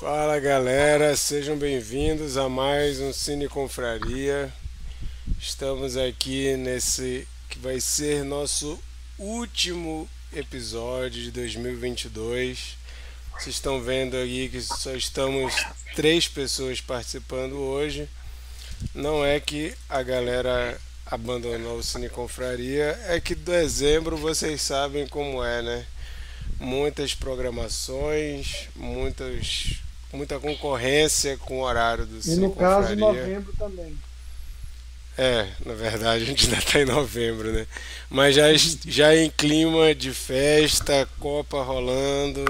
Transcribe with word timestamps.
Fala 0.00 0.40
galera, 0.40 1.16
sejam 1.16 1.56
bem-vindos 1.56 2.36
a 2.36 2.48
mais 2.48 2.98
um 2.98 3.12
Cine 3.12 3.48
Confraria. 3.48 4.52
Estamos 5.38 5.96
aqui 5.96 6.56
nesse 6.56 7.28
que 7.48 7.60
vai 7.60 7.78
ser 7.80 8.24
nosso 8.24 8.82
último 9.16 10.08
episódio 10.32 11.22
de 11.22 11.30
2022. 11.30 12.76
Vocês 13.34 13.54
estão 13.54 13.80
vendo 13.80 14.16
aí 14.16 14.48
que 14.48 14.60
só 14.60 14.92
estamos 14.96 15.54
três 15.94 16.26
pessoas 16.26 16.80
participando 16.80 17.54
hoje. 17.54 18.08
Não 18.92 19.24
é 19.24 19.38
que 19.38 19.76
a 19.88 20.02
galera 20.02 20.76
abandonou 21.06 21.78
o 21.78 21.84
Cine 21.84 22.08
Confraria, 22.08 22.98
é 23.06 23.20
que 23.20 23.36
dezembro 23.36 24.16
vocês 24.16 24.60
sabem 24.60 25.06
como 25.06 25.42
é, 25.42 25.62
né? 25.62 25.86
Muitas 26.58 27.14
programações, 27.14 28.68
muitas, 28.74 29.83
muita 30.14 30.38
concorrência 30.38 31.36
com 31.38 31.58
o 31.58 31.62
horário 31.62 32.06
do 32.06 32.18
E 32.24 32.36
no 32.36 32.52
caso, 32.54 32.94
novembro 32.96 33.52
também. 33.58 33.96
É, 35.16 35.46
na 35.64 35.74
verdade 35.74 36.24
a 36.24 36.26
gente 36.26 36.46
ainda 36.46 36.58
está 36.58 36.80
em 36.80 36.84
novembro, 36.84 37.52
né? 37.52 37.66
Mas 38.10 38.34
já, 38.34 38.46
já 38.86 39.14
em 39.14 39.30
clima 39.30 39.94
de 39.94 40.12
festa, 40.12 41.08
Copa 41.18 41.62
rolando 41.62 42.44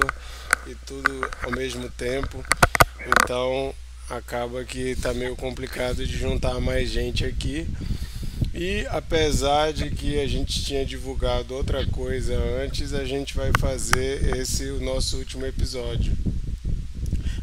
e 0.66 0.74
tudo 0.86 1.30
ao 1.42 1.50
mesmo 1.50 1.88
tempo. 1.90 2.44
Então 3.22 3.74
acaba 4.08 4.64
que 4.64 4.90
está 4.90 5.12
meio 5.12 5.36
complicado 5.36 6.06
de 6.06 6.16
juntar 6.16 6.60
mais 6.60 6.90
gente 6.90 7.24
aqui. 7.24 7.66
E 8.52 8.86
apesar 8.88 9.72
de 9.72 9.90
que 9.90 10.20
a 10.20 10.28
gente 10.28 10.64
tinha 10.64 10.86
divulgado 10.86 11.54
outra 11.54 11.84
coisa 11.86 12.36
antes, 12.62 12.94
a 12.94 13.04
gente 13.04 13.34
vai 13.34 13.50
fazer 13.58 14.36
esse 14.36 14.70
o 14.70 14.80
nosso 14.80 15.18
último 15.18 15.44
episódio. 15.44 16.16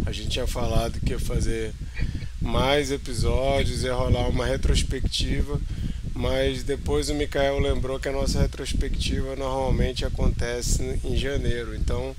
A 0.06 0.12
gente 0.12 0.30
tinha 0.30 0.48
falado 0.48 1.00
que 1.00 1.12
ia 1.12 1.20
fazer 1.20 1.74
mais 2.42 2.92
episódios, 2.92 3.84
ia 3.84 3.94
rolar 3.94 4.28
uma 4.28 4.46
retrospectiva, 4.46 5.60
mas 6.14 6.64
depois 6.64 7.10
o 7.10 7.16
Mikael 7.16 7.60
lembrou 7.60 8.00
que 8.00 8.10
a 8.10 8.12
nossa 8.12 8.42
retrospectiva 8.42 9.36
normalmente 9.36 10.04
acontece 10.04 11.00
em 11.04 11.16
janeiro. 11.16 11.76
Então, 11.76 12.16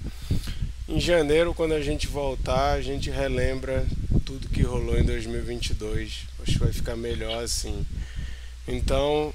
em 0.89 1.01
janeiro, 1.01 1.55
quando 1.55 1.73
a 1.73 1.81
gente 1.81 2.07
voltar, 2.07 2.73
a 2.73 2.83
gente 2.83 3.11
relembra 3.11 3.87
tudo 4.25 4.49
que 4.49 4.63
rolou 4.63 4.99
em 4.99 5.05
2022. 5.05 6.27
Acho 6.43 6.53
que 6.53 6.59
vai 6.59 6.73
ficar 6.73 6.97
melhor 6.97 7.43
assim. 7.43 7.85
Então, 8.67 9.35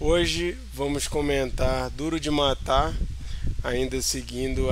hoje 0.00 0.56
vamos 0.72 1.06
comentar 1.06 1.90
Duro 1.90 2.18
de 2.18 2.30
Matar, 2.30 2.94
ainda 3.62 4.00
seguindo 4.00 4.70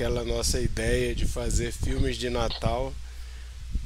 aquela 0.00 0.24
nossa 0.24 0.58
ideia 0.58 1.14
de 1.14 1.26
fazer 1.26 1.70
filmes 1.72 2.16
de 2.16 2.30
Natal. 2.30 2.90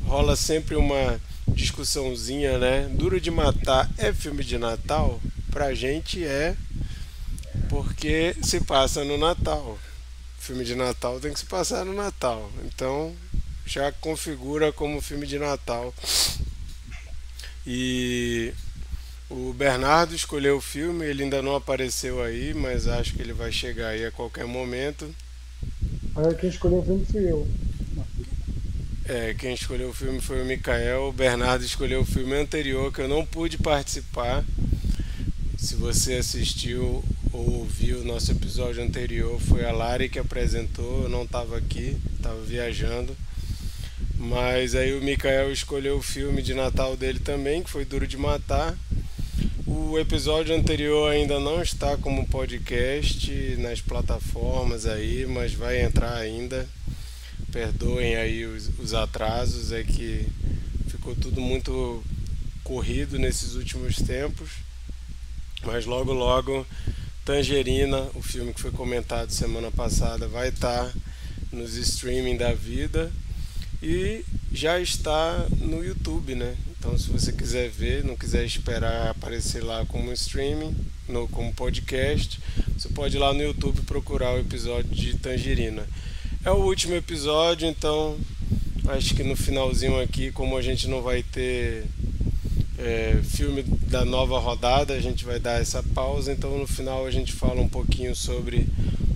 Rola 0.04 0.36
sempre 0.36 0.76
uma 0.76 1.20
discussãozinha, 1.48 2.56
né? 2.56 2.88
Duro 2.88 3.20
de 3.20 3.32
Matar 3.32 3.90
é 3.98 4.12
filme 4.12 4.44
de 4.44 4.56
Natal? 4.56 5.20
Pra 5.50 5.74
gente 5.74 6.24
é, 6.24 6.56
porque 7.68 8.36
se 8.44 8.60
passa 8.60 9.02
no 9.02 9.18
Natal. 9.18 9.76
Filme 10.38 10.64
de 10.64 10.76
Natal 10.76 11.18
tem 11.18 11.32
que 11.32 11.40
se 11.40 11.46
passar 11.46 11.84
no 11.84 11.92
Natal. 11.92 12.48
Então, 12.64 13.12
já 13.66 13.90
configura 13.90 14.70
como 14.70 15.02
filme 15.02 15.26
de 15.26 15.40
Natal. 15.40 15.92
E 17.66 18.54
o 19.28 19.52
Bernardo 19.52 20.14
escolheu 20.14 20.58
o 20.58 20.60
filme, 20.60 21.06
ele 21.06 21.24
ainda 21.24 21.42
não 21.42 21.56
apareceu 21.56 22.22
aí, 22.22 22.54
mas 22.54 22.86
acho 22.86 23.14
que 23.14 23.20
ele 23.20 23.32
vai 23.32 23.50
chegar 23.50 23.88
aí 23.88 24.06
a 24.06 24.12
qualquer 24.12 24.46
momento. 24.46 25.12
Aí 26.16 26.34
quem 26.34 26.48
escolheu 26.48 26.78
o 26.78 26.84
filme 26.84 27.04
fui 27.04 27.30
eu. 27.30 27.48
É, 29.06 29.34
quem 29.34 29.52
escolheu 29.52 29.90
o 29.90 29.92
filme 29.92 30.20
foi 30.20 30.42
o 30.42 30.46
Mikael. 30.46 31.08
O 31.08 31.12
Bernardo 31.12 31.64
escolheu 31.64 32.00
o 32.00 32.06
filme 32.06 32.34
anterior 32.34 32.92
que 32.92 33.00
eu 33.00 33.08
não 33.08 33.26
pude 33.26 33.58
participar. 33.58 34.44
Se 35.58 35.74
você 35.74 36.14
assistiu 36.14 37.04
ou 37.32 37.50
ouviu 37.54 38.00
o 38.00 38.04
nosso 38.04 38.30
episódio 38.30 38.82
anterior, 38.82 39.40
foi 39.40 39.64
a 39.64 39.72
Lari 39.72 40.08
que 40.08 40.18
apresentou. 40.18 41.02
Eu 41.02 41.08
não 41.08 41.24
estava 41.24 41.58
aqui, 41.58 41.96
estava 42.16 42.40
viajando. 42.42 43.14
Mas 44.16 44.74
aí 44.74 44.96
o 44.96 45.02
Mikael 45.02 45.52
escolheu 45.52 45.96
o 45.96 46.02
filme 46.02 46.40
de 46.40 46.54
Natal 46.54 46.96
dele 46.96 47.18
também, 47.18 47.62
que 47.62 47.70
foi 47.70 47.84
Duro 47.84 48.06
de 48.06 48.16
Matar. 48.16 48.74
O 49.94 49.98
episódio 50.00 50.56
anterior 50.56 51.08
ainda 51.08 51.38
não 51.38 51.62
está 51.62 51.96
como 51.96 52.26
podcast 52.26 53.56
nas 53.60 53.80
plataformas 53.80 54.86
aí, 54.86 55.24
mas 55.24 55.54
vai 55.54 55.82
entrar 55.82 56.16
ainda. 56.16 56.68
Perdoem 57.52 58.16
aí 58.16 58.44
os, 58.44 58.68
os 58.80 58.92
atrasos, 58.92 59.70
é 59.70 59.84
que 59.84 60.26
ficou 60.88 61.14
tudo 61.14 61.40
muito 61.40 62.02
corrido 62.64 63.20
nesses 63.20 63.54
últimos 63.54 63.94
tempos. 63.98 64.50
Mas 65.64 65.86
logo 65.86 66.12
logo 66.12 66.66
Tangerina, 67.24 68.00
o 68.16 68.20
filme 68.20 68.52
que 68.52 68.60
foi 68.60 68.72
comentado 68.72 69.30
semana 69.30 69.70
passada, 69.70 70.26
vai 70.26 70.48
estar 70.48 70.92
nos 71.52 71.76
streaming 71.76 72.36
da 72.36 72.52
vida 72.52 73.12
e 73.80 74.24
já 74.50 74.80
está 74.80 75.46
no 75.60 75.84
YouTube, 75.84 76.34
né? 76.34 76.56
Então, 76.84 76.98
se 76.98 77.08
você 77.08 77.32
quiser 77.32 77.70
ver, 77.70 78.04
não 78.04 78.14
quiser 78.14 78.44
esperar 78.44 79.08
aparecer 79.08 79.64
lá 79.64 79.86
como 79.86 80.12
streaming, 80.12 80.76
no, 81.08 81.26
como 81.28 81.50
podcast, 81.54 82.38
você 82.76 82.90
pode 82.90 83.16
ir 83.16 83.20
lá 83.20 83.32
no 83.32 83.42
YouTube 83.42 83.80
procurar 83.86 84.34
o 84.34 84.38
episódio 84.38 84.94
de 84.94 85.16
Tangerina. 85.16 85.86
É 86.44 86.50
o 86.50 86.56
último 86.56 86.94
episódio, 86.94 87.66
então 87.66 88.18
acho 88.88 89.14
que 89.14 89.22
no 89.22 89.34
finalzinho 89.34 89.98
aqui, 89.98 90.30
como 90.30 90.58
a 90.58 90.60
gente 90.60 90.86
não 90.86 91.00
vai 91.00 91.22
ter 91.22 91.86
é, 92.76 93.18
filme 93.24 93.62
da 93.62 94.04
nova 94.04 94.38
rodada, 94.38 94.92
a 94.92 95.00
gente 95.00 95.24
vai 95.24 95.40
dar 95.40 95.58
essa 95.58 95.82
pausa. 95.82 96.32
Então, 96.32 96.58
no 96.58 96.66
final, 96.66 97.06
a 97.06 97.10
gente 97.10 97.32
fala 97.32 97.62
um 97.62 97.68
pouquinho 97.68 98.14
sobre 98.14 98.68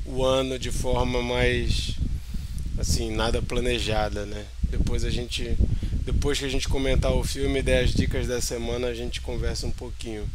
o 0.07 0.25
ano 0.25 0.59
de 0.59 0.71
forma 0.71 1.21
mais 1.21 1.97
assim, 2.79 3.15
nada 3.15 3.43
planejada, 3.43 4.25
né? 4.25 4.47
Depois 4.71 5.05
a 5.05 5.11
gente 5.11 5.55
depois 6.13 6.39
que 6.39 6.47
a 6.47 6.49
gente 6.49 6.67
comentar 6.71 7.13
o 7.13 7.23
filme 7.23 7.59
e 7.59 7.63
der 7.63 7.85
as 7.85 7.93
dicas 7.93 8.27
da 8.27 8.41
semana, 8.41 8.87
a 8.87 8.95
gente 8.95 9.21
conversa 9.21 9.67
um 9.67 9.71
pouquinho. 9.71 10.27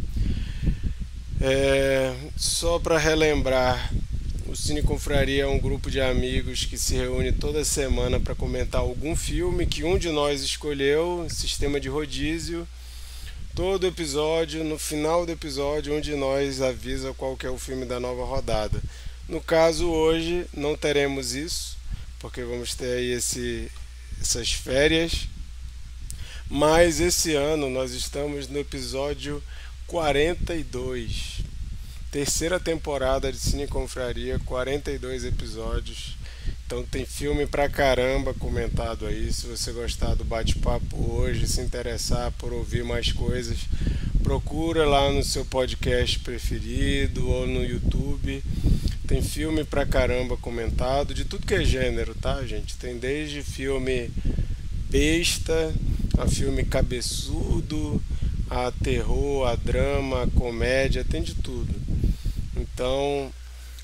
É, 1.41 2.13
só 2.37 2.77
para 2.77 2.99
relembrar, 2.99 3.91
o 4.45 4.55
Cine 4.55 4.83
Confraria 4.83 5.45
é 5.45 5.47
um 5.47 5.57
grupo 5.57 5.89
de 5.89 5.99
amigos 5.99 6.63
que 6.63 6.77
se 6.77 6.93
reúne 6.93 7.31
toda 7.31 7.65
semana 7.65 8.19
para 8.19 8.35
comentar 8.35 8.81
algum 8.81 9.15
filme 9.15 9.65
que 9.65 9.83
um 9.83 9.97
de 9.97 10.09
nós 10.09 10.43
escolheu, 10.43 11.25
sistema 11.27 11.79
de 11.79 11.89
rodízio. 11.89 12.67
Todo 13.55 13.87
episódio, 13.87 14.63
no 14.63 14.77
final 14.77 15.25
do 15.25 15.31
episódio, 15.31 15.95
um 15.95 16.01
de 16.01 16.13
nós 16.13 16.61
avisa 16.61 17.15
qual 17.15 17.35
é 17.43 17.49
o 17.49 17.57
filme 17.57 17.83
da 17.83 17.99
nova 17.99 18.23
rodada. 18.25 18.79
No 19.27 19.41
caso 19.41 19.89
hoje 19.89 20.45
não 20.53 20.77
teremos 20.77 21.33
isso, 21.33 21.75
porque 22.19 22.43
vamos 22.43 22.75
ter 22.75 22.97
aí 22.97 23.11
esse, 23.11 23.71
essas 24.21 24.51
férias 24.51 25.32
mas 26.53 26.99
esse 26.99 27.33
ano 27.33 27.67
nós 27.67 27.93
estamos 27.93 28.47
no 28.47 28.59
episódio 28.59 29.41
42. 29.87 31.41
Terceira 32.11 32.59
temporada 32.59 33.31
de 33.31 33.39
Cine 33.39 33.65
Confraria, 33.65 34.37
42 34.45 35.25
episódios. 35.25 36.15
Então 36.63 36.83
tem 36.83 37.07
filme 37.07 37.47
pra 37.47 37.67
caramba 37.67 38.35
comentado 38.35 39.07
aí. 39.07 39.33
Se 39.33 39.47
você 39.47 39.71
gostar 39.71 40.13
do 40.13 40.23
bate-papo 40.23 40.95
hoje, 41.11 41.47
se 41.47 41.59
interessar 41.59 42.31
por 42.33 42.53
ouvir 42.53 42.83
mais 42.83 43.11
coisas, 43.11 43.57
procura 44.21 44.85
lá 44.85 45.11
no 45.11 45.23
seu 45.23 45.43
podcast 45.45 46.19
preferido 46.19 47.27
ou 47.31 47.47
no 47.47 47.65
YouTube. 47.65 48.43
Tem 49.07 49.23
filme 49.23 49.63
pra 49.63 49.87
caramba 49.87 50.37
comentado, 50.37 51.15
de 51.15 51.25
tudo 51.25 51.47
que 51.47 51.55
é 51.55 51.65
gênero, 51.65 52.13
tá, 52.13 52.45
gente? 52.45 52.77
Tem 52.77 52.95
desde 52.99 53.41
filme 53.41 54.11
besta, 54.89 55.73
a 56.17 56.27
filme 56.27 56.63
cabeçudo, 56.63 58.01
a 58.49 58.71
terror, 58.83 59.47
a 59.47 59.55
drama, 59.55 60.23
a 60.23 60.27
comédia, 60.27 61.03
tem 61.03 61.21
de 61.21 61.35
tudo. 61.35 61.73
Então, 62.55 63.31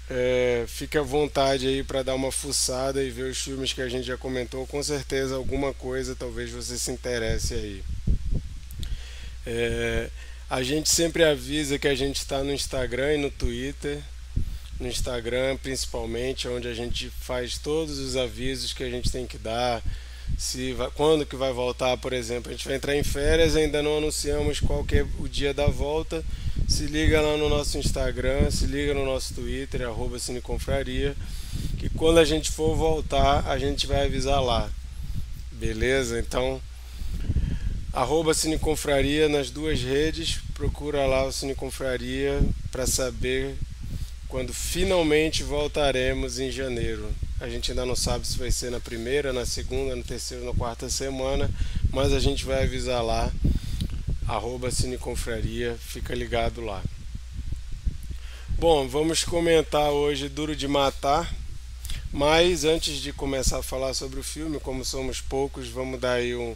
é, 0.10 0.66
fique 0.68 0.98
à 0.98 1.02
vontade 1.02 1.68
aí 1.68 1.84
para 1.84 2.02
dar 2.02 2.16
uma 2.16 2.32
fuçada 2.32 3.04
e 3.04 3.12
ver 3.12 3.30
os 3.30 3.38
filmes 3.38 3.74
que 3.74 3.82
a 3.82 3.90
gente 3.90 4.06
já 4.06 4.18
comentou. 4.18 4.66
Com 4.68 4.82
certeza, 4.82 5.36
alguma 5.36 5.74
coisa 5.74 6.16
talvez 6.16 6.50
você 6.50 6.78
se 6.78 6.92
interesse 6.92 7.54
aí. 7.54 7.84
É, 9.46 10.10
a 10.50 10.64
gente 10.64 10.90
sempre 10.90 11.24
avisa 11.24 11.78
que 11.78 11.88
a 11.88 11.96
gente 11.96 12.18
está 12.18 12.44
no 12.44 12.52
Instagram 12.52 13.16
e 13.16 13.18
no 13.18 13.30
Twitter. 13.30 14.02
No 14.80 14.88
Instagram, 14.88 15.58
principalmente, 15.58 16.48
onde 16.48 16.68
a 16.68 16.74
gente 16.74 17.10
faz 17.10 17.58
todos 17.58 18.00
os 18.00 18.16
avisos 18.16 18.72
que 18.72 18.84
a 18.84 18.90
gente 18.90 19.12
tem 19.12 19.28
que 19.28 19.38
dar 19.38 19.84
se 20.38 20.74
vai, 20.74 20.90
quando 20.92 21.26
que 21.26 21.36
vai 21.36 21.52
voltar, 21.52 21.98
por 21.98 22.14
exemplo. 22.14 22.50
A 22.50 22.56
gente 22.56 22.68
vai 22.68 22.78
entrar 22.78 22.96
em 22.96 23.04
férias, 23.04 23.56
ainda 23.56 23.82
não 23.82 23.98
anunciamos 23.98 24.60
qual 24.60 24.84
que 24.84 24.98
é 24.98 25.06
o 25.20 25.28
dia 25.28 25.54
da 25.54 25.68
volta. 25.68 26.24
Se 26.68 26.84
liga 26.86 27.20
lá 27.22 27.38
no 27.38 27.50
nosso 27.50 27.78
Instagram, 27.78 28.50
se 28.52 28.66
liga 28.66 28.94
no 28.94 29.06
nosso 29.06 29.34
Twitter, 29.34 29.82
arroba 29.82 30.20
Cineconfraria, 30.20 31.16
que 31.78 31.90
quando 31.90 32.20
a 32.20 32.26
gente 32.26 32.52
for 32.52 32.76
voltar, 32.76 33.48
a 33.48 33.58
gente 33.58 33.88
vai 33.88 34.06
avisar 34.06 34.42
lá. 34.44 34.70
Beleza? 35.52 36.20
Então, 36.20 36.62
arroba 37.92 38.34
Cineconfraria 38.34 39.28
nas 39.28 39.50
duas 39.50 39.82
redes. 39.82 40.40
Procura 40.54 41.06
lá 41.06 41.26
o 41.26 41.32
Cineconfraria 41.32 42.40
para 42.72 42.86
saber 42.86 43.56
quando 44.28 44.54
finalmente 44.54 45.44
voltaremos 45.44 46.40
em 46.40 46.52
janeiro. 46.52 47.10
A 47.40 47.48
gente 47.48 47.72
ainda 47.72 47.86
não 47.86 47.96
sabe 47.96 48.28
se 48.28 48.38
vai 48.38 48.52
ser 48.52 48.70
na 48.70 48.82
primeira, 48.82 49.32
na 49.32 49.46
segunda, 49.46 49.96
na 49.96 50.04
terceira, 50.04 50.44
na 50.44 50.54
quarta 50.54 50.90
semana, 50.90 51.50
mas 51.90 52.12
a 52.12 52.20
gente 52.20 52.44
vai 52.44 52.64
avisar 52.64 53.02
lá. 53.02 53.32
Arroba 54.28 54.70
Cineconfraria, 54.70 55.78
fica 55.80 56.14
ligado 56.14 56.60
lá. 56.60 56.84
Bom, 58.58 58.88
vamos 58.90 59.24
comentar 59.24 59.90
hoje 59.90 60.28
Duro 60.28 60.54
de 60.54 60.68
Matar. 60.68 61.34
Mas 62.12 62.66
antes 62.66 62.98
de 62.98 63.14
começar 63.14 63.60
a 63.60 63.64
falar 63.64 63.94
sobre 63.94 64.20
o 64.20 64.24
filme, 64.24 64.60
como 64.60 64.84
somos 64.84 65.22
poucos, 65.22 65.70
vamos 65.70 66.00
dar 66.00 66.14
aí 66.14 66.36
um 66.36 66.56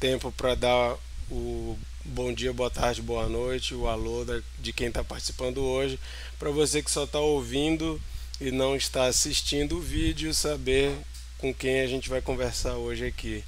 tempo 0.00 0.32
para 0.32 0.54
dar 0.54 0.96
o 1.30 1.76
bom 2.04 2.32
dia, 2.32 2.52
boa 2.52 2.70
tarde, 2.70 3.02
boa 3.02 3.28
noite, 3.28 3.74
o 3.74 3.88
alô 3.88 4.24
de 4.58 4.72
quem 4.72 4.86
está 4.86 5.02
participando 5.02 5.58
hoje. 5.58 5.98
Para 6.38 6.50
você 6.50 6.80
que 6.80 6.90
só 6.90 7.04
está 7.04 7.18
ouvindo 7.18 8.00
e 8.40 8.50
não 8.50 8.76
está 8.76 9.06
assistindo 9.06 9.78
o 9.78 9.80
vídeo, 9.80 10.32
saber 10.34 10.96
com 11.38 11.52
quem 11.52 11.80
a 11.80 11.86
gente 11.86 12.08
vai 12.08 12.20
conversar 12.20 12.74
hoje 12.74 13.06
aqui. 13.06 13.44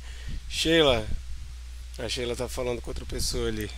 Sheila, 0.48 1.06
a 1.98 2.08
Sheila 2.08 2.32
está 2.32 2.48
falando 2.48 2.80
com 2.80 2.90
outra 2.90 3.04
pessoa 3.04 3.48
ali. 3.48 3.70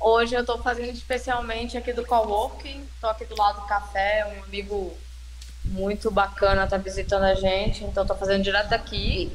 Hoje 0.00 0.34
eu 0.34 0.40
estou 0.40 0.62
fazendo 0.62 0.90
especialmente 0.90 1.76
aqui 1.76 1.92
do 1.92 2.04
Coworking, 2.04 2.84
estou 2.94 3.10
aqui 3.10 3.24
do 3.24 3.36
lado 3.36 3.60
do 3.60 3.66
café, 3.66 4.24
um 4.26 4.44
amigo 4.44 4.96
muito 5.64 6.10
bacana 6.10 6.64
está 6.64 6.78
visitando 6.78 7.24
a 7.24 7.34
gente, 7.34 7.84
então 7.84 8.02
estou 8.02 8.16
fazendo 8.16 8.42
direto 8.42 8.70
daqui. 8.70 9.30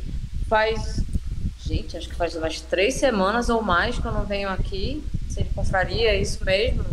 Faz, 0.48 1.02
gente, 1.60 1.96
acho 1.96 2.10
que 2.10 2.16
faz 2.16 2.36
umas 2.36 2.60
três 2.62 2.96
semanas 2.96 3.50
ou 3.50 3.62
mais 3.62 3.98
que 4.00 4.06
eu 4.06 4.12
não 4.12 4.26
venho 4.26 4.50
aqui, 4.50 5.04
sem 5.30 5.46
confraria, 5.46 6.10
é 6.10 6.20
isso 6.20 6.44
mesmo. 6.44 6.86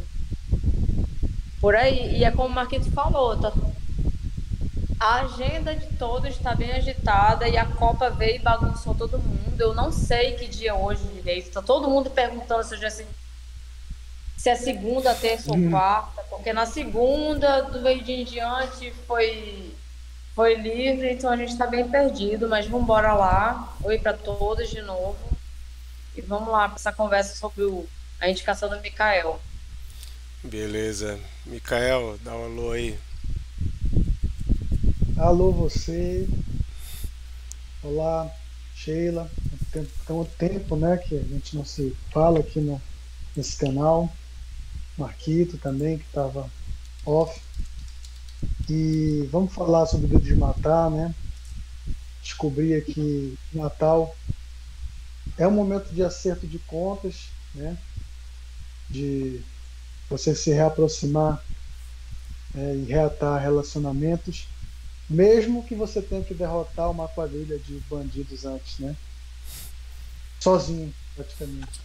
Por 1.60 1.76
aí, 1.76 2.16
e 2.16 2.24
é 2.24 2.30
como 2.30 2.48
o 2.48 2.50
Marquito 2.50 2.90
falou, 2.92 3.36
tá... 3.36 3.52
a 4.98 5.20
agenda 5.20 5.76
de 5.76 5.86
todos 5.96 6.30
está 6.30 6.54
bem 6.54 6.72
agitada 6.72 7.46
e 7.46 7.58
a 7.58 7.66
Copa 7.66 8.08
veio 8.08 8.36
e 8.36 8.38
bagunçou 8.38 8.94
todo 8.94 9.18
mundo. 9.18 9.60
Eu 9.60 9.74
não 9.74 9.92
sei 9.92 10.32
que 10.32 10.46
dia 10.46 10.70
é 10.70 10.74
hoje 10.74 11.02
direito, 11.08 11.48
está 11.48 11.60
todo 11.60 11.90
mundo 11.90 12.08
perguntando 12.08 12.64
se 12.64 12.82
é 12.82 12.90
se 14.40 14.48
é 14.48 14.56
segunda, 14.56 15.14
terça 15.14 15.50
ou 15.50 15.70
quarta, 15.70 16.22
porque 16.30 16.50
na 16.50 16.64
segunda, 16.64 17.60
do 17.60 17.82
meio 17.82 18.02
dia 18.02 18.22
em 18.22 18.24
diante, 18.24 18.90
foi, 19.06 19.74
foi 20.34 20.54
livre, 20.54 21.12
então 21.12 21.30
a 21.30 21.36
gente 21.36 21.52
está 21.52 21.66
bem 21.66 21.86
perdido, 21.86 22.48
mas 22.48 22.64
vamos 22.64 22.84
embora 22.84 23.12
lá. 23.12 23.76
Oi 23.84 23.98
para 23.98 24.14
todos 24.14 24.70
de 24.70 24.80
novo. 24.80 25.18
E 26.16 26.22
vamos 26.22 26.48
lá 26.48 26.70
para 26.70 26.76
essa 26.76 26.90
conversa 26.90 27.36
sobre 27.36 27.64
o, 27.64 27.86
a 28.18 28.30
indicação 28.30 28.70
do 28.70 28.80
Mikael. 28.80 29.38
Beleza. 30.42 31.20
Mikael, 31.44 32.18
dá 32.24 32.34
um 32.34 32.44
alô 32.44 32.72
aí. 32.72 32.98
Alô 35.18 35.52
você. 35.52 36.26
Olá, 37.82 38.30
Sheila. 38.74 39.30
Tem, 39.70 39.84
tem 39.84 40.16
um 40.16 40.24
tempo 40.24 40.76
né, 40.76 40.96
que 40.96 41.16
a 41.16 41.22
gente 41.22 41.54
não 41.54 41.64
se 41.64 41.94
fala 42.10 42.40
aqui 42.40 42.58
no, 42.58 42.80
nesse 43.36 43.56
canal. 43.56 44.10
Marquito 44.96 45.58
também, 45.58 45.98
que 45.98 46.06
estava 46.06 46.50
off. 47.04 47.38
E 48.68 49.28
vamos 49.30 49.52
falar 49.52 49.84
sobre 49.86 50.06
o 50.06 50.08
Dedo 50.08 50.24
de 50.24 50.36
Matar, 50.36 50.90
né? 50.90 51.14
Descobri 52.22 52.74
aqui 52.74 53.36
Natal 53.52 54.16
é 55.36 55.46
um 55.46 55.52
momento 55.52 55.92
de 55.92 56.02
acerto 56.02 56.46
de 56.46 56.58
contas, 56.60 57.28
né? 57.54 57.76
De 58.88 59.42
você 60.10 60.34
se 60.34 60.50
reaproximar 60.50 61.42
é, 62.54 62.74
e 62.74 62.84
reatar 62.84 63.40
relacionamentos, 63.40 64.48
mesmo 65.08 65.64
que 65.64 65.74
você 65.74 66.02
tenha 66.02 66.22
que 66.22 66.34
derrotar 66.34 66.90
uma 66.90 67.08
quadrilha 67.08 67.58
de 67.58 67.80
bandidos 67.88 68.44
antes, 68.44 68.78
né? 68.80 68.96
Sozinho, 70.40 70.92
praticamente. 71.14 71.80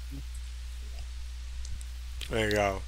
Legal. 2.30 2.81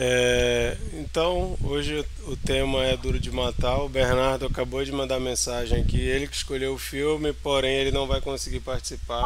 É, 0.00 0.76
então, 0.92 1.58
hoje 1.60 2.06
o 2.22 2.36
tema 2.36 2.84
é 2.84 2.96
Duro 2.96 3.18
de 3.18 3.30
Matar. 3.30 3.82
O 3.82 3.88
Bernardo 3.88 4.46
acabou 4.46 4.84
de 4.84 4.92
mandar 4.92 5.18
mensagem 5.18 5.82
aqui. 5.82 6.00
Ele 6.00 6.28
que 6.28 6.36
escolheu 6.36 6.72
o 6.72 6.78
filme, 6.78 7.32
porém 7.32 7.74
ele 7.74 7.90
não 7.90 8.06
vai 8.06 8.20
conseguir 8.20 8.60
participar. 8.60 9.24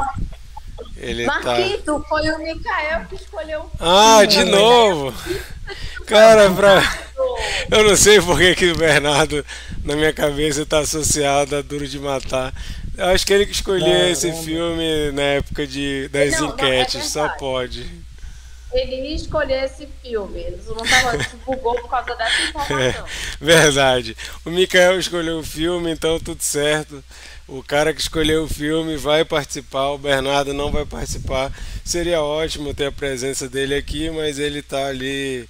Ele 0.97 1.25
tá 1.25 1.41
Marquito, 1.41 2.01
tá... 2.01 2.09
foi 2.09 2.31
o 2.31 2.39
Mikael 2.39 3.05
que 3.07 3.15
escolheu 3.17 3.61
o 3.61 3.63
filme. 3.63 3.77
Ah, 3.81 4.25
de 4.25 4.45
novo? 4.45 5.15
Cara, 6.07 6.51
pra... 6.51 6.83
eu 7.71 7.85
não 7.85 7.97
sei 7.97 8.21
por 8.21 8.39
que, 8.39 8.55
que 8.55 8.73
o 8.73 8.77
Bernardo, 8.77 9.45
na 9.85 9.97
minha 9.97 10.13
cabeça, 10.13 10.63
está 10.63 10.81
associado 10.81 11.57
a 11.57 11.63
Duro 11.63 11.87
de 11.87 11.99
Matar. 11.99 12.53
Eu 12.97 13.07
acho 13.07 13.27
que 13.27 13.33
ele 13.33 13.47
que 13.47 13.53
escolheu 13.53 14.11
esse 14.11 14.33
filme 14.45 15.11
na 15.13 15.23
época 15.23 15.67
de, 15.67 16.09
das 16.09 16.39
não, 16.39 16.49
enquetes, 16.49 16.95
não, 16.95 17.01
é 17.01 17.05
só 17.05 17.29
pode 17.37 18.03
ele 18.73 19.09
ia 19.09 19.15
escolher 19.15 19.65
esse 19.65 19.87
filme. 20.03 20.41
Ele 20.41 20.61
não 20.67 20.77
tava, 20.77 21.19
divulgou 21.19 21.75
por 21.75 21.89
causa 21.89 22.15
dessa 22.15 22.43
informação. 22.49 22.79
É, 22.81 23.05
verdade. 23.41 24.17
O 24.45 24.51
Mikael 24.51 24.99
escolheu 24.99 25.39
o 25.39 25.45
filme, 25.45 25.91
então 25.91 26.19
tudo 26.19 26.43
certo. 26.43 27.05
O 27.49 27.63
cara 27.63 27.93
que 27.93 28.01
escolheu 28.01 28.45
o 28.45 28.49
filme 28.49 28.97
vai 28.97 29.25
participar, 29.25 29.89
o 29.89 29.99
Bernardo 29.99 30.55
não 30.55 30.71
vai 30.71 30.87
participar. 30.87 31.53
Seria 31.85 32.23
ótimo 32.23 32.73
ter 32.73 32.87
a 32.87 32.93
presença 32.93 33.49
dele 33.49 33.75
aqui, 33.75 34.11
mas 34.11 34.39
ele 34.39 34.61
está 34.61 34.87
ali 34.87 35.49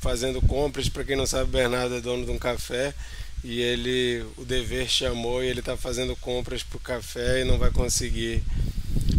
fazendo 0.00 0.40
compras. 0.42 0.88
Para 0.88 1.04
quem 1.04 1.16
não 1.16 1.26
sabe, 1.26 1.50
Bernardo 1.50 1.96
é 1.96 2.00
dono 2.00 2.24
de 2.24 2.30
um 2.30 2.38
café 2.38 2.94
e 3.44 3.60
ele, 3.60 4.24
o 4.38 4.44
dever 4.44 4.88
chamou 4.88 5.44
e 5.44 5.48
ele 5.48 5.60
está 5.60 5.76
fazendo 5.76 6.16
compras 6.16 6.62
para 6.62 6.78
o 6.78 6.80
café 6.80 7.42
e 7.42 7.44
não 7.44 7.58
vai 7.58 7.70
conseguir 7.70 8.42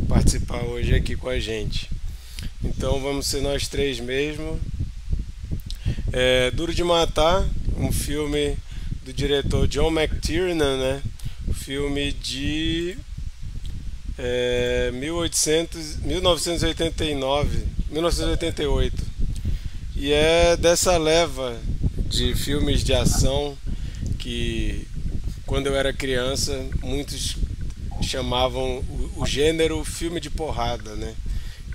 participar 0.09 0.63
hoje 0.63 0.95
aqui 0.95 1.15
com 1.15 1.29
a 1.29 1.39
gente. 1.39 1.89
Então 2.63 2.99
vamos 2.99 3.27
ser 3.27 3.41
nós 3.41 3.67
três 3.67 3.99
mesmo. 3.99 4.59
É, 6.11 6.49
Duro 6.51 6.73
de 6.73 6.83
Matar, 6.83 7.45
um 7.77 7.91
filme 7.91 8.57
do 9.03 9.13
diretor 9.13 9.67
John 9.67 9.91
McTiernan, 9.91 10.77
né? 10.77 11.03
Filme 11.53 12.11
de 12.11 12.97
é, 14.17 14.91
1800, 14.93 15.97
1989, 15.97 17.65
1988. 17.89 19.03
E 19.95 20.11
é 20.11 20.57
dessa 20.57 20.97
leva 20.97 21.57
de 22.09 22.35
filmes 22.35 22.83
de 22.83 22.93
ação 22.93 23.57
que 24.19 24.87
quando 25.45 25.67
eu 25.67 25.75
era 25.75 25.93
criança 25.93 26.67
muitos 26.81 27.35
chamavam 28.01 28.79
o, 28.89 29.21
o 29.21 29.25
gênero 29.25 29.83
filme 29.83 30.19
de 30.19 30.29
porrada, 30.29 30.95
né? 30.95 31.15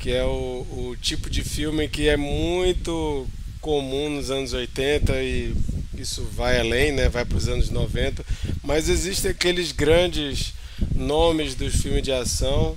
que 0.00 0.10
é 0.10 0.24
o, 0.24 0.66
o 0.70 0.96
tipo 1.00 1.28
de 1.28 1.44
filme 1.44 1.86
que 1.86 2.08
é 2.08 2.16
muito 2.16 3.26
comum 3.60 4.08
nos 4.08 4.30
anos 4.30 4.54
80 4.54 5.22
e 5.22 5.54
isso 6.00 6.24
vai 6.34 6.58
além, 6.58 6.92
né? 6.92 7.08
vai 7.08 7.24
para 7.24 7.36
os 7.36 7.48
anos 7.48 7.70
90, 7.70 8.24
mas 8.62 8.88
existem 8.88 9.30
aqueles 9.30 9.72
grandes 9.72 10.54
nomes 10.94 11.54
dos 11.54 11.76
filmes 11.76 12.02
de 12.02 12.12
ação 12.12 12.76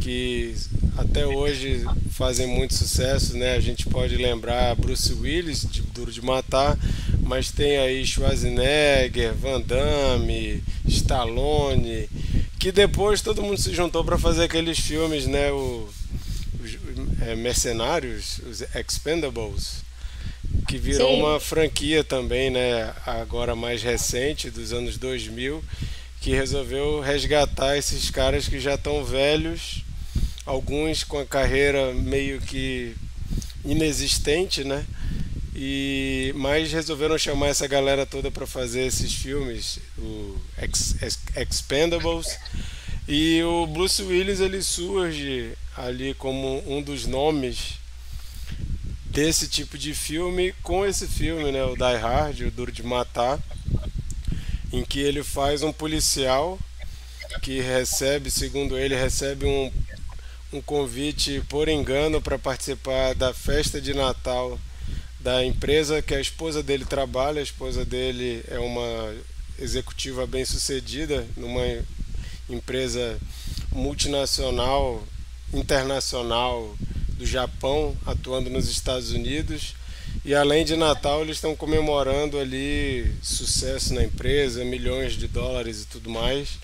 que 0.00 0.54
até 0.96 1.26
hoje 1.26 1.84
fazem 2.10 2.46
muito 2.46 2.74
sucesso, 2.74 3.36
né? 3.36 3.54
A 3.54 3.60
gente 3.60 3.86
pode 3.86 4.16
lembrar 4.16 4.74
Bruce 4.76 5.12
Willis, 5.12 5.66
de 5.68 5.82
Duro 5.82 6.12
de 6.12 6.22
Matar, 6.22 6.78
mas 7.22 7.50
tem 7.50 7.76
aí 7.78 8.06
Schwarzenegger, 8.06 9.34
Van 9.34 9.60
Damme, 9.60 10.62
Stallone, 10.86 12.08
que 12.58 12.72
depois 12.72 13.20
todo 13.20 13.42
mundo 13.42 13.60
se 13.60 13.74
juntou 13.74 14.04
para 14.04 14.16
fazer 14.16 14.44
aqueles 14.44 14.78
filmes, 14.78 15.26
né? 15.26 15.50
O 15.50 15.88
é, 17.20 17.34
Mercenários, 17.34 18.40
os 18.48 18.62
Expendables, 18.74 19.84
que 20.66 20.78
virou 20.78 21.10
Sim. 21.10 21.20
uma 21.20 21.40
franquia 21.40 22.02
também, 22.02 22.50
né? 22.50 22.92
Agora 23.06 23.54
mais 23.54 23.82
recente, 23.82 24.50
dos 24.50 24.72
anos 24.72 24.98
2000, 24.98 25.62
que 26.20 26.30
resolveu 26.30 27.00
resgatar 27.00 27.76
esses 27.76 28.10
caras 28.10 28.48
que 28.48 28.58
já 28.58 28.74
estão 28.74 29.04
velhos, 29.04 29.84
alguns 30.44 31.04
com 31.04 31.18
a 31.18 31.26
carreira 31.26 31.92
meio 31.94 32.40
que 32.40 32.94
inexistente, 33.64 34.64
né? 34.64 34.84
E 35.54 36.32
mas 36.36 36.70
resolveram 36.72 37.16
chamar 37.16 37.48
essa 37.48 37.66
galera 37.66 38.04
toda 38.04 38.30
para 38.30 38.46
fazer 38.46 38.86
esses 38.86 39.14
filmes, 39.14 39.78
o 39.96 40.36
Ex 40.60 40.96
Expendables. 41.36 42.38
E 43.08 43.42
o 43.42 43.66
Bruce 43.66 44.02
Willis 44.02 44.40
ele 44.40 44.60
surge 44.62 45.52
ali 45.76 46.12
como 46.14 46.62
um 46.66 46.82
dos 46.82 47.06
nomes 47.06 47.78
desse 49.16 49.48
tipo 49.48 49.78
de 49.78 49.94
filme 49.94 50.52
com 50.62 50.84
esse 50.84 51.06
filme, 51.06 51.50
né, 51.50 51.64
o 51.64 51.74
Die 51.74 51.96
Hard, 51.96 52.38
o 52.42 52.50
Duro 52.50 52.70
de 52.70 52.82
Matar. 52.82 53.40
em 54.70 54.84
que 54.84 55.00
ele 55.00 55.22
faz 55.24 55.62
um 55.62 55.72
policial 55.72 56.58
que 57.40 57.62
recebe, 57.62 58.30
segundo 58.30 58.76
ele, 58.76 58.94
recebe 58.94 59.46
um, 59.46 59.72
um 60.52 60.60
convite 60.60 61.42
por 61.48 61.66
engano 61.66 62.20
para 62.20 62.38
participar 62.38 63.14
da 63.14 63.32
festa 63.32 63.80
de 63.80 63.94
Natal 63.94 64.58
da 65.18 65.42
empresa 65.42 66.02
que 66.02 66.14
a 66.14 66.20
esposa 66.20 66.62
dele 66.62 66.84
trabalha. 66.84 67.40
A 67.40 67.44
esposa 67.44 67.86
dele 67.86 68.44
é 68.48 68.58
uma 68.58 69.14
executiva 69.58 70.26
bem 70.26 70.44
sucedida 70.44 71.26
numa 71.38 71.64
empresa 72.50 73.18
multinacional, 73.72 75.02
internacional 75.54 76.76
do 77.16 77.26
Japão, 77.26 77.96
atuando 78.04 78.50
nos 78.50 78.68
Estados 78.68 79.10
Unidos. 79.10 79.74
E 80.24 80.34
além 80.34 80.64
de 80.64 80.76
Natal, 80.76 81.22
eles 81.22 81.36
estão 81.36 81.54
comemorando 81.54 82.38
ali 82.38 83.12
sucesso 83.22 83.94
na 83.94 84.02
empresa, 84.04 84.64
milhões 84.64 85.14
de 85.14 85.26
dólares 85.26 85.82
e 85.82 85.86
tudo 85.86 86.10
mais. 86.10 86.58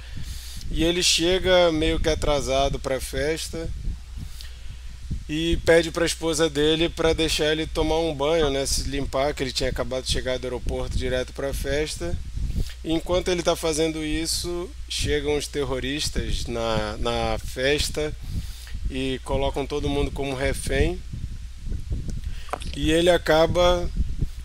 E 0.70 0.84
ele 0.84 1.02
chega 1.02 1.70
meio 1.70 2.00
que 2.00 2.08
atrasado 2.08 2.78
para 2.78 2.96
a 2.96 3.00
festa 3.00 3.68
e 5.28 5.56
pede 5.64 5.90
para 5.90 6.04
a 6.04 6.06
esposa 6.06 6.48
dele 6.48 6.88
para 6.88 7.12
deixar 7.12 7.52
ele 7.52 7.66
tomar 7.66 7.98
um 7.98 8.14
banho, 8.14 8.50
né, 8.50 8.66
se 8.66 8.82
limpar, 8.84 9.34
que 9.34 9.42
ele 9.42 9.52
tinha 9.52 9.70
acabado 9.70 10.04
de 10.04 10.10
chegar 10.10 10.38
do 10.38 10.46
aeroporto 10.46 10.96
direto 10.96 11.32
para 11.32 11.50
a 11.50 11.54
festa. 11.54 12.16
E 12.84 12.92
enquanto 12.92 13.28
ele 13.28 13.40
está 13.40 13.54
fazendo 13.54 14.04
isso, 14.04 14.68
chegam 14.88 15.36
os 15.36 15.46
terroristas 15.46 16.46
na, 16.46 16.96
na 16.98 17.38
festa 17.38 18.14
e 18.92 19.18
colocam 19.24 19.66
todo 19.66 19.88
mundo 19.88 20.10
como 20.10 20.36
refém. 20.36 21.00
E 22.76 22.90
ele 22.90 23.08
acaba 23.08 23.90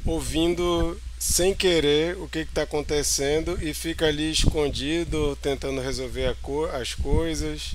ouvindo 0.05 0.97
sem 1.19 1.53
querer 1.53 2.15
o 2.17 2.29
que 2.29 2.39
está 2.39 2.61
acontecendo 2.61 3.57
e 3.61 3.73
fica 3.73 4.05
ali 4.05 4.31
escondido, 4.31 5.37
tentando 5.41 5.81
resolver 5.81 6.33
co 6.41 6.65
as 6.67 6.93
coisas. 6.95 7.73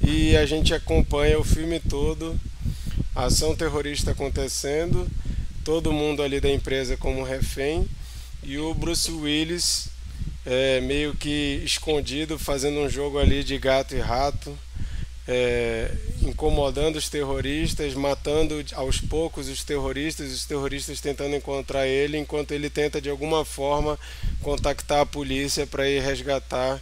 E 0.00 0.36
a 0.36 0.44
gente 0.44 0.74
acompanha 0.74 1.38
o 1.38 1.44
filme 1.44 1.78
todo, 1.78 2.38
a 3.14 3.26
ação 3.26 3.54
terrorista 3.54 4.10
acontecendo, 4.10 5.08
todo 5.64 5.92
mundo 5.92 6.22
ali 6.22 6.40
da 6.40 6.50
empresa 6.50 6.96
como 6.96 7.22
refém 7.22 7.88
e 8.42 8.58
o 8.58 8.74
Bruce 8.74 9.10
Willis 9.10 9.88
é, 10.46 10.80
meio 10.80 11.14
que 11.14 11.62
escondido 11.64 12.38
fazendo 12.38 12.80
um 12.80 12.88
jogo 12.88 13.18
ali 13.18 13.44
de 13.44 13.58
gato 13.58 13.94
e 13.94 14.00
rato 14.00 14.56
é, 15.28 15.90
incomodando 16.22 16.96
os 16.96 17.10
terroristas, 17.10 17.92
matando 17.92 18.64
aos 18.72 18.98
poucos 18.98 19.46
os 19.46 19.62
terroristas, 19.62 20.32
os 20.32 20.46
terroristas 20.46 21.02
tentando 21.02 21.36
encontrar 21.36 21.86
ele, 21.86 22.16
enquanto 22.16 22.52
ele 22.52 22.70
tenta 22.70 22.98
de 22.98 23.10
alguma 23.10 23.44
forma 23.44 23.98
contactar 24.40 25.02
a 25.02 25.06
polícia 25.06 25.66
para 25.66 25.86
ir 25.86 26.00
resgatar 26.00 26.80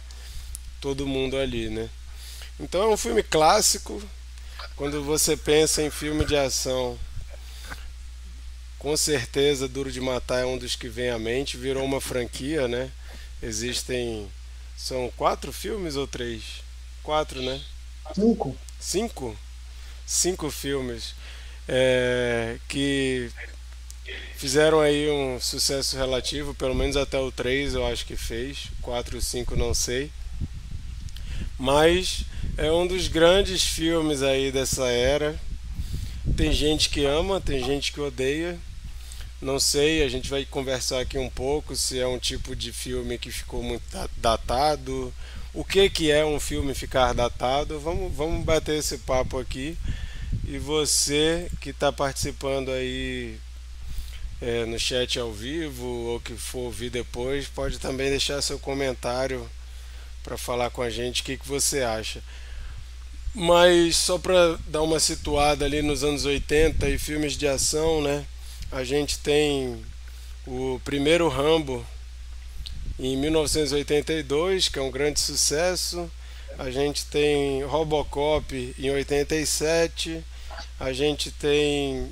todo 0.79 1.05
mundo 1.05 1.35
ali, 1.35 1.69
né? 1.69 1.89
Então 2.57 2.83
é 2.83 2.87
um 2.87 2.97
filme 2.97 3.21
clássico. 3.21 4.01
Quando 4.77 5.03
você 5.03 5.35
pensa 5.35 5.81
em 5.81 5.89
filme 5.89 6.23
de 6.23 6.35
ação, 6.35 6.97
com 8.79 8.95
certeza 8.95 9.67
Duro 9.67 9.91
de 9.91 9.99
Matar 9.99 10.41
é 10.41 10.45
um 10.45 10.57
dos 10.57 10.75
que 10.75 10.87
vem 10.87 11.09
à 11.09 11.19
mente. 11.19 11.57
Virou 11.57 11.83
uma 11.83 11.99
franquia, 11.99 12.67
né? 12.67 12.89
Existem 13.43 14.27
são 14.77 15.11
quatro 15.17 15.51
filmes 15.51 15.95
ou 15.95 16.07
três? 16.07 16.43
Quatro, 17.03 17.41
né? 17.41 17.59
Cinco. 18.13 18.55
Cinco? 18.79 19.37
Cinco 20.05 20.49
filmes 20.49 21.13
é, 21.67 22.57
que 22.67 23.29
fizeram 24.35 24.79
aí 24.79 25.09
um 25.09 25.39
sucesso 25.39 25.97
relativo, 25.97 26.53
pelo 26.53 26.73
menos 26.73 26.95
até 26.95 27.19
o 27.19 27.31
3 27.31 27.73
eu 27.73 27.85
acho 27.85 28.05
que 28.05 28.15
fez, 28.15 28.69
4 28.81 29.17
e 29.17 29.21
5 29.21 29.55
não 29.55 29.73
sei. 29.73 30.11
Mas 31.59 32.23
é 32.57 32.71
um 32.71 32.87
dos 32.87 33.07
grandes 33.07 33.63
filmes 33.63 34.21
aí 34.21 34.51
dessa 34.51 34.87
era. 34.87 35.39
Tem 36.35 36.53
gente 36.53 36.89
que 36.89 37.03
ama, 37.03 37.41
tem 37.41 37.63
gente 37.63 37.91
que 37.91 37.99
odeia. 37.99 38.59
Não 39.41 39.59
sei, 39.59 40.03
a 40.03 40.09
gente 40.09 40.29
vai 40.29 40.45
conversar 40.45 40.99
aqui 40.99 41.17
um 41.17 41.29
pouco 41.29 41.75
se 41.75 41.99
é 41.99 42.07
um 42.07 42.17
tipo 42.17 42.55
de 42.55 42.71
filme 42.71 43.17
que 43.17 43.31
ficou 43.31 43.61
muito 43.61 43.83
datado 44.17 45.13
o 45.57 45.63
que, 45.63 45.89
que 45.89 46.11
é 46.11 46.23
um 46.23 46.39
filme 46.39 46.75
ficar 46.75 47.13
datado. 47.13 47.79
Vamos, 47.79 48.13
vamos 48.15 48.45
bater 48.45 48.77
esse 48.77 48.99
papo 48.99 49.39
aqui. 49.39 49.75
E 50.47 50.59
você 50.59 51.49
que 51.59 51.71
está 51.71 51.91
participando 51.91 52.69
aí 52.69 53.39
é, 54.39 54.65
no 54.65 54.77
chat 54.77 55.17
ao 55.17 55.33
vivo 55.33 55.83
ou 55.83 56.19
que 56.19 56.33
for 56.33 56.59
ouvir 56.59 56.91
depois, 56.91 57.47
pode 57.47 57.79
também 57.79 58.11
deixar 58.11 58.39
seu 58.43 58.59
comentário 58.59 59.49
para 60.23 60.37
falar 60.37 60.69
com 60.69 60.83
a 60.83 60.91
gente 60.91 61.23
o 61.23 61.25
que, 61.25 61.37
que 61.37 61.47
você 61.47 61.81
acha. 61.81 62.21
Mas 63.33 63.95
só 63.95 64.19
para 64.19 64.59
dar 64.67 64.83
uma 64.83 64.99
situada 64.99 65.65
ali 65.65 65.81
nos 65.81 66.03
anos 66.03 66.23
80 66.23 66.87
e 66.87 66.99
filmes 66.99 67.33
de 67.33 67.47
ação, 67.47 67.99
né? 67.99 68.27
A 68.71 68.83
gente 68.83 69.17
tem 69.17 69.83
o 70.45 70.79
primeiro 70.85 71.27
Rambo 71.27 71.83
em 72.99 73.15
1982, 73.17 74.69
que 74.69 74.79
é 74.79 74.81
um 74.81 74.91
grande 74.91 75.19
sucesso. 75.19 76.09
A 76.57 76.71
gente 76.71 77.05
tem 77.05 77.63
Robocop 77.63 78.75
em 78.77 78.89
87. 78.89 80.23
A 80.79 80.91
gente 80.91 81.31
tem 81.31 82.11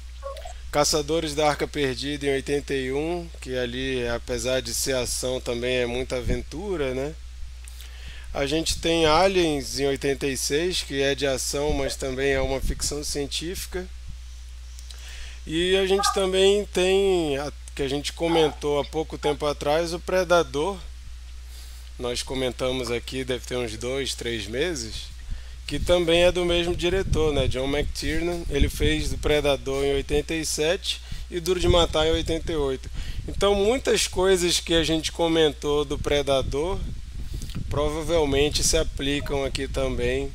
Caçadores 0.72 1.34
da 1.34 1.48
Arca 1.48 1.68
Perdida 1.68 2.28
em 2.28 2.34
81, 2.34 3.30
que 3.40 3.58
ali, 3.58 4.08
apesar 4.08 4.62
de 4.62 4.74
ser 4.74 4.96
ação, 4.96 5.40
também 5.40 5.78
é 5.78 5.86
muita 5.86 6.18
aventura, 6.18 6.94
né? 6.94 7.16
A 8.34 8.46
gente 8.46 8.80
tem 8.80 9.06
Aliens 9.06 9.80
em 9.80 9.88
86, 9.88 10.84
que 10.84 11.02
é 11.02 11.16
de 11.16 11.26
ação, 11.26 11.72
mas 11.72 11.96
também 11.96 12.34
é 12.34 12.42
uma 12.42 12.60
ficção 12.60 13.02
científica. 13.04 13.88
E 15.48 15.78
a 15.78 15.88
gente 15.88 16.14
também 16.14 16.66
tem 16.66 17.38
que 17.76 17.84
a 17.84 17.90
gente 17.90 18.14
comentou 18.14 18.80
há 18.80 18.86
pouco 18.86 19.18
tempo 19.18 19.46
atrás, 19.46 19.94
o 19.94 20.00
Predador. 20.00 20.78
Nós 22.00 22.24
comentamos 22.24 22.90
aqui, 22.90 23.26
deve 23.26 23.46
ter 23.46 23.58
uns 23.58 23.76
dois, 23.76 24.16
três 24.16 24.48
meses, 24.48 25.08
que 25.68 25.78
também 25.78 26.24
é 26.24 26.32
do 26.32 26.46
mesmo 26.46 26.74
diretor, 26.74 27.34
né? 27.34 27.50
John 27.50 27.68
McTiernan. 27.68 28.44
Ele 28.50 28.70
fez 28.70 29.12
o 29.12 29.18
Predador 29.18 29.84
em 29.84 29.94
87 29.94 31.02
e 31.30 31.42
Duro 31.42 31.60
de 31.60 31.68
Matar 31.68 32.08
em 32.08 32.12
88. 32.12 32.90
Então, 33.28 33.54
muitas 33.54 34.08
coisas 34.08 34.62
que 34.62 34.74
a 34.74 34.84
gente 34.84 35.12
comentou 35.12 35.84
do 35.84 36.00
Predador 36.00 36.80
provavelmente 37.70 38.64
se 38.64 38.78
aplicam 38.78 39.44
aqui 39.44 39.68
também 39.68 40.32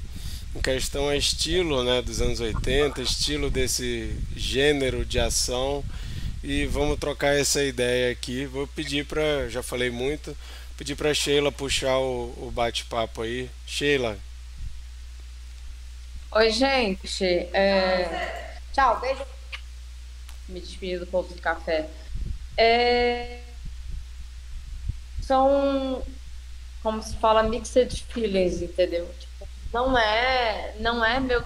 em 0.54 0.60
questão 0.60 1.08
a 1.08 1.16
estilo 1.16 1.84
né, 1.84 2.02
dos 2.02 2.20
anos 2.20 2.40
80, 2.40 3.00
estilo 3.00 3.48
desse 3.48 4.14
gênero 4.36 5.06
de 5.06 5.18
ação 5.18 5.82
e 6.42 6.66
vamos 6.66 6.98
trocar 6.98 7.38
essa 7.38 7.62
ideia 7.62 8.12
aqui. 8.12 8.46
Vou 8.46 8.66
pedir 8.66 9.06
para, 9.06 9.48
já 9.48 9.62
falei 9.62 9.90
muito, 9.90 10.36
pedir 10.76 10.96
para 10.96 11.14
Sheila 11.14 11.52
puxar 11.52 11.98
o, 11.98 12.34
o 12.38 12.50
bate-papo 12.50 13.22
aí. 13.22 13.50
Sheila. 13.66 14.18
Oi, 16.32 16.50
gente. 16.50 17.24
É... 17.24 18.56
Tchau, 18.72 19.00
beijo. 19.00 19.24
Me 20.48 20.60
despedir 20.60 21.00
do 21.00 21.06
povo 21.06 21.32
do 21.34 21.40
café. 21.40 21.88
É... 22.56 23.40
São, 25.22 26.02
como 26.82 27.02
se 27.02 27.14
fala, 27.16 27.42
mixed 27.42 28.04
feelings, 28.12 28.62
entendeu? 28.62 29.08
Tipo, 29.18 29.48
não 29.72 29.96
é, 29.96 30.74
não 30.80 31.04
é 31.04 31.20
meu 31.20 31.44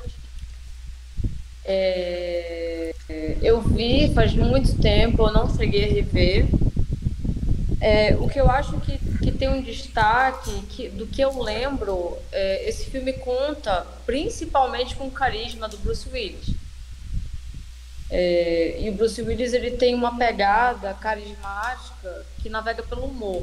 é, 1.65 2.94
eu 3.09 3.61
vi 3.61 4.13
faz 4.15 4.35
muito 4.35 4.79
tempo, 4.81 5.27
eu 5.27 5.33
não 5.33 5.55
cheguei 5.55 5.85
a 5.85 5.93
rever. 5.93 6.47
É, 7.81 8.17
o 8.19 8.29
que 8.29 8.41
eu 8.41 8.51
acho 8.51 8.81
que, 8.81 8.99
que 9.19 9.31
tem 9.31 9.49
um 9.49 9.61
destaque, 9.61 10.51
que, 10.71 10.89
do 10.89 11.07
que 11.07 11.21
eu 11.21 11.43
lembro, 11.43 12.17
é, 12.33 12.67
esse 12.67 12.87
filme 12.87 13.13
conta 13.13 13.87
principalmente 14.07 14.97
com 14.97 15.07
o 15.07 15.11
carisma 15.11 15.69
do 15.69 15.77
Bruce 15.79 16.09
Willis. 16.11 16.55
É, 18.11 18.81
e 18.81 18.89
o 18.89 18.95
Bruce 18.95 19.21
Willis 19.21 19.53
ele 19.53 19.73
tem 19.73 19.95
uma 19.95 20.17
pegada 20.17 20.95
carismática 20.95 22.25
que 22.43 22.49
navega 22.49 22.83
pelo 22.83 23.05
humor, 23.05 23.43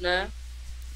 né? 0.00 0.28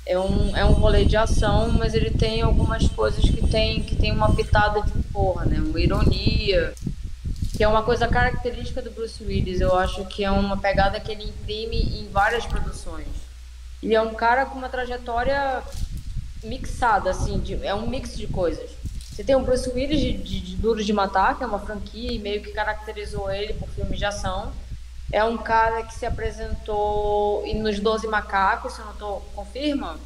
É 0.07 0.19
um, 0.19 0.57
é 0.57 0.65
um 0.65 0.73
rolê 0.73 1.05
de 1.05 1.17
ação, 1.17 1.71
mas 1.71 1.95
ele 1.95 2.11
tem 2.11 2.43
algumas 2.43 2.89
coisas 2.89 3.23
que 3.23 3.47
tem, 3.49 3.83
que 3.83 3.95
tem 3.95 4.11
uma 4.11 4.35
pitada 4.35 4.81
de 4.83 5.03
porra, 5.13 5.45
né? 5.45 5.61
Uma 5.61 5.79
ironia, 5.79 6.75
que 7.61 7.65
é 7.65 7.69
uma 7.69 7.83
coisa 7.83 8.09
característica 8.09 8.81
do 8.81 8.91
Bruce 8.91 9.23
Willis. 9.23 9.61
Eu 9.61 9.77
acho 9.77 10.07
que 10.07 10.25
é 10.25 10.31
uma 10.31 10.57
pegada 10.57 10.99
que 10.99 11.13
ele 11.13 11.25
imprime 11.25 11.77
em 11.77 12.09
várias 12.09 12.47
produções. 12.47 13.07
Ele 13.83 13.95
é 13.95 14.01
um 14.01 14.15
cara 14.15 14.47
com 14.47 14.57
uma 14.57 14.71
trajetória 14.71 15.63
mixada, 16.43 17.11
assim, 17.11 17.39
de, 17.39 17.63
é 17.63 17.75
um 17.75 17.87
mix 17.87 18.17
de 18.17 18.27
coisas. 18.27 18.71
Você 19.13 19.23
tem 19.23 19.37
o 19.37 19.43
Bruce 19.43 19.69
Willis 19.69 20.01
de, 20.01 20.13
de, 20.15 20.41
de 20.41 20.57
Duro 20.57 20.83
de 20.83 20.91
Matar, 20.91 21.37
que 21.37 21.45
é 21.45 21.47
uma 21.47 21.59
franquia 21.59 22.11
e 22.11 22.19
meio 22.19 22.43
que 22.43 22.51
caracterizou 22.51 23.31
ele 23.31 23.53
por 23.53 23.69
filmes 23.69 23.99
de 23.99 24.07
ação. 24.07 24.55
é 25.13 25.23
um 25.23 25.37
cara 25.37 25.83
que 25.83 25.95
se 25.95 26.07
apresentou 26.07 27.45
nos 27.57 27.79
Doze 27.79 28.07
Macacos, 28.07 28.73
se 28.73 28.79
eu 28.79 28.87
não 28.87 28.93
estou 28.95 29.21
confirma? 29.35 30.01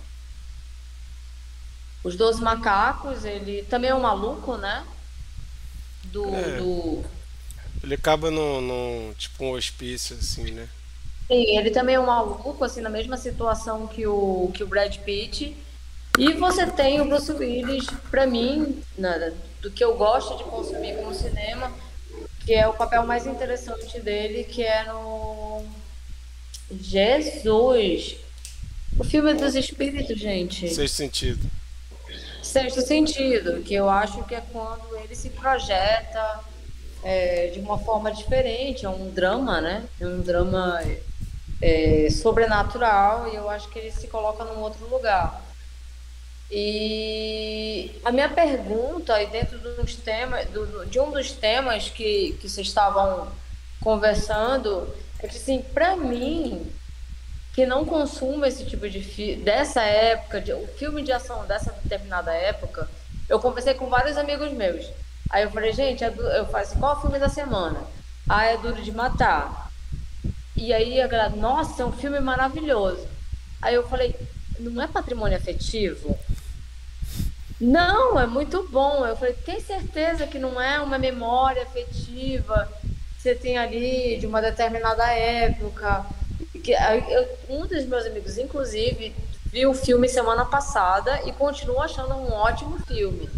Os 2.02 2.16
Doze 2.16 2.42
Macacos, 2.42 3.24
ele 3.24 3.62
também 3.70 3.90
é 3.90 3.94
um 3.94 4.00
maluco, 4.00 4.56
né? 4.56 4.84
Do, 6.06 6.34
É. 6.34 6.56
do... 6.58 7.14
Ele 7.84 7.94
acaba 7.96 8.30
num, 8.30 8.62
num 8.62 9.14
tipo 9.18 9.44
um 9.44 9.50
hospício, 9.50 10.16
assim, 10.16 10.50
né? 10.52 10.66
Sim, 11.26 11.56
ele 11.58 11.70
também 11.70 11.96
é 11.96 12.00
um 12.00 12.06
maluco, 12.06 12.64
assim, 12.64 12.80
na 12.80 12.88
mesma 12.88 13.18
situação 13.18 13.86
que 13.86 14.06
o, 14.06 14.50
que 14.54 14.64
o 14.64 14.66
Brad 14.66 14.96
Pitt. 15.00 15.54
E 16.18 16.32
você 16.32 16.66
tem 16.66 17.00
o 17.02 17.04
Bruce 17.04 17.30
Willis, 17.30 17.86
pra 18.10 18.26
mim, 18.26 18.82
na- 18.96 19.32
do 19.60 19.70
que 19.70 19.84
eu 19.84 19.96
gosto 19.96 20.38
de 20.38 20.44
consumir 20.44 20.96
como 20.96 21.14
cinema, 21.14 21.70
que 22.46 22.54
é 22.54 22.66
o 22.66 22.72
papel 22.72 23.04
mais 23.06 23.26
interessante 23.26 24.00
dele, 24.00 24.44
que 24.44 24.62
é 24.62 24.84
no. 24.84 25.62
Jesus! 26.70 28.16
O 28.98 29.04
filme 29.04 29.34
dos 29.34 29.54
espíritos, 29.54 30.18
gente. 30.18 30.72
Sexto 30.74 30.94
sentido. 30.96 31.50
Sexto 32.42 32.80
sentido, 32.80 33.62
que 33.62 33.74
eu 33.74 33.90
acho 33.90 34.24
que 34.24 34.34
é 34.34 34.40
quando 34.52 34.96
ele 34.96 35.14
se 35.14 35.28
projeta 35.30 36.40
é, 37.04 37.48
de 37.48 37.60
uma 37.60 37.78
forma 37.78 38.10
diferente, 38.10 38.86
é 38.86 38.88
um 38.88 39.10
drama, 39.10 39.60
né? 39.60 39.84
É 40.00 40.06
um 40.06 40.20
drama 40.20 40.82
é, 41.62 42.08
sobrenatural 42.10 43.28
e 43.28 43.36
eu 43.36 43.48
acho 43.50 43.68
que 43.68 43.78
ele 43.78 43.90
se 43.92 44.08
coloca 44.08 44.42
num 44.44 44.60
outro 44.60 44.88
lugar. 44.88 45.42
E 46.50 47.90
a 48.04 48.12
minha 48.12 48.28
pergunta, 48.28 49.20
e 49.22 49.26
dentro 49.26 49.58
dos 49.58 49.96
temas, 49.96 50.46
do- 50.50 50.86
de 50.86 51.00
um 51.00 51.10
dos 51.10 51.32
temas 51.32 51.88
que, 51.88 52.36
que 52.40 52.48
vocês 52.48 52.66
estavam 52.66 53.28
conversando, 53.82 54.88
é 55.20 55.26
que, 55.28 55.36
assim, 55.36 55.60
para 55.60 55.96
mim, 55.96 56.70
que 57.54 57.66
não 57.66 57.84
consumo 57.84 58.44
esse 58.44 58.64
tipo 58.66 58.88
de 58.88 59.00
fi 59.02 59.36
dessa 59.36 59.82
época, 59.82 60.40
de, 60.40 60.52
o 60.52 60.66
filme 60.78 61.02
de 61.02 61.12
ação 61.12 61.44
dessa 61.46 61.72
determinada 61.82 62.32
época, 62.32 62.88
eu 63.28 63.38
conversei 63.40 63.74
com 63.74 63.86
vários 63.88 64.16
amigos 64.16 64.52
meus. 64.52 64.86
Aí 65.30 65.42
eu 65.42 65.50
falei, 65.50 65.72
gente, 65.72 66.04
é 66.04 66.08
eu 66.08 66.46
falei 66.46 66.66
assim, 66.66 66.78
qual 66.78 66.96
o 66.96 67.00
filme 67.00 67.18
da 67.18 67.28
semana? 67.28 67.80
Ah, 68.28 68.44
é 68.44 68.56
Duro 68.56 68.82
de 68.82 68.92
Matar. 68.92 69.70
E 70.56 70.72
aí 70.72 71.00
a 71.00 71.06
galera, 71.06 71.34
nossa, 71.34 71.82
é 71.82 71.86
um 71.86 71.92
filme 71.92 72.20
maravilhoso. 72.20 73.06
Aí 73.60 73.74
eu 73.74 73.88
falei, 73.88 74.14
não 74.58 74.82
é 74.82 74.86
patrimônio 74.86 75.36
afetivo? 75.36 76.16
Não, 77.60 78.18
é 78.18 78.26
muito 78.26 78.68
bom. 78.68 79.04
Eu 79.04 79.16
falei, 79.16 79.34
tem 79.34 79.60
certeza 79.60 80.26
que 80.26 80.38
não 80.38 80.60
é 80.60 80.80
uma 80.80 80.98
memória 80.98 81.62
afetiva 81.62 82.70
que 83.16 83.22
você 83.22 83.34
tem 83.34 83.56
ali 83.58 84.18
de 84.18 84.26
uma 84.26 84.40
determinada 84.40 85.06
época? 85.06 86.06
Um 87.48 87.66
dos 87.66 87.84
meus 87.86 88.06
amigos, 88.06 88.38
inclusive, 88.38 89.14
viu 89.46 89.70
o 89.70 89.74
filme 89.74 90.08
semana 90.08 90.44
passada 90.44 91.20
e 91.26 91.32
continua 91.32 91.84
achando 91.84 92.14
um 92.14 92.32
ótimo 92.32 92.78
filme. 92.86 93.28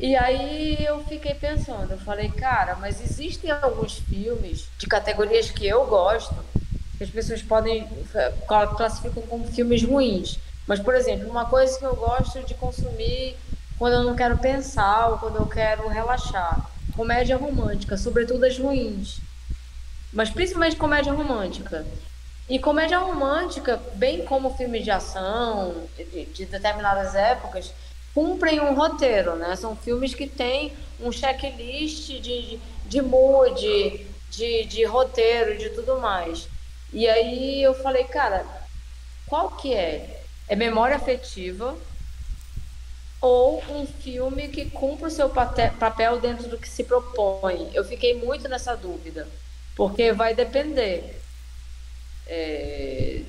E 0.00 0.16
aí 0.16 0.82
eu 0.82 1.04
fiquei 1.04 1.34
pensando, 1.34 1.92
eu 1.92 1.98
falei, 1.98 2.30
cara, 2.30 2.74
mas 2.76 3.02
existem 3.02 3.50
alguns 3.50 3.98
filmes 3.98 4.66
de 4.78 4.86
categorias 4.86 5.50
que 5.50 5.66
eu 5.66 5.84
gosto, 5.84 6.34
que 6.96 7.04
as 7.04 7.10
pessoas 7.10 7.42
podem 7.42 7.86
eh, 8.14 8.32
cla- 8.48 8.66
classificam 8.68 9.22
como 9.24 9.46
filmes 9.46 9.82
ruins. 9.84 10.38
Mas, 10.66 10.80
por 10.80 10.94
exemplo, 10.94 11.28
uma 11.28 11.44
coisa 11.44 11.78
que 11.78 11.84
eu 11.84 11.94
gosto 11.94 12.42
de 12.44 12.54
consumir 12.54 13.36
quando 13.78 13.92
eu 13.92 14.04
não 14.04 14.16
quero 14.16 14.38
pensar 14.38 15.08
ou 15.10 15.18
quando 15.18 15.36
eu 15.36 15.46
quero 15.46 15.86
relaxar, 15.88 16.70
comédia 16.96 17.36
romântica, 17.36 17.98
sobretudo 17.98 18.44
as 18.46 18.58
ruins. 18.58 19.20
Mas 20.14 20.30
principalmente 20.30 20.76
comédia 20.76 21.12
romântica. 21.12 21.86
E 22.48 22.58
comédia 22.58 22.98
romântica, 22.98 23.76
bem 23.94 24.24
como 24.24 24.56
filmes 24.56 24.82
de 24.82 24.90
ação 24.90 25.86
de, 25.94 26.24
de 26.24 26.46
determinadas 26.46 27.14
épocas, 27.14 27.70
cumprem 28.14 28.60
um 28.60 28.74
roteiro, 28.74 29.36
né? 29.36 29.54
São 29.56 29.76
filmes 29.76 30.14
que 30.14 30.26
têm 30.26 30.72
um 31.00 31.12
checklist 31.12 32.08
de, 32.20 32.58
de, 32.86 33.02
mood, 33.02 34.06
de, 34.30 34.64
de 34.64 34.84
roteiro, 34.84 35.56
de 35.56 35.70
tudo 35.70 35.98
mais. 35.98 36.48
E 36.92 37.08
aí 37.08 37.62
eu 37.62 37.74
falei, 37.74 38.04
cara, 38.04 38.44
qual 39.26 39.50
que 39.52 39.74
é? 39.74 40.22
É 40.48 40.56
memória 40.56 40.96
afetiva 40.96 41.76
ou 43.20 43.62
um 43.68 43.86
filme 43.86 44.48
que 44.48 44.70
cumpre 44.70 45.06
o 45.06 45.10
seu 45.10 45.30
papel 45.30 46.20
dentro 46.20 46.48
do 46.48 46.58
que 46.58 46.68
se 46.68 46.84
propõe? 46.84 47.70
Eu 47.72 47.84
fiquei 47.84 48.14
muito 48.14 48.48
nessa 48.48 48.74
dúvida, 48.76 49.28
porque 49.76 50.12
vai 50.12 50.34
depender. 50.34 51.20
É, 52.26 53.22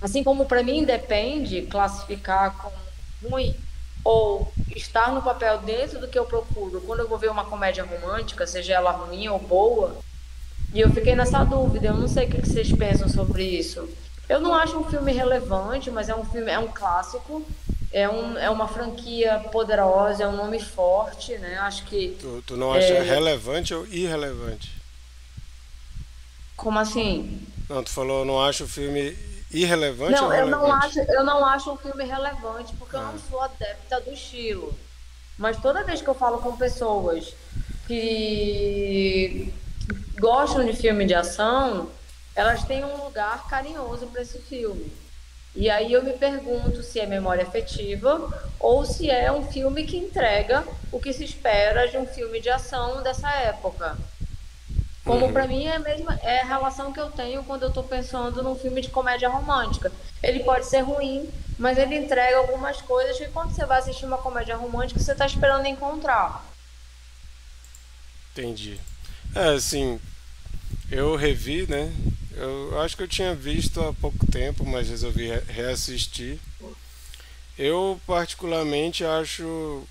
Assim 0.00 0.22
como 0.22 0.46
para 0.46 0.62
mim 0.62 0.84
depende 0.84 1.62
classificar 1.62 2.56
como 2.56 2.76
ruim 3.22 3.54
ou 4.04 4.52
estar 4.74 5.12
no 5.12 5.22
papel 5.22 5.58
dentro 5.58 5.98
do 6.00 6.08
que 6.08 6.18
eu 6.18 6.24
procuro 6.24 6.80
quando 6.82 7.00
eu 7.00 7.08
vou 7.08 7.18
ver 7.18 7.30
uma 7.30 7.44
comédia 7.44 7.84
romântica, 7.84 8.46
seja 8.46 8.74
ela 8.74 8.90
ruim 8.92 9.28
ou 9.28 9.38
boa, 9.38 9.96
e 10.72 10.80
eu 10.80 10.90
fiquei 10.90 11.14
nessa 11.14 11.44
dúvida, 11.44 11.88
eu 11.88 11.94
não 11.94 12.08
sei 12.08 12.26
o 12.26 12.30
que 12.30 12.40
vocês 12.46 12.70
pensam 12.72 13.08
sobre 13.08 13.42
isso. 13.44 13.88
Eu 14.28 14.40
não 14.40 14.54
acho 14.54 14.76
um 14.78 14.84
filme 14.84 15.10
relevante, 15.12 15.90
mas 15.90 16.08
é 16.08 16.14
um 16.14 16.24
filme, 16.24 16.50
é 16.50 16.58
um 16.58 16.68
clássico, 16.68 17.42
é, 17.90 18.06
um, 18.08 18.36
é 18.36 18.50
uma 18.50 18.68
franquia 18.68 19.38
poderosa, 19.50 20.24
é 20.24 20.28
um 20.28 20.36
nome 20.36 20.60
forte, 20.60 21.38
né? 21.38 21.56
Acho 21.60 21.84
que. 21.86 22.16
Tu, 22.20 22.42
tu 22.46 22.56
não 22.56 22.72
acha 22.74 22.92
É. 22.92 23.02
relevante 23.02 23.72
ou 23.72 23.86
irrelevante? 23.86 24.70
Como 26.56 26.78
assim? 26.78 27.40
Não, 27.68 27.82
tu 27.82 27.90
falou 27.90 28.24
não 28.24 28.42
acho 28.42 28.64
o 28.64 28.68
filme 28.68 29.16
irrelevante 29.52 30.12
Não, 30.12 30.26
ou 30.26 30.32
eu 30.34 30.44
relevante? 30.46 30.62
não, 30.68 30.72
acho, 30.72 30.98
eu 31.00 31.24
não 31.24 31.44
acho 31.44 31.72
um 31.72 31.76
filme 31.76 32.04
relevante, 32.04 32.74
porque 32.76 32.96
eu 32.96 33.00
Ah. 33.00 33.12
não 33.12 33.18
sou 33.18 33.40
adepta 33.40 34.00
do 34.00 34.12
estilo. 34.12 34.74
Mas 35.36 35.56
toda 35.56 35.84
vez 35.84 36.02
que 36.02 36.08
eu 36.08 36.14
falo 36.14 36.38
com 36.38 36.56
pessoas 36.56 37.32
que 37.86 39.52
gostam 40.18 40.64
de 40.64 40.72
filme 40.74 41.06
de 41.06 41.14
ação, 41.14 41.88
elas 42.34 42.64
têm 42.64 42.84
um 42.84 43.04
lugar 43.04 43.48
carinhoso 43.48 44.06
para 44.08 44.22
esse 44.22 44.38
filme. 44.38 44.92
E 45.56 45.68
aí 45.70 45.92
eu 45.92 46.02
me 46.04 46.12
pergunto 46.12 46.82
se 46.82 47.00
é 47.00 47.06
memória 47.06 47.42
afetiva 47.42 48.28
ou 48.60 48.84
se 48.84 49.10
é 49.10 49.32
um 49.32 49.44
filme 49.50 49.84
que 49.84 49.96
entrega 49.96 50.64
o 50.92 51.00
que 51.00 51.12
se 51.12 51.24
espera 51.24 51.88
de 51.88 51.96
um 51.96 52.06
filme 52.06 52.40
de 52.40 52.48
ação 52.50 53.02
dessa 53.02 53.30
época. 53.32 53.96
Como 55.08 55.26
Uhum. 55.26 55.32
pra 55.32 55.46
mim 55.46 55.64
é 55.64 55.76
a 55.76 55.78
mesma 55.78 56.14
é 56.22 56.40
a 56.42 56.44
relação 56.44 56.92
que 56.92 57.00
eu 57.00 57.10
tenho 57.10 57.42
quando 57.44 57.62
eu 57.62 57.72
tô 57.72 57.82
pensando 57.82 58.42
num 58.42 58.54
filme 58.54 58.80
de 58.82 58.90
comédia 58.90 59.28
romântica. 59.28 59.90
Ele 60.22 60.40
pode 60.44 60.66
ser 60.66 60.80
ruim, 60.82 61.28
mas 61.58 61.78
ele 61.78 61.96
entrega 61.96 62.36
algumas 62.36 62.80
coisas 62.82 63.16
que 63.16 63.26
quando 63.28 63.52
você 63.54 63.64
vai 63.64 63.78
assistir 63.78 64.04
uma 64.06 64.18
comédia 64.18 64.56
romântica 64.56 65.00
você 65.00 65.14
tá 65.14 65.26
esperando 65.26 65.66
encontrar. 65.66 66.44
Entendi. 68.32 68.78
É, 69.34 69.48
assim, 69.54 70.00
eu 70.90 71.16
revi, 71.16 71.66
né? 71.66 71.92
Eu 72.36 72.80
acho 72.82 72.96
que 72.96 73.02
eu 73.02 73.08
tinha 73.08 73.34
visto 73.34 73.80
há 73.82 73.92
pouco 73.94 74.26
tempo, 74.30 74.64
mas 74.64 74.88
resolvi 74.88 75.28
re- 75.28 75.42
reassistir. 75.48 76.38
Eu 77.58 78.00
particularmente 78.06 79.04
acho 79.04 79.84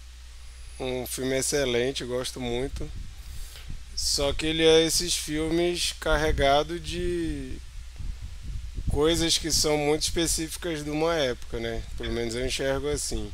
um 0.79 1.05
filme 1.05 1.35
excelente, 1.37 2.05
gosto 2.05 2.39
muito. 2.39 2.89
Só 3.97 4.31
que 4.31 4.45
ele 4.45 4.63
é 4.63 4.85
esses 4.85 5.15
filmes 5.15 5.95
carregados 5.99 6.79
de 6.79 7.57
coisas 8.91 9.39
que 9.39 9.51
são 9.51 9.75
muito 9.75 10.03
específicas 10.03 10.83
de 10.83 10.89
uma 10.91 11.15
época, 11.15 11.59
né? 11.59 11.81
Pelo 11.97 12.13
menos 12.13 12.35
eu 12.35 12.45
enxergo 12.45 12.87
assim. 12.89 13.31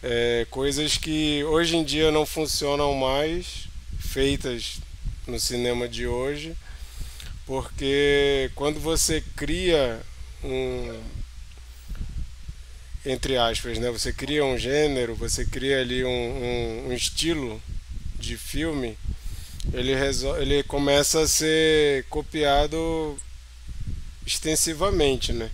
É, 0.00 0.46
coisas 0.48 0.96
que 0.96 1.42
hoje 1.42 1.76
em 1.76 1.82
dia 1.82 2.12
não 2.12 2.24
funcionam 2.24 2.94
mais, 2.94 3.68
feitas 3.98 4.78
no 5.26 5.40
cinema 5.40 5.88
de 5.88 6.06
hoje, 6.06 6.56
porque 7.44 8.48
quando 8.54 8.78
você 8.78 9.20
cria 9.34 10.00
um 10.44 11.02
entre 13.04 13.36
aspas, 13.36 13.78
né? 13.78 13.90
Você 13.90 14.12
cria 14.12 14.44
um 14.44 14.56
gênero, 14.56 15.16
você 15.16 15.44
cria 15.44 15.80
ali 15.80 16.04
um, 16.04 16.08
um, 16.08 16.88
um 16.88 16.92
estilo 16.92 17.60
de 18.18 18.36
filme, 18.36 18.96
ele, 19.72 19.92
ele 20.40 20.62
começa 20.64 21.20
a 21.22 21.28
ser 21.28 22.04
copiado 22.08 23.16
extensivamente, 24.26 25.32
né? 25.32 25.50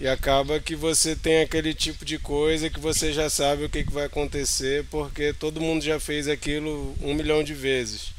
E 0.00 0.06
acaba 0.06 0.60
que 0.60 0.76
você 0.76 1.16
tem 1.16 1.40
aquele 1.40 1.72
tipo 1.72 2.04
de 2.04 2.18
coisa 2.18 2.68
que 2.68 2.78
você 2.78 3.12
já 3.12 3.30
sabe 3.30 3.64
o 3.64 3.68
que, 3.68 3.84
que 3.84 3.92
vai 3.92 4.04
acontecer, 4.04 4.84
porque 4.90 5.32
todo 5.32 5.60
mundo 5.60 5.82
já 5.82 5.98
fez 5.98 6.28
aquilo 6.28 6.94
um 7.00 7.14
milhão 7.14 7.42
de 7.42 7.54
vezes. 7.54 8.12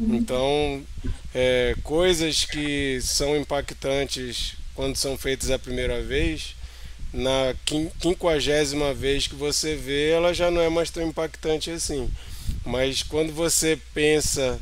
Então, 0.00 0.82
é, 1.34 1.74
coisas 1.82 2.44
que 2.44 3.00
são 3.02 3.36
impactantes 3.36 4.54
quando 4.74 4.96
são 4.96 5.16
feitas 5.16 5.50
a 5.50 5.58
primeira 5.58 6.02
vez, 6.02 6.54
na 7.12 7.54
quin- 7.64 7.90
quinquagésima 8.00 8.92
vez 8.94 9.26
que 9.26 9.34
você 9.34 9.76
vê, 9.76 10.10
ela 10.10 10.34
já 10.34 10.50
não 10.50 10.60
é 10.60 10.68
mais 10.68 10.90
tão 10.90 11.06
impactante 11.06 11.70
assim. 11.70 12.10
Mas 12.64 13.02
quando 13.02 13.32
você 13.32 13.78
pensa 13.94 14.58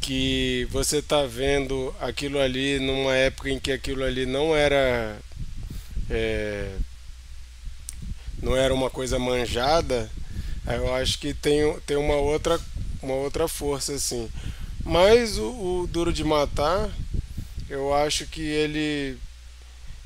que 0.00 0.66
você 0.70 0.98
está 0.98 1.24
vendo 1.24 1.94
aquilo 2.00 2.40
ali 2.40 2.78
numa 2.80 3.14
época 3.14 3.50
em 3.50 3.60
que 3.60 3.70
aquilo 3.70 4.02
ali 4.02 4.26
não 4.26 4.54
era 4.54 5.16
é, 6.10 6.76
não 8.42 8.56
era 8.56 8.74
uma 8.74 8.90
coisa 8.90 9.18
manjada, 9.18 10.10
eu 10.66 10.92
acho 10.94 11.18
que 11.18 11.32
tem, 11.32 11.78
tem 11.86 11.96
uma 11.96 12.16
outra 12.16 12.60
uma 13.00 13.14
outra 13.14 13.46
força 13.46 13.94
assim. 13.94 14.28
Mas 14.84 15.38
o, 15.38 15.82
o 15.82 15.86
Duro 15.86 16.12
de 16.12 16.24
Matar, 16.24 16.90
eu 17.68 17.94
acho 17.94 18.26
que 18.26 18.42
ele 18.42 19.18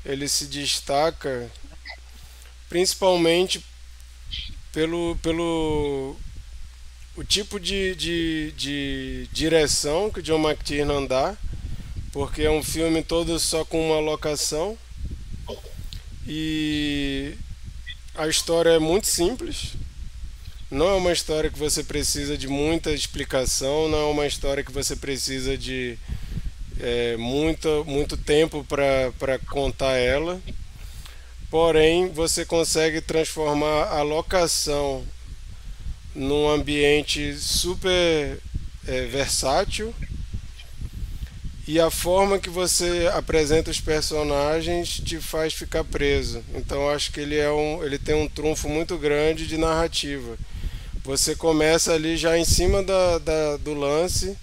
ele 0.05 0.27
se 0.29 0.45
destaca 0.45 1.49
principalmente 2.69 3.63
pelo, 4.71 5.17
pelo 5.21 6.15
o 7.17 7.23
tipo 7.23 7.59
de, 7.59 7.95
de, 7.95 8.53
de 8.55 9.27
direção 9.33 10.11
que 10.11 10.19
o 10.19 10.23
John 10.23 10.37
McTiernan 10.37 11.03
dá, 11.07 11.35
porque 12.13 12.43
é 12.43 12.51
um 12.51 12.61
filme 12.61 13.01
todo 13.01 13.39
só 13.39 13.65
com 13.65 13.89
uma 13.89 13.99
locação 13.99 14.77
e 16.27 17.33
a 18.13 18.27
história 18.27 18.69
é 18.69 18.79
muito 18.79 19.07
simples. 19.07 19.73
Não 20.69 20.89
é 20.89 20.93
uma 20.93 21.11
história 21.11 21.49
que 21.49 21.57
você 21.57 21.83
precisa 21.83 22.37
de 22.37 22.47
muita 22.47 22.91
explicação, 22.91 23.89
não 23.89 24.09
é 24.09 24.11
uma 24.11 24.27
história 24.27 24.63
que 24.63 24.71
você 24.71 24.95
precisa 24.95 25.57
de 25.57 25.97
é, 26.79 27.17
muito, 27.17 27.83
muito 27.87 28.15
tempo 28.15 28.63
para 28.63 29.39
contar 29.49 29.97
ela. 29.97 30.39
Porém, 31.49 32.09
você 32.09 32.45
consegue 32.45 33.01
transformar 33.01 33.87
a 33.87 34.03
locação 34.03 35.03
num 36.17 36.49
ambiente 36.49 37.35
super 37.35 38.39
é, 38.87 39.05
versátil 39.05 39.93
e 41.67 41.79
a 41.79 41.91
forma 41.91 42.39
que 42.39 42.49
você 42.49 43.07
apresenta 43.13 43.69
os 43.69 43.79
personagens 43.79 44.99
te 44.99 45.19
faz 45.19 45.53
ficar 45.53 45.83
preso. 45.83 46.43
Então 46.55 46.89
acho 46.89 47.11
que 47.11 47.19
ele 47.19 47.35
é 47.35 47.51
um, 47.51 47.83
ele 47.83 47.99
tem 47.99 48.15
um 48.15 48.27
trunfo 48.27 48.67
muito 48.67 48.97
grande 48.97 49.45
de 49.45 49.57
narrativa. 49.57 50.37
Você 51.03 51.35
começa 51.35 51.93
ali 51.93 52.17
já 52.17 52.37
em 52.37 52.45
cima 52.45 52.81
da, 52.81 53.19
da 53.19 53.57
do 53.57 53.73
lance 53.73 54.35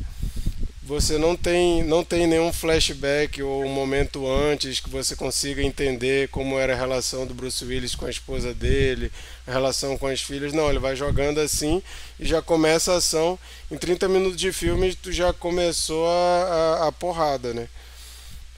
você 0.85 1.17
não 1.17 1.35
tem, 1.35 1.83
não 1.83 2.05
tem 2.05 2.27
nenhum 2.27 2.53
flashback 2.53 3.43
ou 3.43 3.65
um 3.65 3.73
momento 3.73 4.31
antes 4.31 4.81
que 4.81 4.91
você 4.91 5.17
consiga 5.17 5.63
entender 5.63 6.29
como 6.29 6.59
era 6.59 6.75
a 6.75 6.77
relação 6.77 7.27
do 7.27 7.33
Bruce 7.33 7.65
Willis 7.65 7.95
com 7.95 8.05
a 8.05 8.11
esposa 8.11 8.53
dele, 8.53 9.11
a 9.47 9.53
relação 9.53 9.97
com 9.97 10.07
as 10.07 10.21
filhas. 10.21 10.53
Não, 10.53 10.69
ele 10.69 10.79
vai 10.79 10.95
jogando 10.95 11.41
assim 11.41 11.83
e 12.21 12.27
já 12.27 12.43
começa 12.43 12.93
a 12.93 12.97
ação. 12.97 13.39
Em 13.71 13.79
30 13.79 14.09
minutos 14.09 14.37
de 14.39 14.53
filme, 14.53 14.95
tu 14.95 15.11
já 15.11 15.33
começou 15.33 16.07
a, 16.07 16.81
a, 16.83 16.89
a 16.89 16.93
porrada, 16.93 17.55
né? 17.55 17.67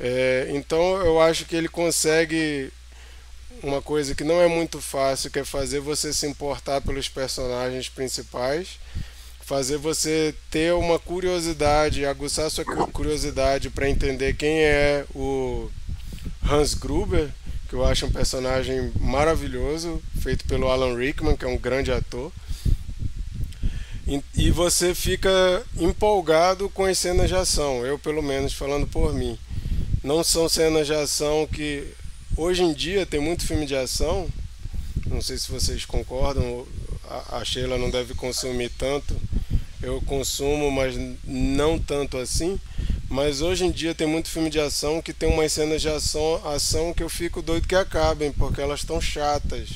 É, 0.01 0.49
então 0.51 0.97
eu 1.05 1.21
acho 1.21 1.45
que 1.45 1.55
ele 1.55 1.69
consegue 1.69 2.73
uma 3.63 3.81
coisa 3.81 4.17
que 4.17 4.25
não 4.25 4.41
é 4.43 4.49
muito 4.49 4.81
fácil, 4.81 5.31
que 5.31 5.39
é 5.39 5.45
fazer 5.45 5.79
você 5.79 6.13
se 6.13 6.27
importar 6.27 6.81
pelos 6.81 7.09
personagens 7.09 7.89
principais 7.89 8.79
fazer 9.47 9.77
você 9.79 10.35
ter 10.51 10.75
uma 10.75 10.99
curiosidade, 10.99 12.05
aguçar 12.05 12.51
sua 12.51 12.65
curiosidade 12.65 13.71
para 13.71 13.89
entender 13.89 14.35
quem 14.35 14.59
é 14.59 15.07
o 15.15 15.71
Hans 16.43 16.75
Gruber, 16.75 17.29
que 17.69 17.75
eu 17.75 17.85
acho 17.85 18.07
um 18.07 18.11
personagem 18.11 18.91
maravilhoso, 18.99 20.03
feito 20.21 20.45
pelo 20.47 20.69
Alan 20.69 20.97
Rickman, 20.97 21.37
que 21.37 21.45
é 21.45 21.49
um 21.49 21.57
grande 21.57 21.93
ator. 21.93 22.33
E 24.37 24.51
você 24.51 24.93
fica 24.97 25.31
empolgado 25.77 26.69
com 26.71 26.85
as 26.85 26.99
cenas 26.99 27.29
de 27.29 27.37
ação, 27.37 27.87
eu 27.87 28.01
pelo 28.01 28.23
menos 28.23 28.53
falando 28.53 28.89
por 28.89 29.15
mim. 29.15 29.39
Não 30.03 30.25
são 30.25 30.49
cenas 30.49 30.89
de 30.89 30.95
ação 30.95 31.47
que 31.47 31.87
hoje 32.37 32.65
em 32.65 32.73
dia 32.73 33.07
tem 33.07 33.21
muito 33.21 33.47
filme 33.47 33.65
de 33.65 33.77
ação, 33.77 34.29
não 35.07 35.23
sei 35.23 35.39
se 35.39 35.53
vocês 35.53 35.85
concordam, 35.85 36.67
a 37.31 37.45
Sheila 37.45 37.79
não 37.79 37.91
deve 37.91 38.15
consumir 38.15 38.71
tanto 38.71 39.15
eu 39.83 40.01
consumo, 40.03 40.71
mas 40.71 40.97
não 41.25 41.79
tanto 41.79 42.19
assim. 42.19 42.59
Mas 43.09 43.41
hoje 43.41 43.65
em 43.65 43.71
dia 43.71 43.95
tem 43.95 44.07
muito 44.07 44.29
filme 44.29 44.51
de 44.51 44.59
ação 44.59 45.01
que 45.01 45.13
tem 45.13 45.29
umas 45.29 45.53
cenas 45.53 45.81
de 45.81 45.89
ação, 45.89 46.43
ação 46.49 46.93
que 46.93 47.03
eu 47.03 47.09
fico 47.09 47.41
doido 47.41 47.69
que 47.69 47.75
acabem, 47.75 48.33
porque 48.33 48.61
elas 48.61 48.81
estão 48.81 49.01
chatas. 49.01 49.69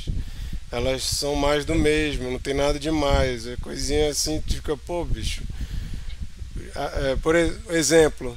Elas 0.72 1.02
são 1.02 1.34
mais 1.34 1.64
do 1.64 1.74
mesmo, 1.74 2.30
não 2.30 2.38
tem 2.38 2.54
nada 2.54 2.78
demais. 2.78 3.46
É 3.46 3.56
coisinha 3.56 4.10
assim, 4.10 4.42
fica, 4.48 4.76
pô, 4.76 5.04
bicho. 5.04 5.42
É, 6.74 7.16
por 7.16 7.34
exemplo, 7.36 8.36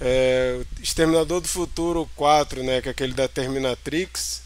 é, 0.00 0.60
Exterminador 0.82 1.40
do 1.40 1.48
Futuro 1.48 2.08
4, 2.16 2.62
né, 2.62 2.80
que 2.80 2.88
é 2.88 2.90
aquele 2.90 3.12
da 3.12 3.28
Terminatrix, 3.28 4.42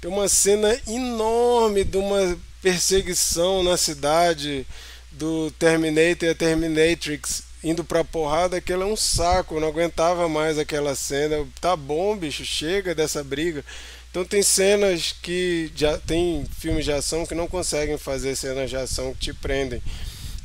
tem 0.00 0.10
uma 0.10 0.28
cena 0.28 0.78
enorme 0.86 1.84
de 1.84 1.96
uma 1.96 2.36
perseguição 2.64 3.62
na 3.62 3.76
cidade 3.76 4.66
do 5.12 5.50
Terminator 5.58 6.26
e 6.26 6.30
a 6.30 6.34
Terminatrix 6.34 7.42
indo 7.62 7.84
pra 7.84 8.02
porrada, 8.02 8.56
aquilo 8.56 8.84
é 8.84 8.86
um 8.86 8.96
saco, 8.96 9.54
eu 9.56 9.60
não 9.60 9.68
aguentava 9.68 10.28
mais 10.30 10.58
aquela 10.58 10.94
cena. 10.94 11.46
Tá 11.60 11.76
bom, 11.76 12.16
bicho, 12.16 12.42
chega 12.42 12.94
dessa 12.94 13.22
briga. 13.22 13.62
Então 14.10 14.24
tem 14.24 14.42
cenas 14.42 15.14
que 15.22 15.70
já 15.76 15.98
tem 15.98 16.46
filmes 16.58 16.86
de 16.86 16.92
ação 16.92 17.26
que 17.26 17.34
não 17.34 17.46
conseguem 17.46 17.98
fazer 17.98 18.34
cenas 18.34 18.70
de 18.70 18.76
ação 18.76 19.12
que 19.12 19.20
te 19.20 19.34
prendem. 19.34 19.82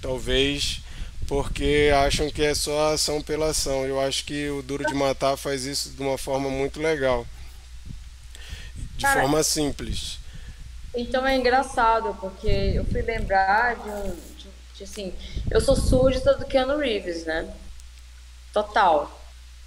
Talvez 0.01 0.81
porque 1.25 1.89
acham 2.05 2.29
que 2.29 2.43
é 2.43 2.53
só 2.53 2.93
ação 2.93 3.21
pela 3.21 3.51
ação. 3.51 3.85
Eu 3.85 4.01
acho 4.01 4.25
que 4.25 4.49
o 4.49 4.61
Duro 4.61 4.85
de 4.85 4.93
Matar 4.93 5.37
faz 5.37 5.63
isso 5.63 5.91
de 5.91 6.01
uma 6.01 6.17
forma 6.17 6.49
muito 6.49 6.81
legal. 6.81 7.25
De 8.97 9.03
Cara, 9.03 9.21
forma 9.21 9.41
simples. 9.41 10.18
Então 10.99 11.25
é 11.25 11.37
engraçado, 11.37 12.15
porque 12.19 12.47
eu 12.47 12.83
fui 12.85 13.01
lembrar 13.01 13.75
de 13.75 13.89
um, 13.89 14.15
assim, 14.83 15.13
eu 15.49 15.61
sou 15.61 15.75
súdita 15.75 16.33
do 16.33 16.45
Keanu 16.45 16.77
Reeves, 16.77 17.25
né? 17.25 17.53
Total. 18.53 19.09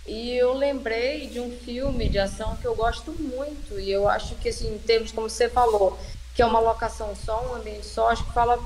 E 0.07 0.37
eu 0.37 0.53
lembrei 0.53 1.29
de 1.29 1.41
um 1.41 1.51
filme 1.59 2.09
de 2.09 2.19
ação 2.19 2.57
que 2.57 2.67
eu 2.67 2.75
gosto 2.75 3.13
muito 3.13 3.79
e 3.79 3.91
eu 3.91 4.09
acho 4.09 4.35
que 4.37 4.49
assim, 4.49 4.75
em 4.75 4.79
termos 4.79 5.13
como 5.13 5.31
você 5.31 5.49
falou, 5.49 5.99
que 6.35 6.43
é 6.43 6.47
uma 6.47 6.59
locação 6.59 7.15
só, 7.15 7.47
um 7.51 7.55
ambiente 7.55 7.87
só, 7.87 8.11
acho 8.11 8.25
que 8.25 8.33
fala 8.33 8.59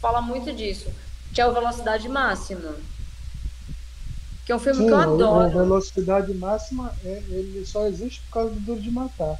fala 0.00 0.22
muito 0.22 0.52
disso, 0.52 0.90
que 1.34 1.40
é 1.40 1.46
o 1.46 1.52
Velocidade 1.52 2.08
Máxima. 2.08 2.76
Que 4.46 4.52
é 4.52 4.56
um 4.56 4.60
filme 4.60 4.78
Sim, 4.78 4.86
que 4.86 4.92
eu 4.92 4.98
adoro. 4.98 5.44
A 5.44 5.48
Velocidade 5.48 6.32
Máxima, 6.32 6.94
é, 7.04 7.22
ele 7.28 7.66
só 7.66 7.86
existe 7.86 8.22
por 8.22 8.30
causa 8.30 8.50
do 8.50 8.60
Duro 8.60 8.80
de 8.80 8.90
Matar. 8.90 9.38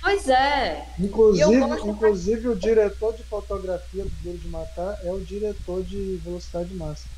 Pois 0.00 0.28
é. 0.28 0.86
Inclusive, 0.98 1.54
inclusive 1.88 2.48
o 2.48 2.56
diretor 2.56 3.14
de 3.14 3.22
fotografia 3.24 4.04
do 4.04 4.10
Duro 4.22 4.38
de 4.38 4.48
Matar 4.48 4.98
é 5.02 5.12
o 5.12 5.20
diretor 5.20 5.82
de 5.82 6.20
Velocidade 6.24 6.72
Máxima. 6.74 7.10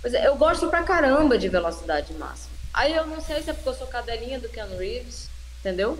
Pois 0.00 0.14
é, 0.14 0.26
eu 0.26 0.36
gosto 0.36 0.68
pra 0.68 0.82
caramba 0.82 1.36
de 1.36 1.48
Velocidade 1.48 2.12
Máxima. 2.14 2.52
Aí 2.72 2.94
eu 2.94 3.06
não 3.06 3.20
sei 3.20 3.42
se 3.42 3.50
é 3.50 3.52
porque 3.52 3.68
eu 3.68 3.74
sou 3.74 3.86
cadelinha 3.86 4.40
do 4.40 4.48
Ken 4.48 4.66
Reeves, 4.78 5.28
entendeu? 5.60 5.98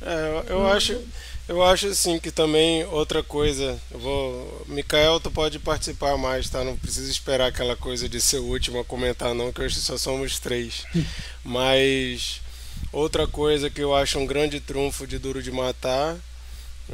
É, 0.00 0.44
eu, 0.48 0.56
eu 0.56 0.66
acho, 0.66 1.00
eu 1.48 1.62
acho 1.62 1.88
assim 1.88 2.18
que 2.18 2.30
também 2.30 2.84
outra 2.86 3.22
coisa, 3.22 3.78
eu 3.90 3.98
vou, 3.98 4.64
Mikael, 4.66 5.20
tu 5.20 5.30
pode 5.30 5.58
participar 5.58 6.16
mais, 6.16 6.48
tá? 6.48 6.64
Não 6.64 6.76
precisa 6.76 7.10
esperar 7.10 7.48
aquela 7.48 7.76
coisa 7.76 8.08
de 8.08 8.20
ser 8.20 8.38
o 8.38 8.46
último 8.46 8.80
a 8.80 8.84
comentar 8.84 9.34
não, 9.34 9.52
que 9.52 9.60
hoje 9.60 9.76
só 9.76 9.98
somos 9.98 10.38
três. 10.38 10.84
Mas 11.44 12.40
Outra 12.90 13.26
coisa 13.26 13.70
que 13.70 13.80
eu 13.80 13.94
acho 13.94 14.18
um 14.18 14.26
grande 14.26 14.60
trunfo 14.60 15.06
de 15.06 15.18
Duro 15.18 15.42
de 15.42 15.50
Matar, 15.50 16.16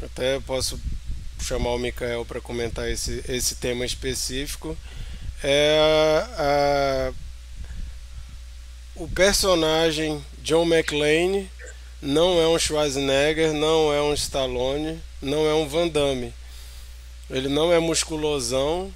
até 0.03 0.39
posso 0.41 0.79
chamar 1.41 1.71
o 1.71 1.79
Mikael 1.79 2.25
para 2.25 2.41
comentar 2.41 2.89
esse, 2.89 3.23
esse 3.27 3.55
tema 3.55 3.85
específico, 3.85 4.77
é 5.43 5.79
a, 6.37 7.13
o 8.95 9.07
personagem 9.07 10.23
John 10.43 10.65
McClane 10.65 11.49
não 12.01 12.39
é 12.39 12.47
um 12.47 12.57
Schwarzenegger, 12.57 13.53
não 13.53 13.93
é 13.93 14.01
um 14.01 14.13
Stallone, 14.13 15.01
não 15.21 15.45
é 15.47 15.53
um 15.53 15.67
Van 15.67 15.87
Damme. 15.87 16.33
Ele 17.29 17.47
não 17.49 17.71
é 17.71 17.79
musculosão, 17.79 18.93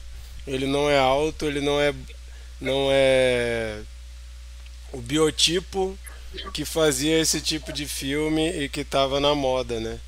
ele 0.47 0.65
não 0.65 0.89
é 0.89 0.97
alto, 0.97 1.45
ele 1.45 1.59
não 1.59 1.79
é 1.79 1.93
não 2.59 2.87
é 2.91 3.81
o 4.93 5.01
biotipo 5.01 5.97
que 6.53 6.65
fazia 6.65 7.19
esse 7.19 7.41
tipo 7.41 7.71
de 7.73 7.85
filme 7.85 8.49
e 8.49 8.69
que 8.69 8.81
estava 8.81 9.19
na 9.19 9.35
moda, 9.35 9.79
né? 9.79 9.99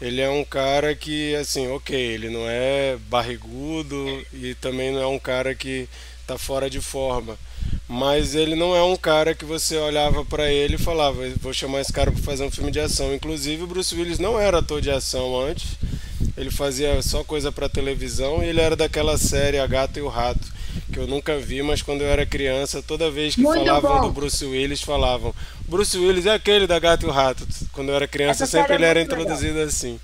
Ele 0.00 0.20
é 0.20 0.28
um 0.28 0.44
cara 0.44 0.94
que, 0.96 1.34
assim, 1.36 1.68
ok, 1.68 1.96
ele 1.96 2.28
não 2.28 2.48
é 2.48 2.96
barrigudo 3.08 4.24
e 4.32 4.54
também 4.56 4.92
não 4.92 5.00
é 5.00 5.06
um 5.06 5.18
cara 5.18 5.54
que 5.54 5.88
tá 6.26 6.36
fora 6.36 6.68
de 6.68 6.80
forma. 6.80 7.38
Mas 7.88 8.34
ele 8.34 8.56
não 8.56 8.74
é 8.74 8.82
um 8.82 8.96
cara 8.96 9.34
que 9.34 9.44
você 9.44 9.76
olhava 9.76 10.24
para 10.24 10.50
ele 10.50 10.74
e 10.74 10.78
falava, 10.78 11.28
vou 11.40 11.52
chamar 11.52 11.80
esse 11.80 11.92
cara 11.92 12.10
para 12.10 12.22
fazer 12.22 12.42
um 12.42 12.50
filme 12.50 12.70
de 12.70 12.80
ação. 12.80 13.14
Inclusive, 13.14 13.62
o 13.62 13.66
Bruce 13.66 13.94
Willis 13.94 14.18
não 14.18 14.40
era 14.40 14.58
ator 14.58 14.80
de 14.80 14.90
ação 14.90 15.40
antes. 15.40 15.76
Ele 16.36 16.50
fazia 16.50 17.00
só 17.02 17.22
coisa 17.22 17.52
para 17.52 17.68
televisão 17.68 18.42
e 18.42 18.48
ele 18.48 18.60
era 18.60 18.74
daquela 18.74 19.16
série 19.18 19.58
A 19.58 19.66
Gata 19.66 19.98
e 19.98 20.02
o 20.02 20.08
Rato, 20.08 20.52
que 20.92 20.98
eu 20.98 21.06
nunca 21.06 21.38
vi, 21.38 21.62
mas 21.62 21.82
quando 21.82 22.02
eu 22.02 22.08
era 22.08 22.24
criança, 22.24 22.82
toda 22.82 23.10
vez 23.10 23.34
que 23.34 23.42
Muito 23.42 23.64
falavam 23.64 24.00
bom. 24.00 24.06
do 24.08 24.12
Bruce 24.12 24.44
Willis, 24.44 24.82
falavam 24.82 25.34
Bruce 25.68 25.96
Willis 25.98 26.26
é 26.26 26.34
aquele 26.34 26.66
da 26.66 26.78
Gato 26.78 27.06
e 27.06 27.08
o 27.08 27.12
Rato. 27.12 27.46
Quando 27.72 27.88
eu 27.90 27.96
era 27.96 28.06
criança, 28.06 28.44
Essa 28.44 28.58
sempre 28.58 28.72
é 28.72 28.76
ele 28.76 28.84
era 28.84 29.00
introduzido 29.00 29.60
assim. 29.60 29.98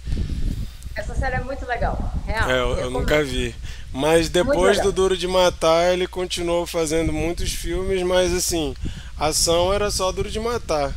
Essa 0.95 1.15
série 1.15 1.37
é 1.37 1.41
muito 1.41 1.67
legal. 1.67 2.13
Real. 2.27 2.51
É, 2.51 2.53
eu, 2.53 2.57
eu 2.57 2.69
recomendo. 2.75 3.01
nunca 3.01 3.23
vi. 3.25 3.55
Mas 3.93 4.29
depois 4.29 4.79
legal. 4.79 4.85
do 4.85 4.93
Duro 4.93 5.17
de 5.17 5.27
Matar, 5.29 5.93
ele 5.93 6.07
continuou 6.07 6.67
fazendo 6.67 7.13
muitos 7.13 7.53
filmes, 7.53 8.03
mas 8.03 8.35
assim, 8.35 8.75
ação 9.19 9.73
era 9.73 9.91
só 9.91 10.11
Duro 10.13 10.31
de 10.31 10.41
Matar. 10.41 10.95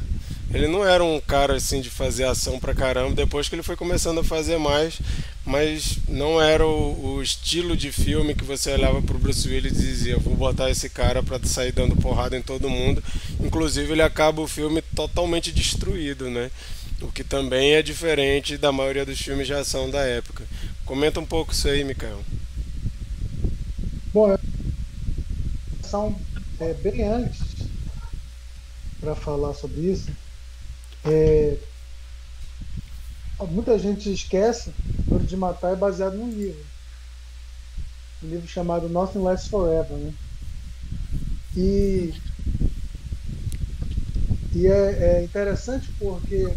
Ele 0.54 0.68
não 0.68 0.86
era 0.86 1.04
um 1.04 1.20
cara 1.22 1.56
assim 1.56 1.80
de 1.80 1.90
fazer 1.90 2.26
ação 2.26 2.60
pra 2.60 2.76
caramba, 2.76 3.16
depois 3.16 3.48
que 3.48 3.56
ele 3.56 3.64
foi 3.64 3.76
começando 3.76 4.20
a 4.20 4.24
fazer 4.24 4.58
mais, 4.58 5.00
mas 5.46 5.98
não 6.08 6.42
era 6.42 6.66
o, 6.66 7.16
o 7.16 7.22
estilo 7.22 7.76
de 7.76 7.92
filme 7.92 8.36
que 8.36 8.44
você 8.44 8.72
olhava 8.72 9.02
pro 9.02 9.18
Bruce 9.18 9.48
Willis 9.48 9.80
e 9.80 9.84
dizia, 9.84 10.18
vou 10.18 10.36
botar 10.36 10.70
esse 10.70 10.90
cara 10.90 11.24
pra 11.24 11.40
sair 11.44 11.72
dando 11.72 11.96
porrada 11.96 12.38
em 12.38 12.42
todo 12.42 12.70
mundo. 12.70 13.02
Inclusive 13.40 13.94
ele 13.94 14.02
acaba 14.02 14.42
o 14.42 14.48
filme 14.48 14.82
totalmente 14.96 15.52
destruído, 15.52 16.30
né? 16.30 16.52
O 17.02 17.12
que 17.12 17.24
também 17.24 17.74
é 17.74 17.82
diferente 17.82 18.58
da 18.58 18.72
maioria 18.72 19.06
dos 19.06 19.20
filmes 19.20 19.48
de 19.48 19.54
ação 19.54 19.90
da 19.90 20.02
época. 20.02 20.44
Comenta 20.86 21.20
um 21.20 21.26
pouco 21.26 21.54
isso 21.54 21.68
aí, 21.68 21.84
Mikael. 21.84 22.22
Bom, 24.14 24.38
são 25.82 26.20
é, 26.60 26.74
bem 26.74 27.04
antes 27.08 27.40
para 29.00 29.16
falar 29.16 29.54
sobre 29.54 29.82
isso. 29.82 30.12
É, 31.06 31.58
muita 33.50 33.78
gente 33.80 34.12
esquece 34.12 34.72
Duro 35.08 35.26
de 35.26 35.36
Matar 35.36 35.74
é 35.74 35.76
baseado 35.76 36.16
num 36.16 36.30
livro. 36.30 36.64
Um 38.24 38.30
livro 38.30 38.48
chamado 38.48 38.88
Nothing 38.88 39.20
Lasts 39.20 39.50
Forever. 39.50 39.98
Né? 39.98 40.14
E, 41.58 42.14
e 44.54 44.68
é, 44.68 45.18
é 45.18 45.24
interessante 45.24 45.92
porque 46.00 46.54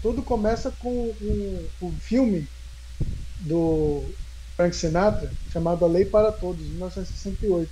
tudo 0.00 0.22
começa 0.22 0.70
com 0.80 0.90
um, 0.90 1.68
um 1.82 1.92
filme 1.92 2.48
do 3.40 4.04
Frank 4.56 4.74
Sinatra 4.74 5.30
chamado 5.52 5.84
A 5.84 5.88
Lei 5.88 6.04
para 6.04 6.32
Todos, 6.32 6.60
1968, 6.66 7.70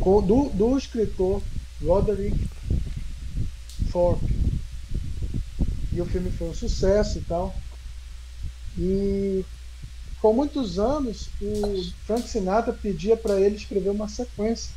com, 0.00 0.22
do, 0.22 0.48
do 0.50 0.76
escritor 0.76 1.42
Roderick 1.84 2.48
Thorpe. 3.96 4.26
E 5.94 6.00
o 6.02 6.04
filme 6.04 6.30
foi 6.30 6.50
um 6.50 6.54
sucesso 6.54 7.18
e 7.18 7.22
tal. 7.22 7.54
E 8.78 9.42
por 10.20 10.34
muitos 10.34 10.78
anos 10.78 11.30
o 11.40 11.82
Frank 12.04 12.28
Sinatra 12.28 12.74
pedia 12.74 13.16
para 13.16 13.40
ele 13.40 13.56
escrever 13.56 13.88
uma 13.88 14.06
sequência 14.06 14.74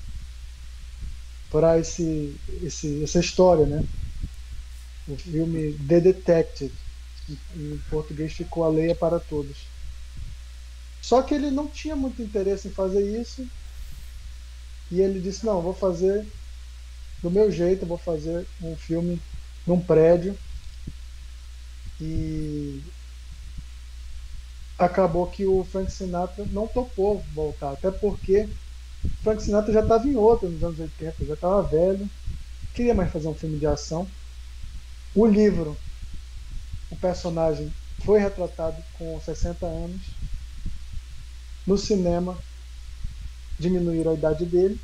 para 1.51 1.77
esse, 1.77 2.33
esse, 2.63 3.03
essa 3.03 3.19
história, 3.19 3.65
né? 3.65 3.83
O 5.05 5.17
filme 5.17 5.73
The 5.87 5.99
Detective, 5.99 6.73
em 7.57 7.77
português 7.89 8.31
ficou 8.31 8.63
A 8.63 8.69
Lei 8.69 8.91
é 8.91 8.95
para 8.95 9.19
Todos. 9.19 9.57
Só 11.01 11.21
que 11.21 11.33
ele 11.33 11.51
não 11.51 11.67
tinha 11.67 11.95
muito 11.95 12.21
interesse 12.21 12.69
em 12.69 12.71
fazer 12.71 13.19
isso. 13.19 13.45
E 14.91 15.01
ele 15.01 15.19
disse: 15.19 15.45
Não, 15.45 15.61
vou 15.61 15.73
fazer 15.73 16.25
do 17.21 17.29
meu 17.29 17.51
jeito, 17.51 17.85
vou 17.85 17.97
fazer 17.97 18.45
um 18.61 18.75
filme 18.75 19.21
num 19.65 19.79
prédio. 19.79 20.37
E 21.99 22.81
acabou 24.77 25.27
que 25.27 25.45
o 25.45 25.63
Frank 25.65 25.91
Sinatra 25.91 26.45
não 26.51 26.67
topou 26.67 27.23
voltar, 27.33 27.73
até 27.73 27.91
porque 27.91 28.47
Frank 29.21 29.43
Sinatra 29.43 29.73
já 29.73 29.81
estava 29.81 30.07
em 30.07 30.15
outra 30.15 30.47
nos 30.47 30.63
anos 30.63 30.79
80, 30.79 31.25
já 31.25 31.33
estava 31.33 31.61
velho, 31.61 32.09
queria 32.73 32.95
mais 32.95 33.11
fazer 33.11 33.27
um 33.27 33.35
filme 33.35 33.59
de 33.59 33.67
ação. 33.67 34.07
O 35.13 35.25
livro, 35.25 35.77
o 36.89 36.95
personagem 36.95 37.73
foi 38.05 38.19
retratado 38.19 38.81
com 38.97 39.19
60 39.19 39.65
anos. 39.65 40.01
No 41.67 41.77
cinema, 41.77 42.37
diminuíram 43.59 44.11
a 44.11 44.15
idade 44.15 44.45
dele 44.45 44.79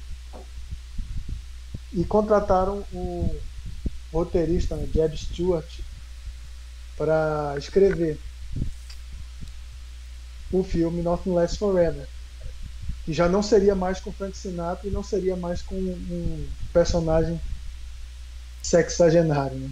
e 1.94 2.04
contrataram 2.04 2.86
o 2.94 3.36
roteirista, 4.12 4.76
né, 4.76 4.88
Jeb 4.94 5.18
Stewart, 5.18 5.80
para 6.98 7.56
escrever 7.58 8.20
o 10.52 10.64
filme 10.64 11.02
Nothing 11.02 11.34
Lasts 11.34 11.58
Forever. 11.58 12.08
Que 13.04 13.14
já 13.14 13.30
não 13.30 13.44
seria 13.44 13.76
mais 13.76 14.00
com 14.00 14.12
Frank 14.12 14.36
Sinatra 14.36 14.88
e 14.88 14.92
não 14.92 15.04
seria 15.04 15.36
mais 15.36 15.62
com 15.62 15.76
um 15.76 16.48
personagem 16.74 17.40
sexagenário. 18.64 19.58
Né? 19.58 19.70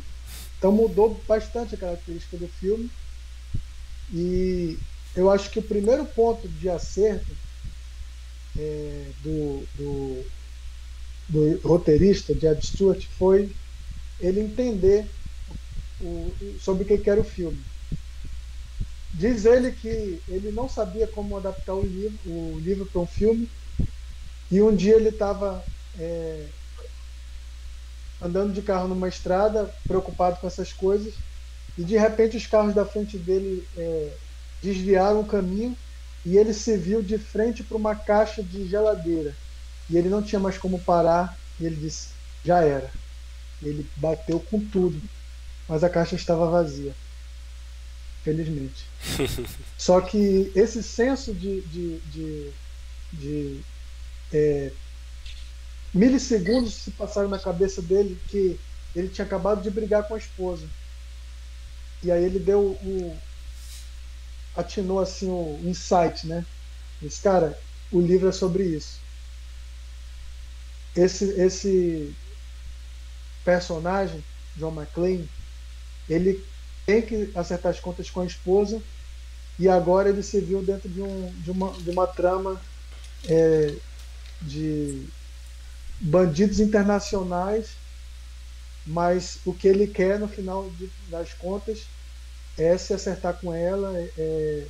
Então 0.57 0.71
mudou 0.71 1.21
bastante 1.27 1.75
a 1.75 1.77
característica 1.77 2.37
do 2.37 2.47
filme. 2.47 2.91
E 4.13 4.77
eu 5.15 5.31
acho 5.31 5.49
que 5.49 5.59
o 5.59 5.63
primeiro 5.63 6.05
ponto 6.05 6.47
de 6.47 6.69
acerto 6.69 7.35
é, 8.57 9.05
do, 9.23 9.67
do, 9.75 10.25
do, 11.27 11.59
roteirista, 11.67 12.33
Jeb 12.33 12.65
Stewart, 12.65 13.05
foi 13.17 13.51
ele 14.19 14.41
entender 14.41 15.05
o, 16.01 16.33
sobre 16.59 16.83
o 16.83 16.85
que 16.85 17.09
era 17.09 17.19
o 17.19 17.25
filme. 17.25 17.61
Diz 19.13 19.45
ele 19.45 19.71
que 19.71 20.21
ele 20.27 20.51
não 20.51 20.67
sabia 20.67 21.07
como 21.07 21.37
adaptar 21.37 21.75
o 21.75 21.85
livro, 21.85 22.17
o 22.25 22.59
livro 22.59 22.85
para 22.85 23.01
um 23.01 23.05
filme, 23.05 23.49
e 24.49 24.61
um 24.61 24.75
dia 24.75 24.95
ele 24.95 25.09
estava 25.09 25.63
é, 25.99 26.47
andando 28.21 28.53
de 28.53 28.61
carro 28.61 28.87
numa 28.87 29.07
estrada, 29.07 29.73
preocupado 29.87 30.37
com 30.37 30.47
essas 30.47 30.73
coisas, 30.73 31.13
e 31.77 31.83
de 31.83 31.97
repente 31.97 32.37
os 32.37 32.47
carros 32.47 32.73
da 32.73 32.85
frente 32.85 33.17
dele 33.17 33.67
é, 33.77 34.13
desviaram 34.61 35.21
o 35.21 35.27
caminho 35.27 35.75
e 36.25 36.37
ele 36.37 36.53
se 36.53 36.77
viu 36.77 37.01
de 37.01 37.17
frente 37.17 37.63
para 37.63 37.77
uma 37.77 37.95
caixa 37.95 38.41
de 38.41 38.67
geladeira. 38.67 39.35
E 39.89 39.97
ele 39.97 40.09
não 40.09 40.21
tinha 40.21 40.39
mais 40.39 40.57
como 40.57 40.79
parar, 40.79 41.37
e 41.59 41.65
ele 41.65 41.75
disse: 41.75 42.09
já 42.43 42.61
era. 42.61 42.91
Ele 43.61 43.89
bateu 43.95 44.39
com 44.39 44.59
tudo, 44.59 45.01
mas 45.67 45.83
a 45.83 45.89
caixa 45.89 46.15
estava 46.15 46.49
vazia. 46.49 46.93
Felizmente. 48.23 48.85
Só 49.77 49.99
que 50.01 50.51
esse 50.55 50.81
senso 50.81 51.33
de, 51.33 51.61
de, 51.61 51.99
de, 51.99 52.51
de 53.11 53.61
é, 54.31 54.71
milissegundos 55.93 56.73
se 56.73 56.91
passaram 56.91 57.29
na 57.29 57.37
cabeça 57.37 57.81
dele 57.81 58.19
que 58.29 58.59
ele 58.95 59.09
tinha 59.09 59.25
acabado 59.25 59.61
de 59.61 59.69
brigar 59.69 60.07
com 60.07 60.15
a 60.15 60.17
esposa. 60.17 60.67
E 62.01 62.11
aí 62.11 62.23
ele 62.23 62.39
deu 62.39 62.77
o. 62.83 63.17
atinou 64.55 64.99
assim 64.99 65.29
o 65.29 65.59
insight, 65.63 66.27
né? 66.27 66.45
Disse, 67.01 67.21
cara, 67.21 67.59
o 67.91 67.99
livro 67.99 68.29
é 68.29 68.31
sobre 68.31 68.63
isso. 68.63 69.02
Esse, 70.95 71.25
esse 71.39 72.15
personagem, 73.43 74.23
John 74.55 74.73
McClane, 74.73 75.29
ele 76.07 76.43
tem 76.85 77.01
que 77.01 77.31
acertar 77.35 77.71
as 77.71 77.79
contas 77.79 78.09
com 78.09 78.21
a 78.21 78.25
esposa 78.25 78.81
e 79.57 79.69
agora 79.69 80.09
ele 80.09 80.23
se 80.23 80.39
viu 80.39 80.63
dentro 80.63 80.89
de, 80.89 81.01
um, 81.01 81.31
de, 81.37 81.51
uma, 81.51 81.71
de 81.73 81.89
uma 81.89 82.07
trama 82.07 82.61
é, 83.27 83.75
de 84.41 85.07
bandidos 85.99 86.59
internacionais, 86.59 87.71
mas 88.85 89.39
o 89.45 89.53
que 89.53 89.67
ele 89.67 89.87
quer 89.87 90.19
no 90.19 90.27
final 90.27 90.69
de, 90.71 90.89
das 91.09 91.33
contas 91.33 91.83
é 92.57 92.77
se 92.77 92.93
acertar 92.93 93.35
com 93.39 93.53
ela, 93.53 93.97
é, 93.97 94.09
é 94.17 94.67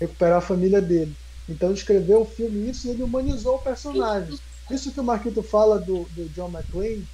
recuperar 0.00 0.38
a 0.38 0.42
família 0.42 0.80
dele. 0.80 1.14
Então 1.48 1.68
ele 1.68 1.78
escreveu 1.78 2.22
o 2.22 2.26
filme 2.26 2.70
isso 2.70 2.86
e 2.86 2.90
ele 2.90 3.02
humanizou 3.02 3.56
o 3.56 3.62
personagem. 3.62 4.38
Isso 4.70 4.92
que 4.92 5.00
o 5.00 5.04
Marquito 5.04 5.42
fala 5.42 5.78
do, 5.78 6.04
do 6.10 6.28
John 6.30 6.50
McClane 6.50 7.06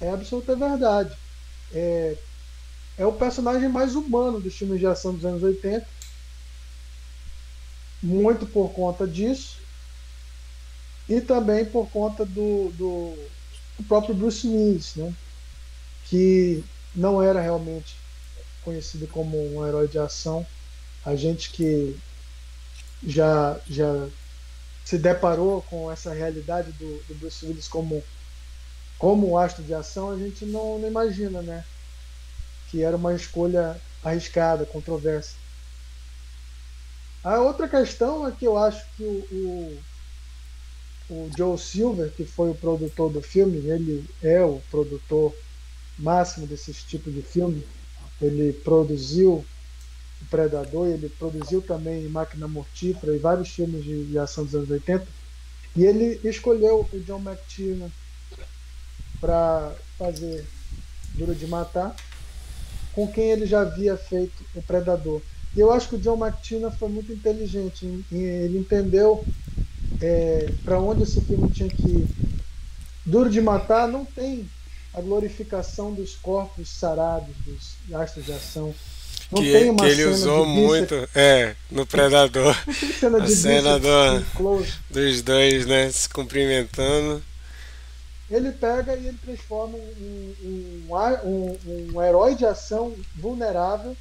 é 0.00 0.10
absoluta 0.10 0.56
verdade. 0.56 1.16
É, 1.72 2.16
é 2.96 3.06
o 3.06 3.12
personagem 3.12 3.68
mais 3.68 3.94
humano 3.94 4.40
dos 4.40 4.54
filmes 4.56 4.80
de 4.80 4.86
ação 4.86 5.14
dos 5.14 5.24
anos 5.24 5.42
80. 5.42 5.86
Muito 8.02 8.46
por 8.46 8.70
conta 8.72 9.06
disso. 9.06 9.58
E 11.08 11.20
também 11.20 11.64
por 11.64 11.88
conta 11.90 12.24
do, 12.24 12.70
do, 12.72 13.14
do 13.78 13.84
próprio 13.86 14.14
Bruce 14.14 14.46
Willis, 14.46 14.96
né? 14.96 15.14
que 16.04 16.64
não 16.94 17.22
era 17.22 17.40
realmente 17.40 17.96
conhecido 18.62 19.06
como 19.06 19.38
um 19.38 19.66
herói 19.66 19.88
de 19.88 19.98
ação. 19.98 20.46
A 21.04 21.14
gente 21.14 21.50
que 21.50 21.96
já, 23.06 23.58
já 23.68 24.08
se 24.88 24.96
deparou 24.96 25.60
com 25.68 25.92
essa 25.92 26.14
realidade 26.14 26.72
do, 26.72 27.02
do 27.06 27.14
Bruce 27.16 27.44
Willis 27.44 27.68
como, 27.68 28.02
como 28.98 29.36
astro 29.36 29.62
de 29.62 29.74
ação, 29.74 30.10
a 30.10 30.16
gente 30.16 30.46
não, 30.46 30.78
não 30.78 30.88
imagina, 30.88 31.42
né? 31.42 31.62
Que 32.70 32.82
era 32.82 32.96
uma 32.96 33.14
escolha 33.14 33.78
arriscada, 34.02 34.64
controversa. 34.64 35.34
A 37.22 37.38
outra 37.38 37.68
questão 37.68 38.26
é 38.26 38.32
que 38.32 38.46
eu 38.46 38.56
acho 38.56 38.82
que 38.96 39.02
o, 39.02 39.78
o, 41.10 41.14
o 41.14 41.30
Joe 41.36 41.58
Silver, 41.58 42.10
que 42.10 42.24
foi 42.24 42.48
o 42.48 42.54
produtor 42.54 43.12
do 43.12 43.20
filme, 43.20 43.58
ele 43.58 44.08
é 44.22 44.42
o 44.42 44.62
produtor 44.70 45.36
máximo 45.98 46.46
desses 46.46 46.82
tipos 46.82 47.12
de 47.12 47.20
filme. 47.20 47.62
Ele 48.22 48.54
produziu 48.54 49.44
o 50.22 50.26
Predador, 50.26 50.88
ele 50.88 51.08
produziu 51.08 51.62
também 51.62 52.08
Máquina 52.08 52.48
Mortífera 52.48 53.14
e 53.14 53.18
vários 53.18 53.48
filmes 53.50 53.84
de, 53.84 54.06
de 54.06 54.18
ação 54.18 54.44
dos 54.44 54.54
anos 54.54 54.70
80. 54.70 55.06
E 55.76 55.84
ele 55.84 56.20
escolheu 56.24 56.88
o 56.92 57.00
John 57.00 57.20
McTiernan 57.20 57.90
para 59.20 59.72
fazer 59.96 60.46
Duro 61.14 61.34
de 61.34 61.46
Matar, 61.46 61.94
com 62.92 63.06
quem 63.10 63.30
ele 63.30 63.46
já 63.46 63.60
havia 63.60 63.96
feito 63.96 64.44
o 64.54 64.62
Predador. 64.62 65.22
E 65.56 65.60
eu 65.60 65.72
acho 65.72 65.88
que 65.88 65.96
o 65.96 66.00
John 66.00 66.16
McTiernan 66.24 66.70
foi 66.70 66.88
muito 66.88 67.12
inteligente. 67.12 67.86
Ele 68.10 68.58
entendeu 68.58 69.24
é, 70.00 70.52
para 70.64 70.80
onde 70.80 71.02
esse 71.02 71.20
filme 71.20 71.50
tinha 71.50 71.68
que 71.68 71.88
ir. 71.88 72.08
Duro 73.04 73.30
de 73.30 73.40
Matar 73.40 73.88
não 73.88 74.04
tem 74.04 74.48
a 74.92 75.00
glorificação 75.00 75.94
dos 75.94 76.16
corpos 76.16 76.68
sarados, 76.68 77.34
dos 77.46 77.94
astros 77.94 78.24
de 78.24 78.32
ação. 78.32 78.74
Não 79.30 79.42
que, 79.42 79.52
tem 79.52 79.70
uma 79.70 79.84
que 79.84 79.90
ele 79.90 80.04
usou 80.06 80.46
muito, 80.46 80.94
é, 81.14 81.54
no 81.70 81.86
Predador. 81.86 82.54
Cena 82.98 83.22
A 83.22 83.26
cena 83.28 83.78
do- 83.78 84.24
close. 84.34 84.72
Dos 84.90 85.20
dois, 85.22 85.66
né, 85.66 85.90
se 85.90 86.08
cumprimentando. 86.08 87.22
Ele 88.30 88.52
pega 88.52 88.94
e 88.94 89.06
ele 89.08 89.18
transforma 89.18 89.76
um, 89.76 90.34
um, 90.42 90.86
um- 91.24 91.92
um 91.94 92.02
herói 92.02 92.34
de 92.34 92.44
ação 92.46 92.94
vulnerável 93.14 93.96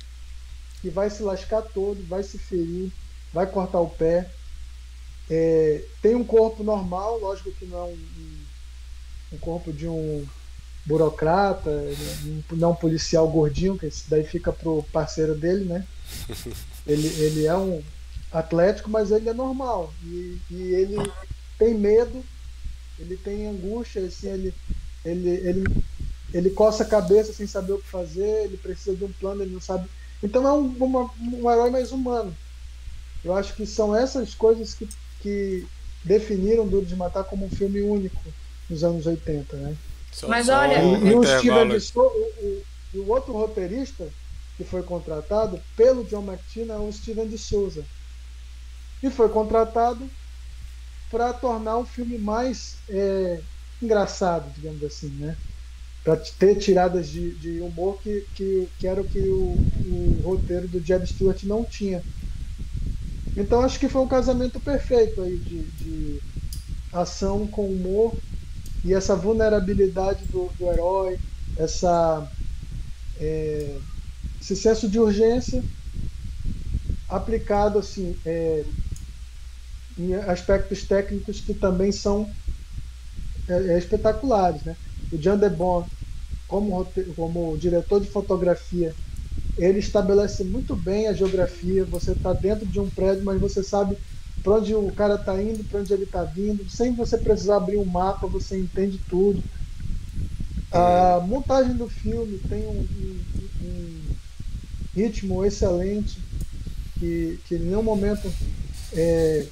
que 0.82 0.90
vai 0.90 1.10
se 1.10 1.24
lascar 1.24 1.62
todo, 1.62 2.06
vai 2.08 2.24
se 2.24 2.38
ferir, 2.38 2.92
vai 3.34 3.46
cortar 3.48 3.80
o 3.82 3.90
pé. 3.90 4.30
É, 5.30 5.82
tem 6.02 6.16
um 6.16 6.24
corpo 6.24 6.64
normal, 6.64 7.20
lógico 7.20 7.52
que 7.52 7.66
não 7.66 7.80
é 7.80 7.84
um- 7.84 8.38
um 9.34 9.38
corpo 9.40 9.74
de 9.74 9.88
um 9.88 10.26
burocrata, 10.88 11.70
não 12.52 12.74
policial 12.74 13.28
gordinho, 13.28 13.78
que 13.78 13.86
esse 13.88 14.10
daí 14.10 14.24
fica 14.24 14.52
pro 14.54 14.84
parceiro 14.92 15.36
dele, 15.36 15.66
né? 15.66 15.86
Ele, 16.88 17.08
ele 17.22 17.46
é 17.46 17.54
um 17.56 17.84
atlético, 18.32 18.90
mas 18.90 19.12
ele 19.12 19.28
é 19.28 19.34
normal. 19.34 19.94
E, 20.06 20.38
e 20.50 20.62
ele 20.74 21.12
tem 21.60 21.74
medo, 21.74 22.24
ele 22.98 23.18
tem 23.18 23.46
angústia, 23.48 24.06
assim, 24.06 24.30
ele, 24.30 24.54
ele, 25.04 25.30
ele, 25.30 25.84
ele 26.34 26.50
coça 26.52 26.84
a 26.84 26.88
cabeça 26.88 27.34
sem 27.34 27.46
saber 27.46 27.74
o 27.74 27.80
que 27.80 27.90
fazer, 27.90 28.46
ele 28.46 28.56
precisa 28.56 28.96
de 28.96 29.04
um 29.04 29.12
plano, 29.12 29.44
ele 29.44 29.54
não 29.54 29.60
sabe. 29.60 29.90
Então 30.24 30.48
é 30.48 30.54
um, 30.54 30.68
uma- 30.80 31.12
um 31.20 31.52
herói 31.52 31.70
mais 31.70 31.92
humano. 31.92 32.34
Eu 33.24 33.34
acho 33.34 33.54
que 33.54 33.66
são 33.66 33.94
essas 33.94 34.34
coisas 34.34 34.74
que, 34.74 34.88
que 35.22 35.66
definiram 36.06 36.66
Duro 36.66 36.86
de 36.86 36.96
Matar 36.96 37.26
como 37.26 37.46
um 37.46 37.50
filme 37.50 37.82
único 37.82 38.22
nos 38.70 38.82
anos 38.82 39.06
80, 39.06 39.58
né? 39.58 39.76
Só, 40.18 40.28
Mas 40.28 40.48
só 40.48 40.58
olha- 40.58 40.80
um 40.80 41.08
E, 41.08 41.14
o 41.14 41.24
Steven 41.24 41.70
de 41.78 41.92
o, 41.96 42.02
o- 42.02 42.64
o 42.96 43.10
outro 43.12 43.34
roteirista 43.34 44.10
que 44.58 44.64
foi 44.64 44.82
contratado 44.82 45.62
pelo 45.76 46.04
John 46.06 46.24
McTiernan 46.26 46.74
é 46.74 46.80
o 46.80 46.92
Steven 46.92 47.28
de 47.28 47.38
Souza. 47.38 47.86
E 49.04 49.12
foi 49.12 49.30
contratado 49.30 50.10
para 51.12 51.32
tornar 51.34 51.78
o 51.78 51.86
filme 51.86 52.18
mais 52.18 52.78
é, 52.90 53.40
engraçado, 53.80 54.52
digamos 54.56 54.84
assim, 54.84 55.10
né? 55.10 55.38
Para 56.04 56.16
ter 56.18 56.56
tiradas 56.56 57.08
de, 57.10 57.36
de 57.36 57.62
humor 57.62 58.00
que, 58.02 58.26
que, 58.34 58.68
que 58.80 58.88
era 58.88 59.00
o 59.00 59.08
que 59.08 59.20
o, 59.20 59.56
o 59.86 60.22
roteiro 60.24 60.68
do 60.68 60.84
Jed 60.84 61.06
Stewart 61.06 61.44
não 61.44 61.64
tinha. 61.64 62.02
Então 63.36 63.62
acho 63.62 63.80
que 63.80 63.88
foi 63.88 64.02
um 64.02 64.08
casamento 64.08 64.60
perfeito 64.60 65.22
aí 65.22 65.38
de, 65.38 65.62
de 65.64 66.20
ação 66.92 67.46
com 67.46 67.68
humor 67.68 68.16
e 68.84 68.94
essa 68.94 69.16
vulnerabilidade 69.16 70.26
do, 70.26 70.50
do 70.58 70.72
herói, 70.72 71.20
essa, 71.58 72.30
é, 73.20 73.78
esse 74.42 74.56
senso 74.56 74.88
de 74.88 75.00
urgência 75.00 75.64
aplicado 77.10 77.80
assim 77.80 78.18
é, 78.26 78.64
em 79.98 80.14
aspectos 80.14 80.84
técnicos 80.84 81.40
que 81.40 81.54
também 81.54 81.92
são 81.92 82.30
é, 83.48 83.74
é, 83.74 83.78
espetaculares, 83.78 84.62
né? 84.64 84.76
O 85.12 85.18
Jean 85.18 85.38
Debon, 85.38 85.88
como, 86.48 86.86
como 87.16 87.58
diretor 87.58 88.02
de 88.02 88.10
fotografia, 88.10 88.94
ele 89.58 89.80
estabelece 89.80 90.44
muito 90.44 90.76
bem 90.76 91.08
a 91.08 91.14
geografia. 91.14 91.86
Você 91.86 92.12
está 92.12 92.34
dentro 92.34 92.66
de 92.66 92.80
um 92.80 92.90
prédio, 92.90 93.24
mas 93.24 93.40
você 93.40 93.64
sabe 93.64 93.98
para 94.48 94.56
onde 94.60 94.74
o 94.76 94.94
cara 94.94 95.16
está 95.16 95.42
indo, 95.44 95.66
para 95.66 95.82
onde 95.82 95.94
ele 95.94 96.06
está 96.06 96.24
vindo, 96.24 96.70
sem 96.70 96.96
você 96.96 97.18
precisar 97.18 97.58
abrir 97.58 97.78
um 97.78 97.86
mapa, 97.86 98.28
você 98.30 98.58
entende 98.58 99.00
tudo. 99.00 99.46
A 100.72 101.20
montagem 101.22 101.76
do 101.78 101.88
filme 101.90 102.40
tem 102.40 102.68
um, 102.68 102.88
um- 102.94 103.52
um 103.60 104.18
ritmo 104.96 105.46
excelente, 105.46 106.28
que, 106.96 107.40
que 107.46 107.56
em 107.56 107.60
nenhum 107.60 107.84
momento 107.84 108.38
é, 108.94 109.52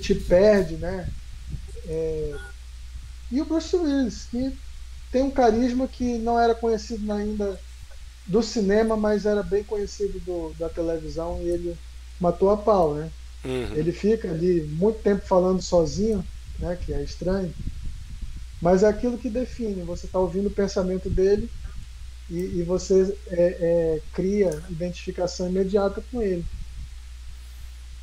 te 0.00 0.14
perde, 0.14 0.78
né? 0.78 1.12
É, 1.86 2.40
e 3.30 3.40
o 3.42 3.46
Bruce 3.48 3.76
Willis, 3.76 4.26
que 4.26 4.58
tem 5.10 5.22
um 5.24 5.32
carisma 5.32 5.88
que 5.88 6.18
não 6.18 6.38
era 6.40 6.54
conhecido 6.54 7.12
ainda 7.12 7.62
do 8.26 8.42
cinema, 8.42 8.96
mas 8.96 9.26
era 9.26 9.42
bem 9.44 9.64
conhecido 9.64 10.20
do, 10.20 10.54
da 10.54 10.70
televisão 10.70 11.42
e 11.42 11.50
ele 11.50 11.80
matou 12.20 12.50
a 12.50 12.62
pau, 12.64 12.94
né? 12.96 13.14
Uhum. 13.46 13.76
Ele 13.76 13.92
fica 13.92 14.28
ali 14.28 14.62
muito 14.62 14.98
tempo 14.98 15.24
falando 15.24 15.62
sozinho, 15.62 16.24
né? 16.58 16.76
Que 16.84 16.92
é 16.92 17.02
estranho. 17.02 17.54
Mas 18.60 18.82
é 18.82 18.88
aquilo 18.88 19.16
que 19.16 19.30
define. 19.30 19.82
Você 19.82 20.06
está 20.06 20.18
ouvindo 20.18 20.48
o 20.48 20.54
pensamento 20.54 21.08
dele 21.08 21.48
e, 22.28 22.58
e 22.58 22.62
você 22.64 23.16
é, 23.28 23.56
é, 23.60 24.00
cria 24.12 24.50
identificação 24.68 25.48
imediata 25.48 26.02
com 26.10 26.20
ele. 26.20 26.44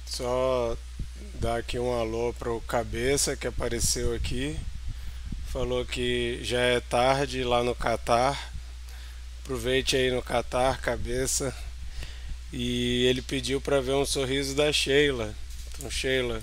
Só 0.05 0.77
dar 1.39 1.57
aqui 1.57 1.77
um 1.77 1.91
alô 1.91 2.33
pro 2.33 2.61
Cabeça 2.61 3.35
que 3.35 3.47
apareceu 3.47 4.13
aqui. 4.15 4.57
Falou 5.47 5.85
que 5.85 6.39
já 6.43 6.59
é 6.59 6.79
tarde 6.79 7.43
lá 7.43 7.61
no 7.61 7.75
Catar. 7.75 8.53
Aproveite 9.43 9.97
aí 9.97 10.09
no 10.09 10.21
Catar, 10.21 10.79
Cabeça. 10.79 11.53
E 12.55 13.07
ele 13.07 13.23
pediu 13.23 13.59
para 13.59 13.81
ver 13.81 13.93
um 13.93 14.05
sorriso 14.05 14.53
da 14.53 14.71
Sheila. 14.71 15.33
Então, 15.67 15.89
Sheila, 15.89 16.39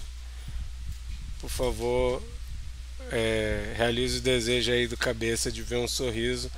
por 1.41 1.49
favor, 1.49 2.21
é, 3.13 3.75
realize 3.77 4.19
o 4.19 4.21
desejo 4.21 4.73
aí 4.73 4.89
do 4.89 4.97
Cabeça 4.97 5.53
de 5.53 5.63
ver 5.63 5.77
um 5.77 5.87
sorriso. 5.87 6.51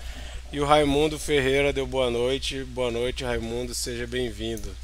E 0.51 0.59
o 0.59 0.65
Raimundo 0.65 1.19
Ferreira 1.19 1.71
deu 1.71 1.87
boa 1.87 2.11
noite. 2.11 2.65
Boa 2.65 2.91
noite, 2.91 3.25
Raimundo, 3.25 3.75
seja 3.75 4.07
bem-vindo. 4.07 4.75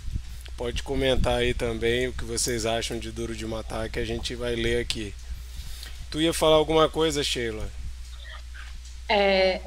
Pode 0.54 0.82
comentar 0.82 1.38
aí 1.38 1.54
também 1.54 2.08
o 2.08 2.12
que 2.12 2.24
vocês 2.24 2.66
acham 2.66 2.98
de 2.98 3.10
Duro 3.10 3.34
de 3.34 3.46
Matar, 3.46 3.88
que 3.88 3.98
a 3.98 4.04
gente 4.04 4.34
vai 4.34 4.54
ler 4.54 4.82
aqui. 4.82 5.14
Tu 6.10 6.20
ia 6.20 6.34
falar 6.34 6.56
alguma 6.56 6.90
coisa, 6.90 7.24
Sheila? 7.24 7.70
É, 9.08 9.62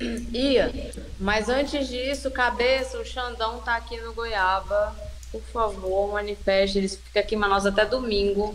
ia, 0.00 0.72
mas 1.20 1.48
antes 1.48 1.88
disso, 1.88 2.30
cabeça, 2.30 2.98
o 2.98 3.04
Xandão 3.04 3.60
tá 3.60 3.76
aqui 3.76 4.00
no 4.00 4.12
Goiaba. 4.12 4.94
Por 5.30 5.42
favor, 5.42 6.12
manifeste. 6.12 6.78
Ele 6.78 6.88
fica 6.88 7.20
aqui 7.20 7.34
em 7.34 7.38
Manaus 7.38 7.66
até 7.66 7.84
domingo. 7.84 8.54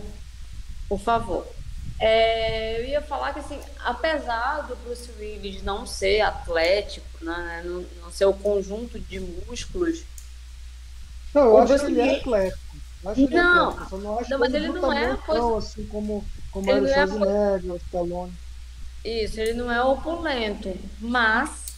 Por 0.88 0.98
favor. 1.00 1.46
É, 1.98 2.80
eu 2.80 2.84
ia 2.86 3.02
falar 3.02 3.34
que, 3.34 3.40
assim, 3.40 3.60
apesar 3.84 4.62
do 4.62 4.74
Bruce 4.76 5.10
Willis 5.18 5.62
não 5.62 5.84
ser 5.86 6.22
atlético, 6.22 7.06
né, 7.22 7.62
não, 7.64 7.84
não 8.02 8.10
ser 8.10 8.24
o 8.24 8.32
conjunto 8.32 8.98
de 8.98 9.20
músculos, 9.20 10.02
Não, 11.34 11.42
eu 11.42 11.52
O 11.52 11.58
acho 11.58 11.68
Bruce 11.68 11.84
que 11.84 11.90
ele 11.92 12.00
é 12.00 12.16
atlético. 12.18 12.76
Acho 13.04 13.30
Não, 13.30 13.68
atlético. 13.70 13.90
Só 13.90 13.98
não 13.98 14.38
mas 14.38 14.54
ele 14.54 14.68
não 14.68 14.92
é 14.92 15.16
coisa- 15.18 15.58
assim 15.58 15.86
como, 15.86 16.24
como 16.50 16.70
Ele 16.70 16.90
era 16.90 17.06
o 17.06 17.14
é 17.14 17.18
Schwarzenegger, 17.18 17.72
o 17.72 17.76
Stallone. 17.76 18.32
Isso, 19.04 19.40
ele 19.40 19.54
não 19.54 19.72
é 19.72 19.82
opulento, 19.82 20.76
mas 20.98 21.74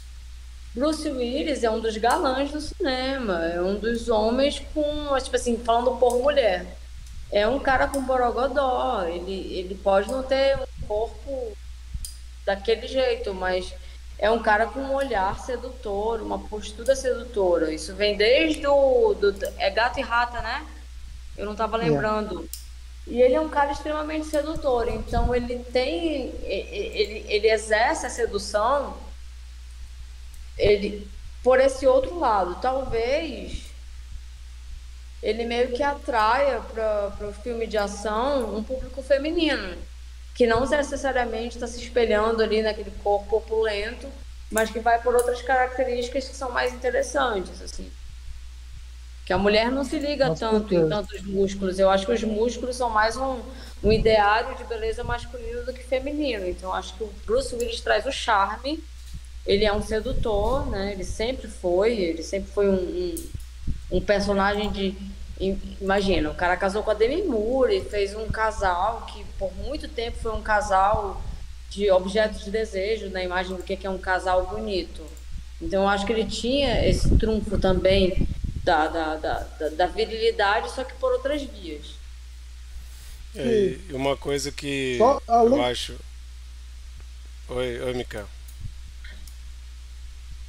Bruce 0.74 1.08
Willis 1.08 1.62
é 1.62 1.70
um 1.70 1.80
dos 1.80 1.96
galãs 1.96 2.50
do 2.50 2.60
cinema, 2.60 3.44
é 3.46 3.60
um 3.60 3.78
dos 3.78 4.08
homens 4.08 4.60
com, 4.72 5.16
tipo 5.18 5.36
assim, 5.36 5.58
falando 5.58 5.98
por 5.98 6.18
mulher. 6.18 6.66
É 7.30 7.46
um 7.46 7.58
cara 7.58 7.86
com 7.86 8.02
borogodó, 8.02 9.04
ele, 9.04 9.54
ele 9.54 9.74
pode 9.74 10.10
não 10.10 10.22
ter 10.22 10.56
um 10.58 10.86
corpo 10.86 11.52
daquele 12.44 12.86
jeito, 12.86 13.32
mas 13.32 13.72
é 14.18 14.30
um 14.30 14.38
cara 14.38 14.66
com 14.66 14.80
um 14.80 14.94
olhar 14.94 15.38
sedutor, 15.38 16.20
uma 16.20 16.38
postura 16.38 16.96
sedutora. 16.96 17.72
Isso 17.72 17.94
vem 17.94 18.16
desde 18.16 18.66
o 18.66 19.14
do, 19.14 19.34
é 19.58 19.70
gato 19.70 19.98
e 19.98 20.02
rata, 20.02 20.40
né? 20.40 20.66
Eu 21.36 21.44
não 21.44 21.52
estava 21.52 21.76
lembrando. 21.76 22.48
E 23.07 23.20
ele 23.20 23.34
é 23.34 23.40
um 23.40 23.48
cara 23.48 23.72
extremamente 23.72 24.26
sedutor, 24.26 24.88
então 24.88 25.34
ele 25.34 25.59
tem, 25.64 26.32
ele, 26.44 27.24
ele 27.28 27.50
exerce 27.50 28.07
a 28.07 28.11
sedução 28.11 28.96
ele 30.57 31.11
por 31.42 31.59
esse 31.59 31.86
outro 31.86 32.18
lado. 32.18 32.59
Talvez 32.61 33.64
ele 35.22 35.44
meio 35.44 35.72
que 35.72 35.82
atraia 35.82 36.61
para 36.61 37.28
o 37.28 37.32
filme 37.32 37.66
de 37.66 37.78
ação 37.78 38.57
um 38.57 38.62
público 38.62 39.03
feminino. 39.03 39.76
que 40.34 40.46
não 40.46 40.66
necessariamente 40.68 41.57
está 41.57 41.66
se 41.66 41.80
espelhando 41.82 42.42
ali 42.42 42.62
naquele 42.62 42.90
corpo 43.03 43.36
opulento, 43.36 44.09
mas 44.50 44.70
que 44.70 44.80
vai 44.80 45.00
por 45.03 45.14
outras 45.14 45.42
características 45.42 46.28
que 46.28 46.34
são 46.34 46.50
mais 46.50 46.72
interessantes, 46.72 47.61
assim. 47.61 47.90
Que 49.24 49.32
a 49.32 49.38
mulher 49.38 49.70
não 49.70 49.84
se 49.84 49.98
liga 49.98 50.28
Nossa, 50.28 50.50
tanto 50.50 50.74
em 50.74 50.88
tantos 50.88 51.22
músculos. 51.22 51.78
Eu 51.78 51.88
acho 51.90 52.06
que 52.06 52.12
os 52.12 52.24
músculos 52.24 52.76
são 52.76 52.90
mais 52.90 53.16
um, 53.16 53.40
um 53.82 53.92
ideário 53.92 54.56
de 54.56 54.64
beleza 54.64 55.04
masculino 55.04 55.64
do 55.64 55.72
que 55.72 55.82
feminino. 55.82 56.46
Então, 56.46 56.72
acho 56.72 56.94
que 56.94 57.04
o 57.04 57.12
Bruce 57.24 57.54
Willis 57.54 57.80
traz 57.80 58.04
o 58.04 58.12
charme. 58.12 58.82
Ele 59.46 59.64
é 59.64 59.72
um 59.72 59.82
sedutor, 59.82 60.66
né? 60.68 60.92
Ele 60.92 61.04
sempre 61.04 61.48
foi. 61.48 61.92
Ele 61.92 62.22
sempre 62.22 62.50
foi 62.50 62.68
um, 62.68 62.74
um, 62.74 63.14
um 63.92 64.00
personagem 64.00 64.70
de 64.70 64.96
Imagina, 65.80 66.30
o 66.30 66.34
cara 66.34 66.56
casou 66.56 66.84
com 66.84 66.92
a 66.92 66.94
Demi 66.94 67.22
Moore, 67.24 67.80
fez 67.80 68.14
um 68.14 68.28
casal 68.28 69.06
que 69.12 69.24
por 69.38 69.52
muito 69.56 69.88
tempo 69.88 70.16
foi 70.18 70.32
um 70.32 70.42
casal 70.42 71.20
de 71.68 71.90
objetos 71.90 72.44
de 72.44 72.50
desejo, 72.50 73.10
na 73.10 73.24
imagem 73.24 73.56
do 73.56 73.62
que 73.62 73.84
é 73.84 73.90
um 73.90 73.98
casal 73.98 74.46
bonito. 74.46 75.02
Então 75.60 75.82
eu 75.82 75.88
acho 75.88 76.06
que 76.06 76.12
ele 76.12 76.26
tinha 76.26 76.86
esse 76.86 77.16
trunfo 77.16 77.58
também 77.58 78.28
da, 78.62 78.88
da, 78.88 79.16
da, 79.16 79.68
da 79.70 79.86
virilidade, 79.86 80.70
só 80.70 80.84
que 80.84 80.94
por 80.94 81.12
outras 81.12 81.42
vias. 81.42 81.94
É, 83.34 83.78
e 83.88 83.92
uma 83.92 84.16
coisa 84.16 84.52
que 84.52 84.98
eu 84.98 85.62
acho. 85.62 85.98
Oi, 87.48 87.80
oi, 87.80 87.94
Mikael. 87.94 88.28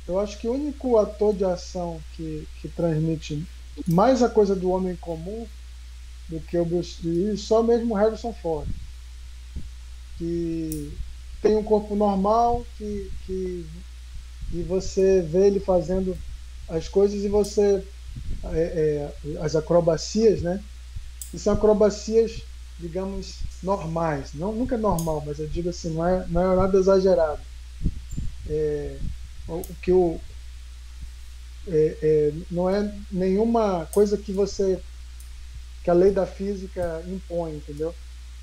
Eu 0.07 0.20
acho 0.20 0.38
que 0.38 0.47
o 0.47 0.53
único 0.53 0.97
ator 0.97 1.34
de 1.34 1.45
ação 1.45 2.01
que, 2.16 2.47
que 2.61 2.68
transmite 2.68 3.45
mais 3.88 4.22
a 4.22 4.30
coisa 4.30 4.53
do 4.53 4.70
homem 4.70 4.95
comum 4.97 5.47
do 6.28 6.39
que 6.41 6.57
o 6.57 6.66
Bruce 6.66 6.97
Lee, 7.03 7.38
só 7.38 7.64
mesmo 7.64 7.93
o 7.93 7.97
Harrison 7.97 8.34
Ford. 8.34 8.68
Que 10.18 10.91
tem 11.41 11.55
um 11.55 11.64
corpo 11.64 11.95
normal, 11.95 12.66
que, 12.78 13.11
que 13.26 13.66
e 14.53 14.61
você 14.61 15.22
vê 15.22 15.47
ele 15.47 15.59
fazendo 15.59 16.16
as 16.70 16.88
coisas 16.88 17.24
e 17.24 17.28
você. 17.28 17.84
É, 18.52 19.12
é, 19.26 19.38
as 19.39 19.56
acrobacias, 19.56 20.41
né? 20.41 20.62
E 21.34 21.39
são 21.39 21.54
acrobacias, 21.54 22.41
digamos, 22.80 23.39
normais. 23.62 24.34
Não, 24.34 24.52
nunca 24.52 24.76
é 24.76 24.78
normal, 24.78 25.24
mas 25.26 25.39
eu 25.39 25.48
digo 25.48 25.70
assim, 25.70 25.94
não 25.94 26.08
é, 26.08 26.26
não 26.28 26.54
é 26.54 26.56
nada 26.56 26.78
exagerado. 26.78 27.41
É, 28.50 28.98
o 29.48 29.62
que 29.82 29.91
o, 29.91 30.20
é, 31.68 31.98
é, 32.02 32.34
não 32.52 32.70
é 32.70 32.94
nenhuma 33.12 33.88
coisa 33.91 34.18
que 34.18 34.32
você 34.32 34.80
que 35.84 35.89
a 35.89 35.94
lei 35.94 36.12
da 36.12 36.26
física 36.26 37.04
impõe, 37.08 37.56
entendeu? 37.56 37.94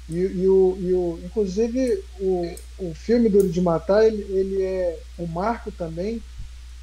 E, 0.09 0.15
e, 0.15 0.49
o, 0.49 0.77
e 0.79 0.93
o, 0.93 1.19
inclusive 1.25 2.05
o, 2.19 2.55
o 2.79 2.95
filme 2.95 3.29
Duro 3.29 3.49
de 3.49 3.61
Matar 3.61 4.05
ele, 4.05 4.23
ele 4.31 4.63
é 4.63 4.99
um 5.19 5.27
marco 5.27 5.71
também 5.73 6.23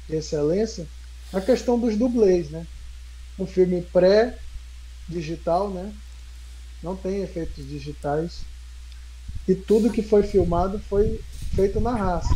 de 0.08 0.16
excelência 0.16 0.86
na 1.32 1.40
questão 1.40 1.78
dos 1.78 1.96
dublês, 1.96 2.50
né? 2.50 2.66
Um 3.38 3.46
filme 3.46 3.82
pré-digital, 3.82 5.70
né? 5.70 5.92
Não 6.82 6.96
tem 6.96 7.22
efeitos 7.22 7.66
digitais 7.66 8.40
e 9.48 9.54
tudo 9.54 9.90
que 9.90 10.02
foi 10.02 10.22
filmado 10.22 10.78
foi 10.88 11.20
feito 11.54 11.80
na 11.80 11.94
raça. 11.94 12.34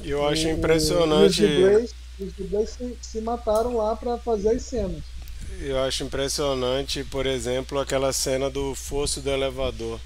Eu 0.00 0.26
acho 0.26 0.48
impressionante. 0.48 1.42
os 1.42 1.50
dublês, 1.50 1.94
os 2.20 2.32
dublês 2.32 2.70
se, 2.70 2.98
se 3.02 3.20
mataram 3.20 3.76
lá 3.76 3.96
para 3.96 4.16
fazer 4.18 4.50
as 4.50 4.62
cenas. 4.62 5.02
Eu 5.60 5.78
acho 5.82 6.04
impressionante, 6.04 7.04
por 7.04 7.26
exemplo, 7.26 7.78
aquela 7.78 8.12
cena 8.12 8.48
do 8.48 8.74
fosso 8.74 9.20
do 9.20 9.30
elevador. 9.30 10.00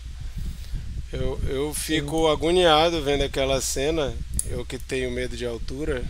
Eu, 1.13 1.41
eu 1.49 1.75
fico 1.75 2.27
Sim. 2.27 2.33
agoniado 2.33 3.03
vendo 3.03 3.25
aquela 3.25 3.61
cena, 3.61 4.15
eu 4.47 4.65
que 4.65 4.79
tenho 4.79 5.11
medo 5.11 5.37
de 5.37 5.47
altura. 5.47 6.05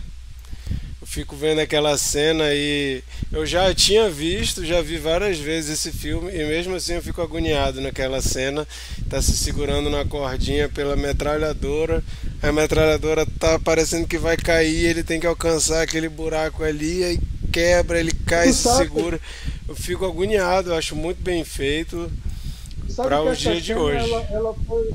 Fico 1.09 1.35
vendo 1.35 1.57
aquela 1.57 1.97
cena 1.97 2.53
e 2.53 3.01
eu 3.31 3.43
já 3.43 3.73
tinha 3.73 4.11
visto, 4.11 4.63
já 4.63 4.79
vi 4.79 4.99
várias 4.99 5.39
vezes 5.39 5.71
esse 5.71 5.91
filme 5.91 6.31
e 6.31 6.45
mesmo 6.45 6.75
assim 6.75 6.93
eu 6.93 7.01
fico 7.01 7.19
agoniado 7.19 7.81
naquela 7.81 8.21
cena. 8.21 8.67
Tá 9.09 9.19
se 9.19 9.35
segurando 9.35 9.89
na 9.89 10.05
cordinha 10.05 10.69
pela 10.69 10.95
metralhadora, 10.95 12.03
a 12.43 12.51
metralhadora 12.51 13.25
tá 13.39 13.57
parecendo 13.57 14.05
que 14.05 14.19
vai 14.19 14.37
cair, 14.37 14.85
ele 14.85 15.03
tem 15.03 15.19
que 15.19 15.25
alcançar 15.25 15.81
aquele 15.81 16.07
buraco 16.07 16.63
ali 16.63 17.01
e 17.03 17.19
quebra, 17.51 17.99
ele 17.99 18.11
cai, 18.27 18.53
se 18.53 18.69
segura. 18.77 19.19
Eu 19.67 19.75
fico 19.75 20.05
agoniado, 20.05 20.69
eu 20.69 20.75
acho 20.75 20.95
muito 20.95 21.23
bem 21.23 21.43
feito 21.43 22.11
para 22.95 23.19
o 23.23 23.35
dia 23.35 23.59
de 23.59 23.73
hoje. 23.73 23.97
Ela, 23.97 24.27
ela 24.29 24.53
foi, 24.53 24.91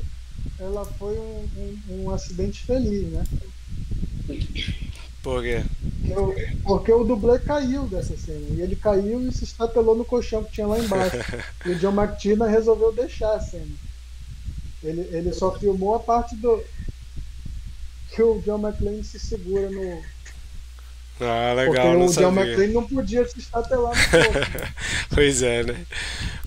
ela 0.61 0.85
foi 0.97 1.19
um, 1.19 1.45
um, 1.57 2.03
um 2.05 2.09
acidente 2.09 2.63
feliz, 2.63 3.03
né? 3.11 3.23
Por 5.25 5.41
quê? 5.41 5.63
Porque, 6.13 6.57
porque 6.63 6.91
o 6.91 7.03
dublê 7.03 7.39
caiu 7.39 7.87
dessa 7.87 8.15
cena. 8.15 8.45
E 8.51 8.61
ele 8.61 8.75
caiu 8.75 9.27
e 9.27 9.33
se 9.33 9.43
estatelou 9.43 9.95
no 9.95 10.05
colchão 10.05 10.43
que 10.43 10.51
tinha 10.51 10.67
lá 10.67 10.77
embaixo. 10.77 11.17
e 11.65 11.71
o 11.71 11.79
John 11.79 11.99
McTiernan 11.99 12.45
resolveu 12.45 12.93
deixar 12.93 13.33
a 13.33 13.39
cena. 13.39 13.75
Ele, 14.83 15.01
ele 15.11 15.33
só 15.33 15.51
filmou 15.57 15.95
a 15.95 15.99
parte 15.99 16.35
do. 16.35 16.63
que 18.13 18.21
o 18.21 18.39
John 18.45 18.59
McClane 18.59 19.03
se 19.03 19.19
segura 19.19 19.67
no, 19.71 19.99
ah, 21.19 21.53
legal, 21.55 21.97
Porque 21.97 22.21
o. 22.21 22.23
John 22.23 22.39
McClane 22.39 22.73
não 22.73 22.87
podia 22.87 23.27
se 23.27 23.39
estatelar 23.39 23.95
no 23.95 24.05
Pois 25.15 25.41
é, 25.41 25.63
né? 25.63 25.87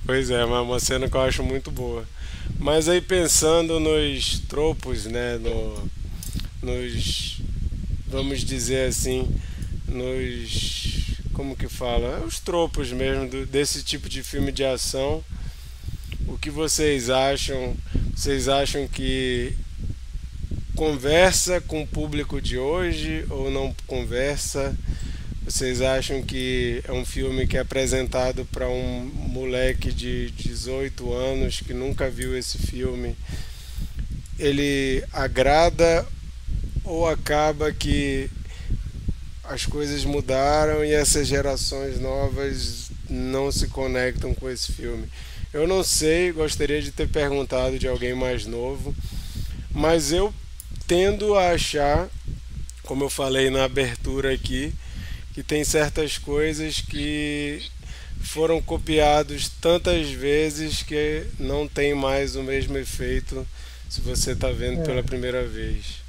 Pois 0.06 0.30
é, 0.30 0.44
mas 0.44 0.56
é 0.56 0.60
uma 0.60 0.78
cena 0.78 1.10
que 1.10 1.16
eu 1.16 1.22
acho 1.22 1.42
muito 1.42 1.72
boa. 1.72 2.04
Mas 2.60 2.88
aí 2.88 3.00
pensando 3.00 3.80
nos 3.80 4.38
tropos, 4.38 5.04
né? 5.06 5.36
No, 5.38 5.90
nos. 6.62 7.40
Vamos 8.10 8.40
dizer 8.40 8.88
assim. 8.88 9.28
Nos. 9.86 11.18
Como 11.34 11.54
que 11.54 11.68
fala? 11.68 12.24
Os 12.26 12.40
tropos 12.40 12.90
mesmo 12.90 13.28
do, 13.28 13.44
desse 13.44 13.82
tipo 13.82 14.08
de 14.08 14.22
filme 14.22 14.50
de 14.50 14.64
ação. 14.64 15.22
O 16.26 16.38
que 16.38 16.48
vocês 16.48 17.10
acham? 17.10 17.76
Vocês 18.16 18.48
acham 18.48 18.88
que 18.88 19.54
conversa 20.74 21.60
com 21.60 21.82
o 21.82 21.86
público 21.86 22.40
de 22.40 22.56
hoje 22.56 23.26
ou 23.28 23.50
não 23.50 23.74
conversa? 23.86 24.74
Vocês 25.44 25.82
acham 25.82 26.22
que 26.22 26.82
é 26.88 26.92
um 26.92 27.04
filme 27.04 27.46
que 27.46 27.58
é 27.58 27.60
apresentado 27.60 28.46
para 28.46 28.68
um 28.70 29.04
moleque 29.04 29.92
de 29.92 30.30
18 30.30 31.12
anos 31.12 31.60
que 31.60 31.74
nunca 31.74 32.08
viu 32.08 32.36
esse 32.36 32.56
filme? 32.56 33.14
Ele 34.38 35.04
agrada 35.12 36.06
ou 36.88 37.06
acaba 37.06 37.70
que 37.70 38.30
as 39.44 39.66
coisas 39.66 40.04
mudaram 40.04 40.82
e 40.82 40.92
essas 40.92 41.28
gerações 41.28 42.00
novas 42.00 42.90
não 43.08 43.52
se 43.52 43.68
conectam 43.68 44.34
com 44.34 44.48
esse 44.48 44.72
filme? 44.72 45.06
Eu 45.52 45.66
não 45.66 45.84
sei, 45.84 46.32
gostaria 46.32 46.80
de 46.80 46.90
ter 46.90 47.06
perguntado 47.08 47.78
de 47.78 47.86
alguém 47.86 48.14
mais 48.14 48.46
novo, 48.46 48.94
mas 49.70 50.12
eu 50.12 50.32
tendo 50.86 51.34
a 51.34 51.50
achar, 51.50 52.08
como 52.84 53.04
eu 53.04 53.10
falei 53.10 53.50
na 53.50 53.64
abertura 53.64 54.32
aqui, 54.32 54.72
que 55.34 55.42
tem 55.42 55.64
certas 55.64 56.16
coisas 56.16 56.80
que 56.80 57.62
foram 58.20 58.62
copiados 58.62 59.50
tantas 59.60 60.08
vezes 60.08 60.82
que 60.82 61.24
não 61.38 61.68
tem 61.68 61.94
mais 61.94 62.34
o 62.34 62.42
mesmo 62.42 62.76
efeito 62.78 63.46
se 63.88 64.00
você 64.00 64.32
está 64.32 64.50
vendo 64.50 64.80
é. 64.80 64.84
pela 64.84 65.02
primeira 65.02 65.46
vez 65.46 66.07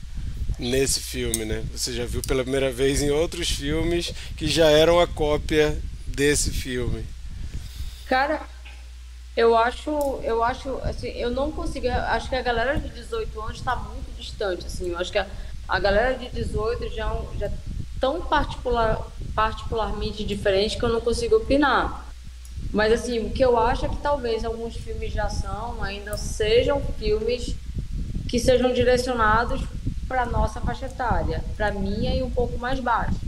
nesse 0.60 1.00
filme, 1.00 1.46
né? 1.46 1.64
Você 1.72 1.94
já 1.94 2.06
viu 2.06 2.22
pela 2.22 2.44
primeira 2.44 2.72
vez 2.72 3.02
em 3.02 3.10
outros 3.10 3.50
filmes 3.50 4.14
que 4.36 4.48
já 4.48 4.70
eram 4.70 5.00
a 5.00 5.08
cópia 5.08 5.78
desse 6.06 6.52
filme. 6.52 7.06
Cara, 8.08 8.42
eu 9.38 9.58
acho, 9.58 10.20
eu 10.24 10.44
acho, 10.44 10.78
assim, 10.84 11.08
eu 11.10 11.32
não 11.32 11.52
consigo, 11.52 11.88
acho 11.88 12.28
que 12.28 12.36
a 12.36 12.42
galera 12.42 12.78
de 12.78 12.90
18 12.90 13.42
anos 13.42 13.58
está 13.58 13.76
muito 13.76 14.16
distante, 14.18 14.66
assim, 14.66 14.90
eu 14.90 14.98
acho 14.98 15.12
que 15.12 15.18
a, 15.18 15.26
a 15.68 15.80
galera 15.80 16.18
de 16.18 16.28
18 16.30 16.90
já, 16.90 17.06
é 17.06 17.38
já 17.40 17.46
é 17.46 17.52
tão 18.00 18.22
particular, 18.22 19.00
particularmente 19.34 20.24
diferente 20.24 20.78
que 20.78 20.84
eu 20.84 20.90
não 20.90 21.02
consigo 21.02 21.38
opinar. 21.38 22.06
Mas 22.72 22.94
assim, 22.94 23.20
o 23.20 23.30
que 23.30 23.44
eu 23.44 23.58
acho 23.58 23.86
é 23.86 23.90
que 23.90 23.98
talvez 23.98 24.46
alguns 24.46 24.76
filmes 24.76 25.12
de 25.12 25.20
ação 25.20 25.82
ainda 25.82 26.18
sejam 26.18 26.82
filmes 27.00 27.56
que 28.28 28.38
sejam 28.38 28.72
direcionados 28.72 29.62
para 30.10 30.26
nossa 30.26 30.60
faixa 30.60 30.88
etária, 30.88 31.42
para 31.56 31.72
minha 31.72 32.16
e 32.16 32.24
um 32.24 32.32
pouco 32.32 32.58
mais 32.58 32.80
baixo. 32.80 33.20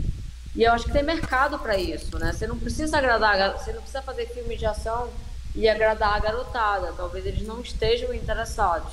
E 0.54 0.64
eu 0.64 0.72
acho 0.72 0.84
que 0.84 0.92
tem 0.92 1.02
mercado 1.02 1.58
para 1.60 1.78
isso, 1.78 2.18
né? 2.18 2.32
Você 2.32 2.46
não 2.46 2.58
precisa 2.58 2.98
agradar, 2.98 3.56
você 3.56 3.72
não 3.72 3.80
precisa 3.80 4.02
fazer 4.02 4.26
filmes 4.26 4.58
de 4.58 4.66
ação 4.66 5.08
e 5.54 5.68
agradar 5.68 6.14
a 6.14 6.18
garotada. 6.18 6.92
Talvez 6.94 7.24
eles 7.24 7.46
não 7.46 7.60
estejam 7.60 8.12
interessados. 8.12 8.92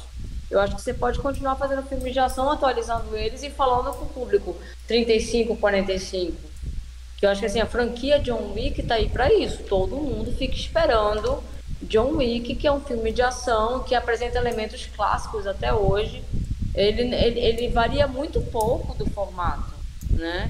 Eu 0.50 0.60
acho 0.60 0.76
que 0.76 0.82
você 0.82 0.94
pode 0.94 1.20
continuar 1.20 1.56
fazendo 1.56 1.84
filmes 1.84 2.14
de 2.14 2.20
ação, 2.20 2.50
atualizando 2.50 3.16
eles 3.16 3.44
e 3.44 3.50
falando 3.50 3.94
com 3.94 4.06
o 4.06 4.10
público 4.10 4.56
35, 4.88 5.58
45. 5.58 6.38
Que 7.18 7.26
eu 7.26 7.30
acho 7.30 7.42
que 7.42 7.48
assim, 7.48 7.60
a 7.60 7.66
franquia 7.66 8.20
John 8.20 8.54
Wick 8.54 8.82
tá 8.84 8.96
aí 8.96 9.10
para 9.10 9.34
isso. 9.34 9.64
Todo 9.64 9.98
mundo 9.98 10.32
fica 10.32 10.56
esperando 10.56 11.44
John 11.82 12.18
Wick, 12.18 12.56
que 12.56 12.68
é 12.68 12.72
um 12.72 12.80
filme 12.80 13.12
de 13.12 13.22
ação 13.22 13.84
que 13.84 13.94
apresenta 13.94 14.38
elementos 14.38 14.86
clássicos 14.96 15.46
até 15.46 15.74
hoje. 15.74 16.24
Ele, 16.80 17.14
ele, 17.14 17.40
ele 17.42 17.68
varia 17.68 18.08
muito 18.08 18.40
pouco 18.40 18.98
do 18.98 19.06
formato, 19.10 19.74
né? 20.10 20.50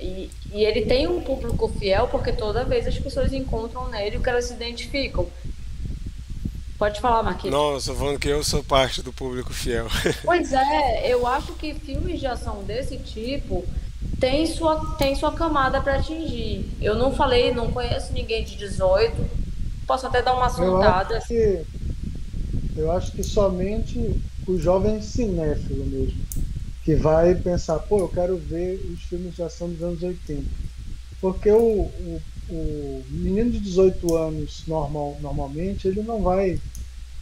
E, 0.00 0.28
e 0.52 0.64
ele 0.64 0.84
tem 0.86 1.06
um 1.06 1.20
público 1.20 1.68
fiel 1.68 2.08
porque 2.08 2.32
toda 2.32 2.64
vez 2.64 2.84
as 2.84 2.98
pessoas 2.98 3.32
encontram 3.32 3.88
nele 3.88 4.16
o 4.16 4.20
que 4.20 4.28
elas 4.28 4.46
se 4.46 4.54
identificam. 4.54 5.28
Pode 6.76 7.00
falar, 7.00 7.22
Marquinhos. 7.22 7.54
Não, 7.54 7.70
eu 7.70 7.78
estou 7.78 7.94
falando 7.94 8.18
que 8.18 8.26
eu 8.26 8.42
sou 8.42 8.64
parte 8.64 9.02
do 9.02 9.12
público 9.12 9.52
fiel. 9.52 9.86
Pois 10.24 10.52
é, 10.52 11.06
eu 11.06 11.24
acho 11.24 11.52
que 11.52 11.72
filmes 11.74 12.18
de 12.18 12.26
ação 12.26 12.64
desse 12.64 12.98
tipo 12.98 13.64
tem 14.18 14.44
sua, 14.46 14.96
tem 14.96 15.14
sua 15.14 15.32
camada 15.32 15.80
para 15.80 15.94
atingir. 15.94 16.68
Eu 16.80 16.96
não 16.96 17.14
falei, 17.14 17.54
não 17.54 17.70
conheço 17.70 18.12
ninguém 18.12 18.42
de 18.42 18.56
18. 18.56 19.30
Posso 19.86 20.08
até 20.08 20.20
dar 20.22 20.34
uma 20.34 20.46
assuntada. 20.46 21.14
Eu 21.14 21.18
acho 21.18 21.28
que, 21.28 21.64
eu 22.76 22.92
acho 22.92 23.12
que 23.12 23.22
somente 23.22 24.20
o 24.46 24.58
jovem 24.58 25.00
cinéfilo 25.00 25.84
mesmo, 25.86 26.20
que 26.84 26.94
vai 26.94 27.34
pensar, 27.34 27.78
pô, 27.78 28.00
eu 28.00 28.08
quero 28.08 28.36
ver 28.36 28.80
os 28.92 29.02
filmes 29.02 29.34
de 29.34 29.42
ação 29.42 29.68
dos 29.68 29.82
anos 29.82 30.02
80. 30.02 30.42
Porque 31.20 31.50
o, 31.50 31.82
o, 31.82 32.22
o 32.50 33.04
menino 33.08 33.50
de 33.50 33.60
18 33.60 34.16
anos 34.16 34.64
normal, 34.66 35.16
normalmente, 35.20 35.86
ele 35.86 36.02
não 36.02 36.22
vai 36.22 36.58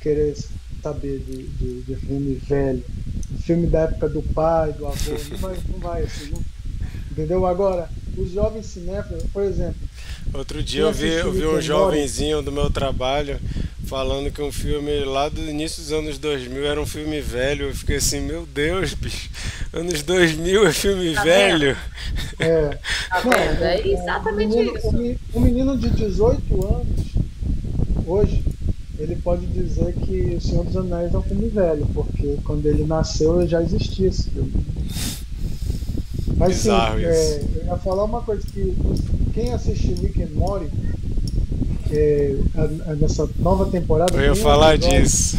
querer 0.01 0.35
saber 0.83 1.19
de, 1.19 1.47
de, 1.47 1.83
de 1.83 1.97
filme 1.97 2.35
velho, 2.37 2.83
de 3.31 3.43
filme 3.43 3.67
da 3.67 3.81
época 3.81 4.09
do 4.09 4.23
pai, 4.23 4.73
do 4.73 4.87
avô, 4.87 5.13
não 5.31 5.37
vai, 5.37 5.59
não 5.69 5.79
vai 5.79 6.03
assim, 6.05 6.31
não, 6.31 6.43
entendeu? 7.11 7.45
Agora, 7.45 7.91
os 8.17 8.31
jovens 8.31 8.67
cinéfilos, 8.67 9.25
por 9.33 9.43
exemplo. 9.43 9.77
Outro 10.33 10.63
dia 10.63 10.83
eu 10.83 10.93
vi, 10.93 11.09
eu 11.09 11.33
vi 11.33 11.47
um 11.47 11.61
jovenzinho 11.61 12.43
do 12.43 12.51
meu 12.51 12.71
trabalho 12.71 13.39
falando 13.87 14.31
que 14.31 14.41
um 14.43 14.53
filme 14.53 15.05
lá 15.05 15.29
do 15.29 15.41
início 15.41 15.83
dos 15.83 15.93
anos 15.93 16.19
2000 16.19 16.65
era 16.65 16.81
um 16.81 16.87
filme 16.87 17.21
velho. 17.21 17.69
Eu 17.69 17.75
fiquei 17.75 17.97
assim, 17.97 18.21
meu 18.21 18.47
Deus, 18.47 18.95
bicho, 18.95 19.31
anos 19.73 20.03
2000 20.03 20.67
é 20.67 20.73
filme 20.73 21.15
tá 21.15 21.23
velho. 21.25 21.77
É. 22.39 22.79
Tá 23.11 23.21
vendo? 23.21 23.63
É 23.65 23.89
exatamente 23.89 24.55
um 24.55 24.59
menino, 24.59 24.79
isso. 24.79 25.21
Um 25.35 25.41
menino 25.41 25.77
de 25.77 25.91
18 25.91 26.67
anos, 26.67 27.01
hoje, 28.07 28.45
ele 28.99 29.17
pode 29.17 29.47
dizer 29.47 29.93
que 29.95 30.37
O 30.37 30.41
Senhor 30.41 30.65
dos 30.65 30.77
Anéis 30.77 31.13
é 31.13 31.19
um 31.19 31.23
filme 31.23 31.49
velho, 31.49 31.87
porque 31.93 32.37
quando 32.45 32.67
ele 32.67 32.85
nasceu 32.85 33.47
já 33.49 33.61
existia 33.61 34.09
esse 34.09 34.31
filme. 34.31 34.53
Mas 36.37 36.57
sim, 36.57 36.71
é, 36.71 37.43
eu 37.57 37.67
ia 37.67 37.77
falar 37.77 38.05
uma 38.05 38.23
coisa 38.23 38.47
que 38.47 38.75
quem 39.35 39.53
assistiu 39.53 39.95
Rick 39.97 40.23
and 40.23 40.35
Morty 40.35 40.71
é, 41.93 42.37
nessa 43.01 43.29
nova 43.39 43.67
temporada. 43.67 44.15
Eu 44.15 44.23
ia 44.23 44.35
falar 44.35 44.77
disso. 44.79 45.37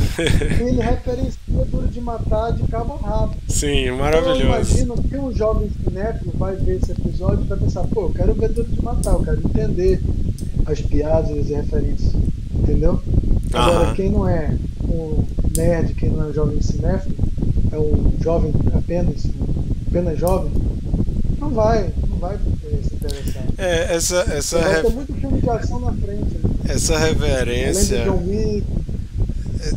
Ele 0.60 0.82
referencia 0.82 1.40
Duro 1.48 1.88
de 1.88 2.02
Matar 2.02 2.52
de 2.52 2.64
cabo 2.68 3.00
a 3.02 3.08
rabo. 3.08 3.36
Sim, 3.48 3.92
maravilhoso. 3.92 4.42
Então, 4.42 4.50
eu 4.50 4.56
imagino 4.56 5.04
que 5.04 5.18
um 5.18 5.34
jovem 5.34 5.70
cinéfilo 5.84 6.34
vai 6.36 6.56
ver 6.56 6.78
esse 6.78 6.92
episódio 6.92 7.46
e 7.46 7.48
vai 7.48 7.58
pensar, 7.58 7.84
pô, 7.86 8.04
eu 8.04 8.10
quero 8.10 8.34
ver 8.34 8.50
Duro 8.50 8.68
de 8.68 8.84
Matar, 8.84 9.14
eu 9.14 9.24
quero 9.24 9.40
entender 9.40 10.02
as 10.66 10.82
piadas 10.82 11.50
e 11.50 11.54
referências. 11.54 12.14
Entendeu? 12.54 13.02
Agora, 13.54 13.94
quem 13.96 14.10
não 14.10 14.28
é 14.28 14.56
um 14.84 15.24
nerd, 15.56 15.94
quem 15.94 16.10
não 16.10 16.26
é 16.26 16.28
um 16.28 16.34
jovem 16.34 16.62
cinéfilo, 16.62 17.16
é 17.72 17.78
um 17.78 18.12
jovem 18.22 18.54
apenas, 18.74 19.26
apenas 19.88 20.20
jovem, 20.20 20.52
não 21.40 21.50
vai, 21.50 21.92
não 22.10 22.18
vai 22.18 22.38
se 22.81 22.81
interessar. 23.06 23.44
É, 23.58 23.96
essa. 23.96 24.20
essa 24.34 24.60
vai 24.60 24.82
ter 24.82 24.90
muito 24.90 25.14
filme 25.14 25.42
de 25.42 25.50
ação 25.50 25.80
na 25.80 25.94
frente. 25.94 26.34
Né? 26.36 26.50
Essa 26.70 26.98
reverência. 26.98 28.06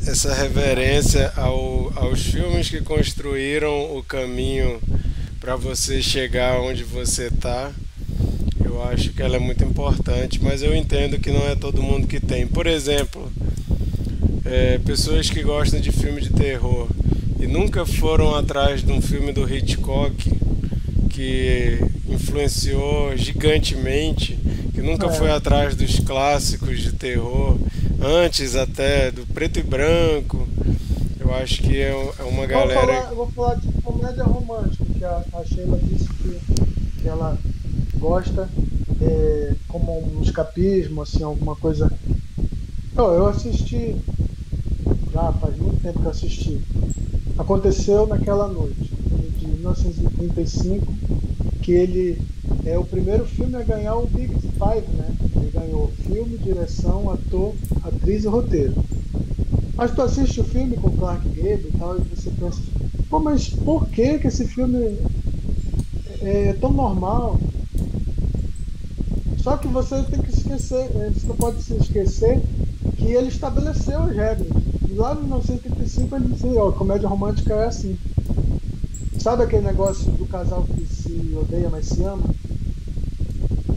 Essa 0.07 0.35
reverência 0.35 1.33
ao, 1.37 1.93
aos 1.97 2.23
filmes 2.23 2.71
que 2.71 2.81
construíram 2.81 3.97
o 3.97 4.03
caminho 4.03 4.81
para 5.41 5.57
você 5.57 6.01
chegar 6.01 6.59
onde 6.61 6.83
você 6.83 7.27
está 7.27 7.71
eu 8.75 8.83
acho 8.83 9.11
que 9.11 9.23
ela 9.23 9.37
é 9.37 9.39
muito 9.39 9.63
importante, 9.63 10.43
mas 10.43 10.61
eu 10.61 10.75
entendo 10.75 11.21
que 11.21 11.31
não 11.31 11.49
é 11.49 11.55
todo 11.55 11.81
mundo 11.81 12.09
que 12.09 12.19
tem. 12.19 12.45
Por 12.45 12.67
exemplo, 12.67 13.31
é, 14.45 14.79
pessoas 14.79 15.31
que 15.31 15.43
gostam 15.43 15.81
de 15.81 15.93
filme 15.93 16.21
de 16.21 16.31
terror 16.31 16.89
e 17.39 17.47
nunca 17.47 17.87
foram 17.87 18.35
atrás 18.35 18.83
de 18.83 18.91
um 18.91 19.01
filme 19.01 19.33
do 19.33 19.49
Hitchcock 19.49 20.33
que 21.09 21.79
influenciou 22.15 23.17
gigantemente, 23.17 24.39
que 24.73 24.81
nunca 24.81 25.07
é. 25.07 25.13
foi 25.13 25.31
atrás 25.31 25.77
dos 25.77 26.01
clássicos 26.01 26.81
de 26.81 26.93
terror, 26.93 27.59
antes 28.01 28.57
até 28.57 29.11
do 29.11 29.27
preto 29.27 29.59
e 29.59 29.63
branco. 29.63 30.49
Eu 31.21 31.35
acho 31.35 31.63
que 31.63 31.81
é, 31.81 31.91
é 32.19 32.23
uma 32.25 32.47
galera. 32.47 32.81
Vou 32.81 32.87
falar, 32.87 33.15
vou 33.15 33.31
falar 33.31 33.55
de 33.55 33.83
comédia 33.83 34.25
romântica, 34.25 34.85
que 34.99 35.05
a, 35.05 35.25
a 35.35 35.45
Sheila 35.45 35.79
disse 35.83 36.09
que, 36.09 36.41
que 37.01 37.09
ela 37.09 37.39
gosta 37.99 38.49
é, 39.01 39.55
como 39.69 40.17
um 40.17 40.23
escapismo, 40.23 41.03
assim, 41.03 41.23
alguma 41.23 41.57
coisa. 41.57 41.91
Eu, 42.97 43.05
eu 43.13 43.27
assisti, 43.27 43.97
já 45.13 45.33
faz 45.33 45.57
muito 45.57 45.83
tempo 45.83 46.01
que 46.01 46.07
eu 46.07 46.11
assisti. 46.11 46.61
Aconteceu 47.39 48.07
naquela 48.07 48.47
noite, 48.47 48.93
de 49.39 49.47
1935, 49.47 50.93
que 51.65 51.73
ele 51.73 52.21
é 52.67 52.79
o 52.79 52.85
primeiro 52.85 53.25
filme 53.25 53.57
a 53.57 53.63
ganhar 53.63 53.97
o 53.97 54.07
Big 54.07 54.35
Five, 54.35 54.87
né? 54.99 55.17
Ele 55.35 55.51
ganhou 55.51 55.89
filme, 56.07 56.37
direção, 56.37 57.11
ator, 57.11 57.55
atriz 57.83 58.25
e 58.25 58.29
roteiro. 58.29 58.75
Mas 59.75 59.93
tu 59.93 60.03
assiste 60.03 60.43
o 60.43 60.45
filme 60.45 60.77
com 60.77 60.91
Clark 60.91 61.27
Gable 61.31 61.71
e 61.75 61.79
tal, 61.79 61.97
e 61.97 62.03
você 62.03 62.31
pensa, 62.39 62.61
pô, 63.09 63.19
mas 63.19 63.49
por 63.49 63.87
que 63.89 64.19
que 64.19 64.27
esse 64.27 64.47
filme 64.47 64.99
é, 66.21 66.49
é 66.51 66.53
tão 66.53 66.71
normal? 66.71 67.41
Só 69.39 69.57
que 69.57 69.67
você 69.67 70.03
tem 70.03 70.21
que 70.21 70.31
esquecer, 70.31 70.91
eh, 70.95 71.11
você 71.15 71.27
não 71.27 71.37
pode 71.37 71.63
se 71.63 71.75
esquecer 71.77 72.43
que 72.97 73.07
ele 73.07 73.29
estabeleceu 73.29 74.03
as 74.03 74.15
regras. 74.15 74.49
Lá 74.91 75.15
em 75.15 75.21
1935 75.21 76.17
ele 76.17 76.29
disse, 76.29 76.47
ó, 76.59 76.71
comédia 76.73 77.09
romântica 77.09 77.55
é 77.55 77.67
assim. 77.67 77.99
Sabe 79.19 79.43
aquele 79.43 79.65
negócio 79.67 80.11
do 80.13 80.27
casal 80.27 80.65
que 80.65 80.84
se 81.15 81.37
odeia, 81.37 81.69
mas 81.71 81.87
se 81.87 82.03
ama? 82.03 82.25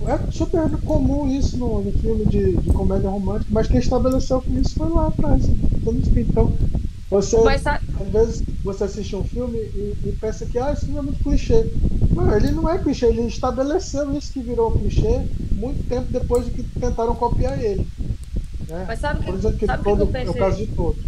É 0.08 0.32
super 0.32 0.70
comum 0.86 1.28
isso 1.30 1.58
no, 1.58 1.82
no 1.82 1.92
filme 1.92 2.26
de, 2.26 2.56
de, 2.56 2.70
comédia 2.72 3.10
romântica, 3.10 3.50
mas 3.52 3.68
quem 3.68 3.80
estabeleceu 3.80 4.42
isso 4.48 4.76
foi 4.76 4.90
lá 4.90 5.08
atrás. 5.08 5.44
Então, 5.46 6.54
você, 7.10 7.38
Mas, 7.42 7.66
às 7.66 7.82
vezes, 8.12 8.44
você 8.64 8.84
assiste 8.84 9.16
um 9.16 9.24
filme 9.24 9.58
e, 9.58 9.94
e, 10.06 10.12
pensa 10.20 10.46
que 10.46 10.58
ah, 10.60 10.74
esse 10.74 10.86
filme 10.86 11.00
é 11.00 11.02
muito 11.02 11.24
clichê. 11.24 11.66
Não, 12.12 12.36
ele 12.36 12.52
não 12.52 12.70
é 12.70 12.78
clichê, 12.78 13.06
ele 13.06 13.22
estabeleceu 13.22 14.12
isso 14.18 14.34
que 14.34 14.42
virou 14.42 14.72
clichê 14.72 15.22
muito 15.54 15.88
tempo 15.88 16.08
depois 16.12 16.46
de 16.46 16.52
que 16.52 16.64
tentaram 16.80 17.16
copiar 17.16 17.62
ele. 17.62 17.88
Né? 18.68 18.86
Mas 18.88 19.00
sabe 19.00 19.26
Por 19.26 19.36
exemplo, 19.36 19.58
que, 19.58 19.66
sabe 19.66 19.84
todo, 19.84 19.96
que 19.96 20.04
eu 20.04 20.08
pensei? 20.08 20.28
É 20.28 20.32
o 20.32 20.34
caso 20.34 20.58
de 20.58 20.68
todos. 20.68 21.04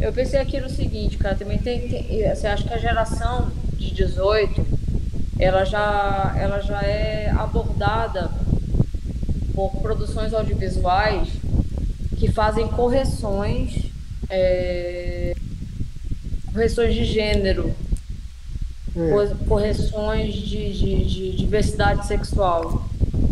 Eu 0.00 0.12
pensei 0.12 0.40
aqui 0.40 0.60
no 0.60 0.70
seguinte, 0.70 1.18
cara, 1.18 1.34
também 1.34 1.58
tem, 1.58 1.88
tem 1.88 2.34
você 2.34 2.46
acha 2.46 2.62
que 2.62 2.72
a 2.72 2.78
geração 2.78 3.50
de 3.76 3.90
18 3.92 4.64
ela 5.38 5.64
já, 5.64 6.34
ela 6.36 6.60
já 6.60 6.82
é 6.82 7.30
abordada 7.30 8.30
por 9.54 9.70
produções 9.80 10.34
audiovisuais 10.34 11.28
que 12.16 12.30
fazem 12.30 12.66
correções 12.68 13.88
é, 14.30 15.34
correções 16.52 16.94
de 16.94 17.04
gênero, 17.04 17.74
é. 18.96 19.34
correções 19.46 20.34
de, 20.34 20.72
de, 20.72 21.04
de, 21.04 21.36
diversidade 21.36 22.06
sexual. 22.06 22.84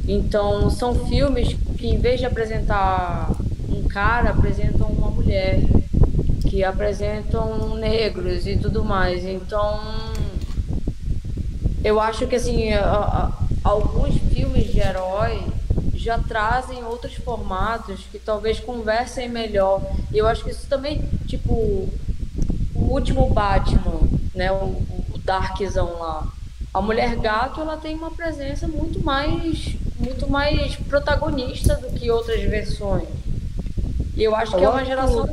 Então, 0.07 0.71
são 0.71 0.95
filmes 1.07 1.57
que, 1.77 1.89
em 1.89 1.99
vez 1.99 2.21
de 2.21 2.27
apresentar 2.27 3.31
um 3.69 3.83
cara, 3.89 4.31
apresentam 4.31 4.89
uma 4.89 5.11
mulher, 5.11 5.59
que 6.49 6.63
apresentam 6.63 7.75
negros 7.75 8.47
e 8.47 8.57
tudo 8.57 8.85
mais. 8.85 9.25
Então, 9.25 9.81
eu 11.87 12.01
acho 12.01 12.27
que, 12.27 12.35
assim, 12.35 12.73
a, 12.73 12.83
a, 12.85 13.33
alguns 13.63 14.17
filmes 14.33 14.73
de 14.73 14.81
herói 14.81 15.41
já 15.95 16.19
trazem 16.19 16.83
outros 16.83 17.15
formatos 17.15 18.01
que 18.11 18.19
talvez 18.19 18.59
conversem 18.59 19.29
melhor. 19.29 19.81
E 20.13 20.19
eu 20.19 20.27
acho 20.27 20.43
que 20.43 20.51
isso 20.51 20.67
também, 20.67 21.09
tipo, 21.29 21.53
o 21.53 21.91
último 22.75 23.31
Batman, 23.31 24.01
né, 24.35 24.51
o, 24.51 24.83
o 25.15 25.19
Darkzão 25.25 25.97
lá. 26.01 26.27
A 26.75 26.83
Mulher 26.83 27.15
Gato, 27.15 27.61
ela 27.61 27.77
tem 27.77 27.95
uma 27.95 28.11
presença 28.11 28.67
muito 28.67 28.99
mais 29.03 29.77
muito 29.99 30.29
mais 30.29 30.77
protagonista 30.77 31.77
do 31.77 31.89
que 31.99 32.11
outras 32.11 32.43
versões. 32.43 33.09
E 34.17 34.25
eu 34.25 34.35
acho 34.35 34.57
que 34.57 34.65
é 34.65 34.69
uma 34.69 34.85
geração 34.85 35.25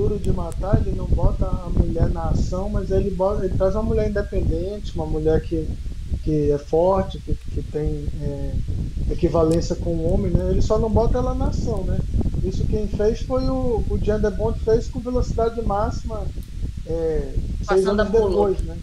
Duro 0.00 0.18
de 0.18 0.32
Matar, 0.32 0.80
ele 0.80 0.96
não 0.96 1.04
bota 1.04 1.44
a 1.44 1.68
mulher 1.68 2.08
na 2.08 2.30
ação, 2.30 2.70
mas 2.70 2.90
ele 2.90 3.10
bota, 3.10 3.44
ele 3.44 3.54
traz 3.54 3.74
uma 3.74 3.82
mulher 3.82 4.08
independente, 4.08 4.94
uma 4.94 5.04
mulher 5.04 5.42
que 5.42 5.68
que 6.22 6.50
é 6.50 6.58
forte, 6.58 7.18
que, 7.18 7.34
que 7.34 7.62
tem 7.62 8.04
é, 8.20 8.52
equivalência 9.10 9.74
com 9.76 9.90
o 9.90 10.12
homem, 10.12 10.30
né? 10.30 10.50
Ele 10.50 10.60
só 10.60 10.78
não 10.78 10.90
bota 10.90 11.18
ela 11.18 11.34
na 11.34 11.46
ação, 11.46 11.84
né? 11.84 11.98
Isso 12.44 12.64
quem 12.66 12.88
fez 12.88 13.22
foi 13.22 13.48
o, 13.48 13.82
o 13.88 13.98
Gender 14.02 14.30
Bond 14.30 14.58
fez 14.60 14.88
com 14.88 15.00
velocidade 15.00 15.62
máxima 15.62 16.26
é, 16.86 17.32
seis 17.66 17.86
anos 17.86 18.10
depois, 18.10 18.60
né? 18.62 18.76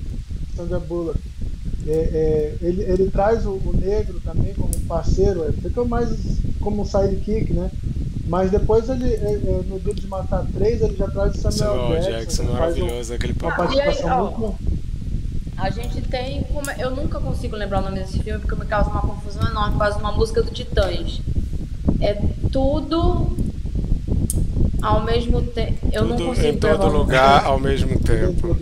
Sandra 0.56 0.80
Bullock. 0.80 1.20
É, 1.86 1.92
é, 1.92 2.58
ele, 2.62 2.82
ele 2.84 3.12
traz 3.12 3.46
o, 3.46 3.52
o, 3.52 3.74
negro 3.80 4.20
também 4.22 4.54
como 4.54 4.78
parceiro, 4.88 5.44
é, 5.44 5.52
fica 5.52 5.84
mais 5.86 6.10
como 6.60 6.82
um 6.82 6.86
sidekick, 6.86 7.54
né? 7.54 7.70
Mas 8.28 8.52
depois 8.52 8.90
ele, 8.90 9.14
é, 9.14 9.34
é, 9.34 9.62
no 9.68 9.80
Duro 9.80 9.96
de 9.96 10.08
Matar 10.08 10.46
3, 10.54 10.82
ele 10.82 10.96
já 10.96 11.08
traz 11.08 11.36
o 11.36 11.38
Samuel, 11.38 11.52
Samuel 11.52 12.02
Jackson. 12.02 12.12
Jackson 12.12 12.44
maravilhoso, 12.44 13.12
um, 13.12 13.16
aquele 13.16 13.34
papo. 13.34 13.56
Participação 13.56 14.28
aí, 14.28 14.34
ó, 14.44 14.78
a 15.58 15.70
gente 15.72 16.02
tem. 16.02 16.44
Como, 16.44 16.70
eu 16.72 16.92
nunca 16.92 17.20
consigo 17.20 17.56
lembrar 17.56 17.80
o 17.80 17.86
nome 17.86 18.00
desse 18.00 18.20
filme 18.20 18.40
porque 18.40 18.56
me 18.56 18.66
causa 18.66 18.90
uma 18.90 19.02
confusão 19.02 19.50
enorme, 19.50 19.78
quase 19.78 19.98
uma 19.98 20.12
música 20.12 20.44
do 20.44 20.52
Titãs. 20.52 21.20
É 22.00 22.14
tudo 22.52 23.36
ao 24.82 25.04
mesmo 25.04 25.42
tempo. 25.42 25.88
Eu 25.92 26.04
tudo 26.04 26.20
não 26.20 26.28
consigo 26.28 26.48
em 26.48 26.58
todo 26.58 26.88
lugar 26.88 27.46
ao 27.46 27.60
mesmo 27.60 27.98
tempo. 28.00 28.56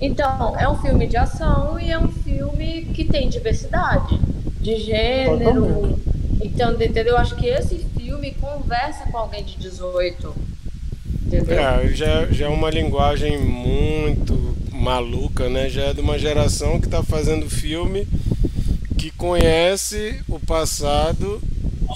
Então, 0.00 0.58
é 0.58 0.68
um 0.68 0.76
filme 0.78 1.06
de 1.06 1.16
ação 1.16 1.78
e 1.78 1.90
é 1.90 1.98
um 1.98 2.08
filme 2.08 2.86
que 2.94 3.04
tem 3.04 3.28
diversidade 3.28 4.18
de 4.60 4.76
gênero. 4.76 5.96
Então, 6.42 6.72
entendeu? 6.72 7.04
Eu 7.04 7.18
acho 7.18 7.36
que 7.36 7.46
esse 7.46 7.76
filme 7.76 7.79
conversa 8.50 9.04
com 9.10 9.18
alguém 9.18 9.44
de 9.44 9.56
18. 9.56 10.34
Entendeu? 11.26 11.58
É, 11.58 11.88
já, 11.88 12.26
já 12.26 12.46
é 12.46 12.48
uma 12.48 12.70
linguagem 12.70 13.38
muito 13.38 14.56
maluca, 14.72 15.48
né? 15.48 15.68
Já 15.68 15.86
é 15.86 15.94
de 15.94 16.00
uma 16.00 16.18
geração 16.18 16.80
que 16.80 16.86
está 16.86 17.02
fazendo 17.02 17.48
filme 17.48 18.08
que 18.98 19.10
conhece 19.10 20.22
o 20.28 20.38
passado 20.38 21.40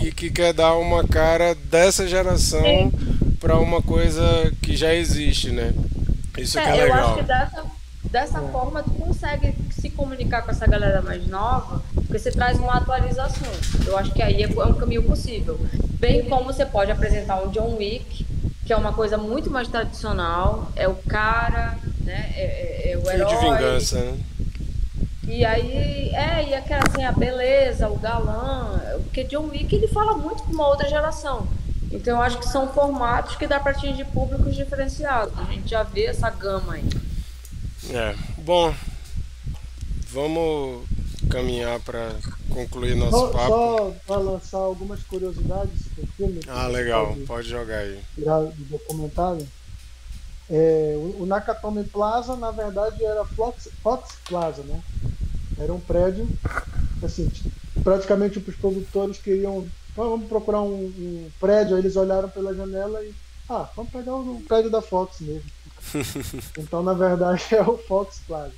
e 0.03 0.13
que 0.13 0.31
quer 0.31 0.53
dar 0.53 0.75
uma 0.77 1.07
cara 1.07 1.55
dessa 1.55 2.07
geração 2.07 2.93
para 3.41 3.59
uma 3.59 3.83
coisa 3.83 4.53
que 4.63 4.77
já 4.77 4.95
existe, 4.95 5.51
né? 5.51 5.75
Isso 6.39 6.59
é, 6.59 6.63
que 6.63 6.69
é 6.69 6.85
legal. 6.85 6.99
Eu 6.99 7.05
acho 7.05 7.15
que 7.17 7.23
dessa, 7.25 7.65
dessa 8.05 8.39
é. 8.39 8.49
forma 8.49 8.83
tu 8.83 8.91
consegue 8.93 9.55
se 9.71 9.91
comunicar 9.91 10.43
com 10.43 10.51
essa 10.51 10.67
galera 10.67 11.03
mais 11.03 11.27
nova, 11.27 11.83
porque 11.95 12.19
você 12.19 12.31
traz 12.31 12.59
uma 12.59 12.75
atualização. 12.75 13.51
Eu 13.87 13.99
acho 13.99 14.13
que 14.13 14.23
aí 14.23 14.43
é, 14.43 14.47
é 14.47 14.65
um 14.65 14.75
caminho 14.75 15.03
possível. 15.03 15.59
Bem 16.05 16.23
como 16.29 16.45
você 16.45 16.67
pode 16.67 16.91
apresentar 16.91 17.43
um 17.43 17.49
John 17.49 17.77
Wick, 17.77 18.27
que 18.67 18.75
é 18.75 18.77
uma 18.77 18.93
coisa 18.93 19.17
muito 19.17 19.51
mais 19.51 19.69
tradicional, 19.69 20.71
é 20.77 20.87
o 20.87 20.95
cara 20.95 21.79
né? 22.01 22.31
É, 22.37 22.43
é, 22.43 22.93
é 22.93 22.97
o 22.99 23.11
herói. 23.11 23.35
de 23.35 23.41
vingança, 23.41 24.01
né? 24.01 24.19
E 25.27 25.43
aí, 25.47 26.11
é, 26.11 26.51
e 26.51 26.55
aquela 26.55 26.83
assim, 26.87 27.03
a 27.03 27.11
beleza, 27.11 27.89
o 27.89 27.97
galã, 27.97 28.79
porque 29.05 29.25
John 29.25 29.49
Wick 29.49 29.75
ele 29.75 29.89
fala 29.89 30.15
muito 30.19 30.43
com 30.43 30.53
uma 30.53 30.69
outra 30.69 30.87
geração. 30.91 31.49
Então 31.91 32.19
eu 32.19 32.23
acho 32.23 32.39
que 32.39 32.49
são 32.49 32.69
formatos 32.69 33.37
que 33.37 33.47
dá 33.47 33.59
para 33.59 33.73
atingir 33.73 34.05
públicos 34.05 34.55
diferenciados. 34.55 35.33
A 35.39 35.45
gente 35.45 35.71
já 35.71 35.85
vê 35.85 36.05
essa 36.05 36.29
gama 36.29 36.75
aí. 36.75 36.85
É, 37.91 38.15
bom, 38.37 38.75
vamos 40.13 40.87
caminhar 41.31 41.81
para 41.81 42.15
concluir 42.51 42.95
nosso 42.95 43.11
só, 43.11 43.29
papo. 43.29 43.49
Só 43.49 43.95
para 44.07 44.17
lançar 44.17 44.59
algumas 44.59 45.03
curiosidades 45.03 45.83
do 45.97 46.07
filme. 46.09 46.41
Ah, 46.49 46.67
legal, 46.67 47.09
pode, 47.09 47.21
pode 47.23 47.49
jogar 47.49 47.79
aí. 47.79 48.01
Tirar 48.15 48.41
do 48.41 48.65
documentário. 48.65 49.47
É, 50.49 50.95
o 51.19 51.25
Nakatomi 51.25 51.85
Plaza, 51.85 52.37
na 52.37 52.51
verdade, 52.51 53.03
era 53.05 53.25
Fox, 53.25 53.69
Fox 53.83 54.17
Plaza, 54.29 54.63
né? 54.63 54.83
Era 55.59 55.73
um 55.73 55.81
prédio, 55.81 56.29
assim, 57.03 57.31
praticamente 57.83 58.39
os 58.39 58.57
produtores 58.57 59.19
queriam, 59.19 59.67
vamos 59.97 60.29
procurar 60.29 60.61
um, 60.61 60.85
um 60.85 61.31
prédio, 61.41 61.77
aí 61.77 61.83
eles 61.83 61.97
olharam 61.97 62.29
pela 62.29 62.55
janela 62.55 63.03
e, 63.03 63.15
ah, 63.49 63.69
vamos 63.75 63.91
pegar 63.91 64.15
o, 64.15 64.37
o 64.37 64.43
prédio 64.43 64.71
da 64.71 64.83
Fox 64.83 65.21
mesmo. 65.21 65.51
então, 66.59 66.83
na 66.83 66.93
verdade, 66.93 67.43
é 67.55 67.63
o 67.63 67.79
Fox 67.79 68.21
Plaza. 68.27 68.53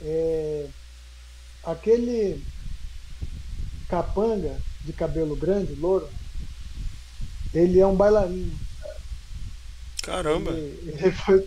É, 0.00 0.66
aquele 1.66 2.42
capanga 3.88 4.56
de 4.84 4.92
cabelo 4.92 5.36
grande, 5.36 5.74
louro, 5.74 6.08
ele 7.52 7.80
é 7.80 7.86
um 7.86 7.96
bailarino. 7.96 8.52
Caramba! 10.02 10.52
Ele, 10.52 10.94
ele, 10.98 11.12
foi, 11.12 11.46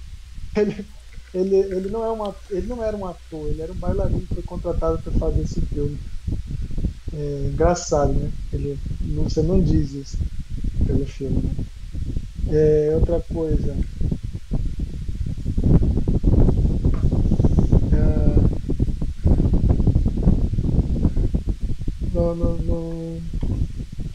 ele, 0.56 0.86
ele, 1.34 1.56
ele, 1.56 1.90
não 1.90 2.04
é 2.04 2.12
uma, 2.12 2.36
ele 2.50 2.68
não 2.68 2.84
era 2.84 2.96
um 2.96 3.06
ator, 3.08 3.48
ele 3.48 3.62
era 3.62 3.72
um 3.72 3.78
bailarino 3.78 4.22
que 4.22 4.36
foi 4.36 4.44
contratado 4.44 5.00
para 5.00 5.14
fazer 5.14 5.42
esse 5.42 5.62
filme. 5.62 5.98
É 7.14 7.50
engraçado, 7.52 8.14
né? 8.14 8.32
Ele, 8.54 8.78
você 9.24 9.42
não 9.42 9.62
diz 9.62 9.94
isso 9.94 10.18
pelo 10.86 11.06
filme. 11.06 11.42
Né? 11.42 11.66
É, 12.52 12.96
outra 12.96 13.20
coisa. 13.22 13.76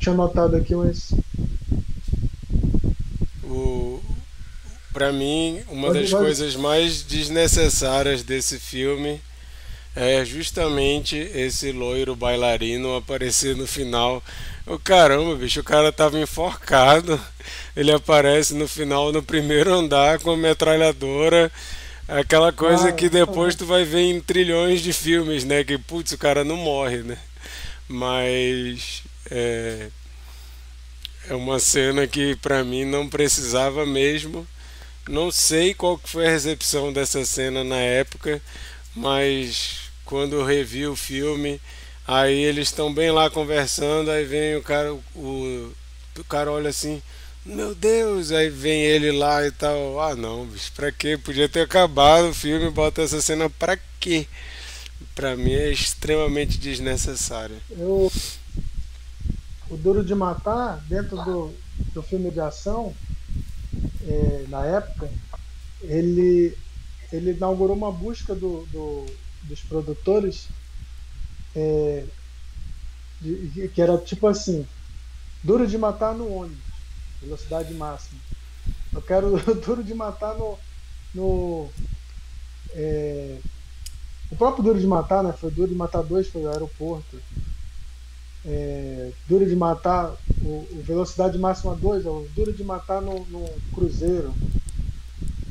Tinha 0.05 0.15
notado 0.15 0.55
aqui, 0.57 0.75
mas 0.75 1.15
Para 4.95 5.13
mim, 5.13 5.61
uma 5.69 5.93
das 5.93 6.11
coisas 6.11 6.55
mais 6.55 7.03
desnecessárias 7.03 8.23
desse 8.23 8.61
filme 8.61 9.21
é 9.97 10.25
justamente 10.25 11.17
esse 11.17 11.73
loiro 11.73 12.15
bailarino 12.15 12.95
aparecer 12.95 13.57
no 13.57 13.67
final. 13.67 14.23
O 14.65 14.79
caramba, 14.79 15.35
bicho, 15.35 15.59
o 15.59 15.65
cara 15.65 15.91
tava 15.91 16.21
enforcado. 16.21 17.21
Ele 17.75 17.91
aparece 17.91 18.55
no 18.55 18.69
final 18.69 19.11
no 19.11 19.21
primeiro 19.21 19.75
andar 19.75 20.21
com 20.21 20.31
a 20.31 20.37
metralhadora. 20.37 21.51
Aquela 22.07 22.53
coisa 22.53 22.91
ah, 22.91 22.93
que 22.93 23.09
depois 23.09 23.57
tu 23.57 23.67
vai 23.67 23.85
ver 23.85 24.03
em 24.03 24.21
trilhões 24.21 24.81
de 24.81 24.93
filmes, 24.93 25.43
né? 25.43 25.65
Que 25.65 25.77
putz, 25.77 26.13
o 26.13 26.19
cara 26.19 26.45
não 26.45 26.57
morre, 26.57 26.99
né? 26.99 27.19
Mas 27.89 29.03
é, 29.31 29.89
é 31.29 31.35
uma 31.35 31.59
cena 31.59 32.07
que 32.07 32.37
para 32.37 32.64
mim 32.64 32.85
não 32.85 33.09
precisava 33.09 33.87
mesmo. 33.87 34.47
Não 35.09 35.31
sei 35.31 35.75
qual 35.75 36.01
foi 36.03 36.27
a 36.27 36.31
recepção 36.31 36.93
dessa 36.93 37.25
cena 37.25 37.62
na 37.62 37.77
época, 37.77 38.41
mas 38.95 39.81
quando 40.05 40.37
eu 40.37 40.45
revi 40.45 40.87
o 40.87 40.97
filme, 40.97 41.61
aí 42.07 42.43
eles 42.43 42.68
estão 42.68 42.93
bem 42.93 43.11
lá 43.11 43.29
conversando, 43.29 44.11
aí 44.11 44.25
vem 44.25 44.57
o 44.57 44.62
cara, 44.62 44.95
o, 45.14 45.72
o 46.18 46.25
cara 46.25 46.51
olha 46.51 46.70
assim, 46.70 47.03
meu 47.45 47.75
Deus, 47.75 48.33
aí 48.33 48.49
vem 48.49 48.83
ele 48.83 49.12
lá 49.12 49.47
e 49.47 49.51
tal. 49.51 50.01
Ah 50.01 50.16
não, 50.16 50.47
bicho, 50.47 50.72
pra 50.75 50.91
quê? 50.91 51.18
Podia 51.18 51.49
ter 51.49 51.61
acabado 51.61 52.31
o 52.31 52.35
filme, 52.35 52.70
bota 52.70 53.03
essa 53.03 53.20
cena 53.20 53.51
pra 53.51 53.79
quê? 54.01 54.27
Pra 55.14 55.37
mim 55.37 55.53
é 55.53 55.70
extremamente 55.70 56.57
desnecessário. 56.57 57.57
Eu, 57.70 58.11
o 59.75 59.77
Duro 59.77 60.05
de 60.05 60.14
Matar, 60.14 60.79
dentro 60.89 61.16
do, 61.25 61.53
do 61.93 62.03
filme 62.03 62.31
de 62.31 62.41
ação, 62.41 62.95
é, 64.07 64.45
na 64.49 64.64
época, 64.64 65.11
ele, 65.83 66.57
ele 67.12 67.33
inaugurou 67.33 67.77
uma 67.77 67.91
busca 67.91 68.35
do, 68.35 68.64
do 68.66 69.07
dos 69.43 69.61
produtores 69.61 70.49
é, 71.55 72.05
de, 73.20 73.68
que 73.75 73.83
era 73.83 73.99
tipo 73.99 74.27
assim, 74.27 74.66
duro 75.43 75.66
de 75.66 75.77
matar 75.77 76.14
no 76.14 76.33
ônibus, 76.33 76.64
velocidade 77.20 77.75
máxima. 77.75 78.20
Eu 78.93 79.03
quero 79.03 79.37
duro 79.66 79.83
de 79.83 79.93
matar 79.93 80.35
no. 80.37 80.59
no 81.14 81.68
é, 82.70 83.39
o 84.31 84.37
próprio 84.37 84.64
Duro 84.64 84.81
de 84.81 84.87
Matar, 84.87 85.22
né? 85.22 85.33
Foi 85.33 85.51
Duro 85.51 85.68
de 85.68 85.75
Matar 85.75 86.03
2, 86.03 86.29
foi 86.29 86.43
o 86.43 86.49
aeroporto. 86.51 87.20
É, 88.47 89.11
Duro 89.28 89.47
de 89.47 89.57
Matar, 89.57 90.14
o, 90.42 90.66
o 90.70 90.82
Velocidade 90.84 91.38
Máxima 91.38 91.74
2, 91.74 92.05
é 92.05 92.11
o 92.11 92.26
Duro 92.34 92.53
de 92.53 92.62
Matar 92.62 93.01
no, 93.01 93.24
no 93.26 93.49
Cruzeiro. 93.74 94.32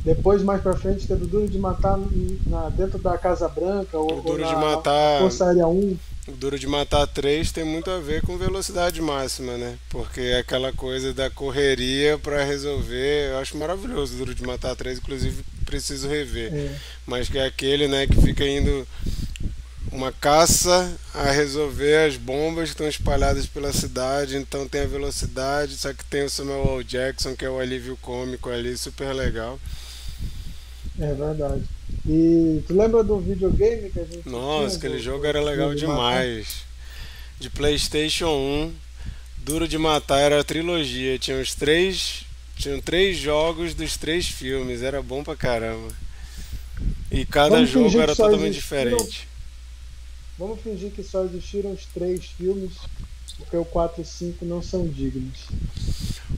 Depois, 0.03 0.43
mais 0.43 0.61
pra 0.61 0.75
frente, 0.75 1.07
teve 1.07 1.23
o 1.23 1.27
Duro 1.27 1.47
de 1.47 1.57
Matar 1.57 1.97
na, 2.45 2.69
dentro 2.69 2.99
da 2.99 3.17
Casa 3.17 3.47
Branca, 3.47 3.97
ou, 3.97 4.19
o 4.19 4.21
Duro 4.21 4.43
ou 4.43 4.49
de 4.49 4.55
Matar. 4.55 5.19
Força 5.21 5.45
Aérea 5.45 5.67
1. 5.67 5.97
O 6.27 6.31
Duro 6.31 6.59
de 6.59 6.67
Matar 6.67 7.07
3 7.07 7.51
tem 7.51 7.63
muito 7.63 7.89
a 7.89 7.99
ver 7.99 8.21
com 8.21 8.37
velocidade 8.37 9.01
máxima, 9.01 9.57
né? 9.57 9.77
Porque 9.89 10.21
é 10.21 10.39
aquela 10.39 10.71
coisa 10.71 11.13
da 11.13 11.29
correria 11.29 12.17
para 12.17 12.43
resolver. 12.43 13.31
Eu 13.31 13.39
acho 13.39 13.57
maravilhoso 13.57 14.15
o 14.15 14.17
Duro 14.19 14.35
de 14.35 14.43
Matar 14.43 14.75
3, 14.75 14.99
inclusive 14.99 15.43
preciso 15.65 16.07
rever. 16.07 16.53
É. 16.53 16.75
Mas 17.05 17.27
que 17.27 17.37
é 17.37 17.45
aquele, 17.45 17.87
né, 17.87 18.05
que 18.05 18.21
fica 18.21 18.45
indo 18.47 18.87
uma 19.93 20.11
caça 20.11 20.91
a 21.13 21.31
resolver 21.31 22.07
as 22.07 22.17
bombas 22.17 22.65
que 22.69 22.73
estão 22.73 22.87
espalhadas 22.87 23.45
pela 23.45 23.71
cidade. 23.71 24.35
Então 24.37 24.67
tem 24.67 24.81
a 24.81 24.87
velocidade, 24.87 25.77
só 25.77 25.93
que 25.93 26.03
tem 26.05 26.23
o 26.23 26.29
Samuel 26.29 26.75
L. 26.77 26.83
Jackson, 26.83 27.35
que 27.35 27.45
é 27.45 27.49
o 27.49 27.59
alívio 27.59 27.97
cômico 28.01 28.49
ali, 28.49 28.75
super 28.75 29.13
legal. 29.13 29.59
É 30.99 31.13
verdade. 31.13 31.63
E 32.07 32.61
tu 32.67 32.75
lembra 32.75 33.03
do 33.03 33.19
videogame 33.19 33.89
que 33.89 33.99
a 33.99 34.03
gente 34.03 34.27
Nossa, 34.27 34.65
tinha, 34.67 34.77
aquele 34.77 34.97
do- 34.97 35.03
jogo 35.03 35.25
era 35.25 35.41
legal 35.41 35.73
de 35.73 35.81
demais. 35.81 36.63
De 37.39 37.49
PlayStation 37.49 38.29
1, 38.29 38.73
Duro 39.37 39.67
de 39.67 39.77
Matar 39.77 40.19
era 40.19 40.39
a 40.39 40.43
trilogia. 40.43 41.17
Tinha 41.19 41.39
os 41.39 41.53
três, 41.55 42.25
tinham 42.55 42.79
três 42.81 43.17
jogos 43.17 43.73
dos 43.73 43.97
três 43.97 44.27
filmes. 44.27 44.81
Era 44.81 45.01
bom 45.01 45.23
pra 45.23 45.35
caramba. 45.35 45.93
E 47.11 47.25
cada 47.25 47.55
Vamos 47.57 47.69
jogo 47.69 47.99
era 47.99 48.15
totalmente 48.15 48.53
diferente. 48.55 49.27
Vamos 50.37 50.61
fingir 50.61 50.91
que 50.91 51.03
só 51.03 51.23
existiram 51.23 51.71
os 51.71 51.85
três 51.85 52.25
filmes, 52.25 52.73
porque 53.37 53.55
o 53.55 53.65
4 53.65 54.01
e 54.01 54.05
5 54.05 54.45
não 54.45 54.61
são 54.61 54.87
dignos. 54.87 55.47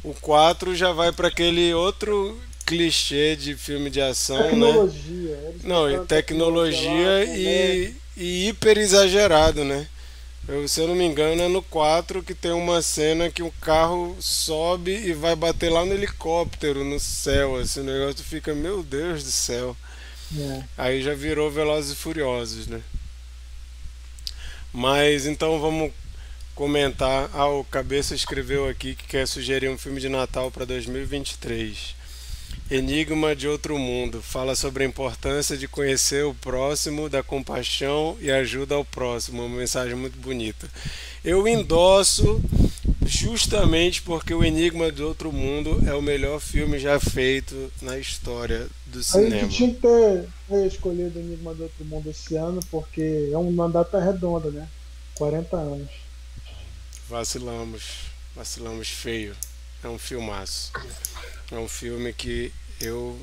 O 0.03 0.13
4 0.13 0.75
já 0.75 0.91
vai 0.91 1.11
pra 1.11 1.29
aquele 1.29 1.73
outro 1.73 2.39
clichê 2.65 3.35
de 3.35 3.55
filme 3.55 3.89
de 3.89 4.01
ação, 4.01 4.37
né? 4.37 4.43
Tecnologia. 4.43 5.39
eles 5.49 5.63
Não, 5.63 5.89
e 5.89 6.05
tecnologia 6.05 7.25
comédia. 7.25 7.37
e, 7.37 7.95
e 8.17 8.47
hiper 8.49 8.77
exagerado, 8.77 9.63
né? 9.63 9.87
Eu, 10.47 10.67
se 10.67 10.79
eu 10.79 10.87
não 10.87 10.95
me 10.95 11.03
engano, 11.03 11.41
é 11.41 11.47
no 11.47 11.61
4 11.63 12.21
que 12.21 12.35
tem 12.35 12.51
uma 12.51 12.81
cena 12.81 13.31
que 13.31 13.41
o 13.41 13.51
carro 13.61 14.15
sobe 14.19 14.91
e 14.91 15.11
vai 15.13 15.35
bater 15.35 15.71
lá 15.71 15.83
no 15.83 15.93
helicóptero, 15.93 16.83
no 16.83 16.99
céu. 16.99 17.55
Assim, 17.55 17.79
o 17.79 17.83
negócio 17.83 18.23
fica, 18.23 18.53
meu 18.53 18.83
Deus 18.83 19.23
do 19.23 19.31
céu. 19.31 19.75
É. 20.37 20.63
Aí 20.77 21.01
já 21.01 21.15
virou 21.15 21.49
Velozes 21.49 21.93
e 21.93 21.95
Furiosos, 21.95 22.67
né? 22.67 22.81
Mas 24.75 25.25
então 25.25 25.57
vamos 25.57 25.93
comentar. 26.53 27.29
Ah, 27.31 27.47
o 27.47 27.63
Cabeça 27.63 28.13
escreveu 28.13 28.67
aqui 28.67 28.93
que 28.93 29.07
quer 29.07 29.25
sugerir 29.25 29.69
um 29.69 29.77
filme 29.77 30.01
de 30.01 30.09
Natal 30.09 30.51
para 30.51 30.65
2023. 30.65 31.94
Enigma 32.69 33.35
de 33.35 33.47
Outro 33.47 33.77
Mundo. 33.77 34.21
Fala 34.21 34.55
sobre 34.55 34.83
a 34.83 34.87
importância 34.87 35.55
de 35.55 35.67
conhecer 35.67 36.25
o 36.25 36.33
próximo, 36.33 37.07
da 37.07 37.21
compaixão 37.21 38.17
e 38.19 38.31
ajuda 38.31 38.73
ao 38.73 38.83
próximo. 38.83 39.45
Uma 39.45 39.57
mensagem 39.57 39.95
muito 39.95 40.17
bonita. 40.17 40.67
Eu 41.23 41.47
endosso 41.47 42.41
justamente 43.05 44.01
porque 44.01 44.33
o 44.33 44.43
Enigma 44.43 44.91
de 44.91 45.03
Outro 45.03 45.31
Mundo 45.31 45.79
é 45.87 45.93
o 45.93 46.01
melhor 46.01 46.39
filme 46.39 46.79
já 46.79 46.99
feito 46.99 47.71
na 47.83 47.99
história 47.99 48.67
do 48.87 49.03
cinema. 49.03 49.47
tu 49.47 49.49
tinha 49.49 49.73
que 49.73 49.81
ter, 49.81 50.27
escolhido 50.65 51.19
Enigma 51.19 51.53
do 51.53 51.63
Outro 51.63 51.85
Mundo 51.85 52.09
esse 52.09 52.35
ano, 52.35 52.59
porque 52.71 53.29
é 53.31 53.37
uma 53.37 53.69
data 53.69 53.99
redonda, 53.99 54.49
né? 54.49 54.67
40 55.15 55.55
anos. 55.55 55.89
Vacilamos, 57.07 57.83
vacilamos 58.35 58.89
feio. 58.89 59.35
É 59.85 59.87
um 59.87 59.99
filmaço. 59.99 60.73
É 61.51 61.55
um 61.55 61.67
filme 61.67 62.11
que 62.11 62.51
eu 62.81 63.17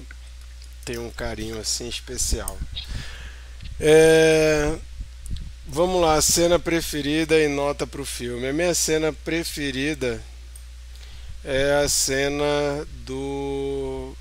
tenho 0.84 1.04
um 1.04 1.10
carinho 1.10 1.58
assim 1.58 1.88
especial. 1.88 2.56
É, 3.80 4.78
Vamos 5.74 6.02
lá, 6.02 6.20
cena 6.20 6.58
preferida 6.58 7.40
e 7.40 7.48
nota 7.48 7.86
pro 7.86 8.04
filme. 8.04 8.46
A 8.46 8.52
minha 8.52 8.74
cena 8.74 9.10
preferida 9.10 10.22
é 11.42 11.82
a 11.82 11.88
cena 11.88 12.86
do 13.06 14.14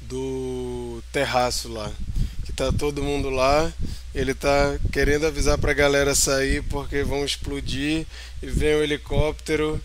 do 0.00 1.00
terraço 1.12 1.68
lá, 1.68 1.92
que 2.44 2.52
tá 2.52 2.72
todo 2.72 3.04
mundo 3.04 3.30
lá, 3.30 3.72
ele 4.12 4.34
tá 4.34 4.78
querendo 4.90 5.26
avisar 5.26 5.58
pra 5.58 5.72
galera 5.72 6.12
sair 6.12 6.62
porque 6.64 7.04
vão 7.04 7.24
explodir 7.24 8.04
e 8.42 8.46
vem 8.46 8.74
o 8.74 8.82
helicóptero 8.82 9.80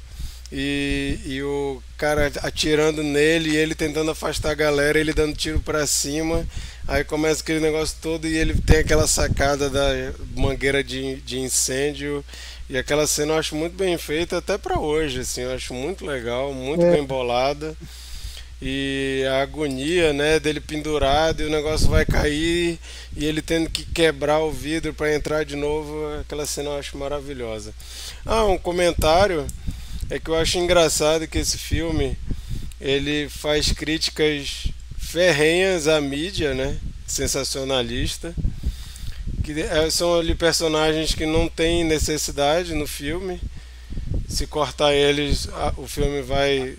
e, 0.52 1.18
e 1.26 1.42
o 1.44 1.82
cara 1.98 2.32
atirando 2.44 3.02
nele 3.04 3.52
e 3.52 3.56
ele 3.58 3.74
tentando 3.76 4.12
afastar 4.12 4.52
a 4.52 4.56
galera, 4.56 5.00
ele 5.00 5.14
dando 5.14 5.36
tiro 5.36 5.60
pra 5.60 5.88
cima. 5.88 6.46
Aí 6.88 7.04
começa 7.04 7.42
aquele 7.42 7.60
negócio 7.60 7.96
todo 8.02 8.28
e 8.28 8.36
ele 8.36 8.54
tem 8.62 8.78
aquela 8.80 9.08
sacada 9.08 9.70
da 9.70 9.88
mangueira 10.36 10.84
de, 10.84 11.16
de 11.22 11.40
incêndio. 11.40 12.24
E 12.70 12.78
aquela 12.78 13.06
cena 13.08 13.34
eu 13.34 13.38
acho 13.38 13.56
muito 13.56 13.76
bem 13.76 13.98
feita 13.98 14.38
até 14.38 14.58
pra 14.58 14.80
hoje, 14.80 15.20
assim, 15.22 15.42
eu 15.42 15.54
acho 15.54 15.74
muito 15.74 16.06
legal, 16.06 16.54
muito 16.54 16.84
É. 16.86 16.92
bem 16.92 17.04
bolada. 17.04 17.76
E 18.62 19.26
a 19.28 19.42
agonia, 19.42 20.14
né, 20.14 20.40
dele 20.40 20.60
pendurado 20.60 21.42
e 21.42 21.46
o 21.46 21.50
negócio 21.50 21.90
vai 21.90 22.06
cair 22.06 22.78
e 23.18 23.26
ele 23.26 23.42
tendo 23.42 23.70
que 23.70 23.84
quebrar 23.86 24.40
o 24.40 24.52
vidro 24.52 24.94
para 24.94 25.14
entrar 25.16 25.44
de 25.44 25.56
novo, 25.56 25.94
aquela 26.22 26.46
cena 26.46 26.70
eu 26.70 26.78
acho 26.78 26.96
maravilhosa. 26.98 27.74
Ah, 28.26 28.46
um 28.46 28.60
comentário 28.60 29.48
é 30.12 30.20
que 30.20 30.30
eu 30.30 30.36
acho 30.36 30.58
engraçado 30.58 31.28
que 31.28 31.38
esse 31.40 31.58
filme 31.58 32.18
ele 32.80 33.30
faz 33.30 33.72
críticas 33.72 34.68
ferrenhas 34.98 35.88
à 35.88 36.00
mídia, 36.02 36.54
né, 36.54 36.78
sensacionalista, 37.08 38.34
que 39.44 39.54
eh, 39.62 39.90
são 39.90 40.18
ali 40.20 40.36
personagens 40.36 41.14
que 41.16 41.26
não 41.26 41.48
têm 41.48 41.84
necessidade 41.84 42.74
no 42.74 42.88
filme. 42.88 43.40
Se 44.28 44.48
cortar 44.48 44.94
eles, 44.94 45.48
o 45.78 45.88
filme 45.88 46.22
vai 46.22 46.78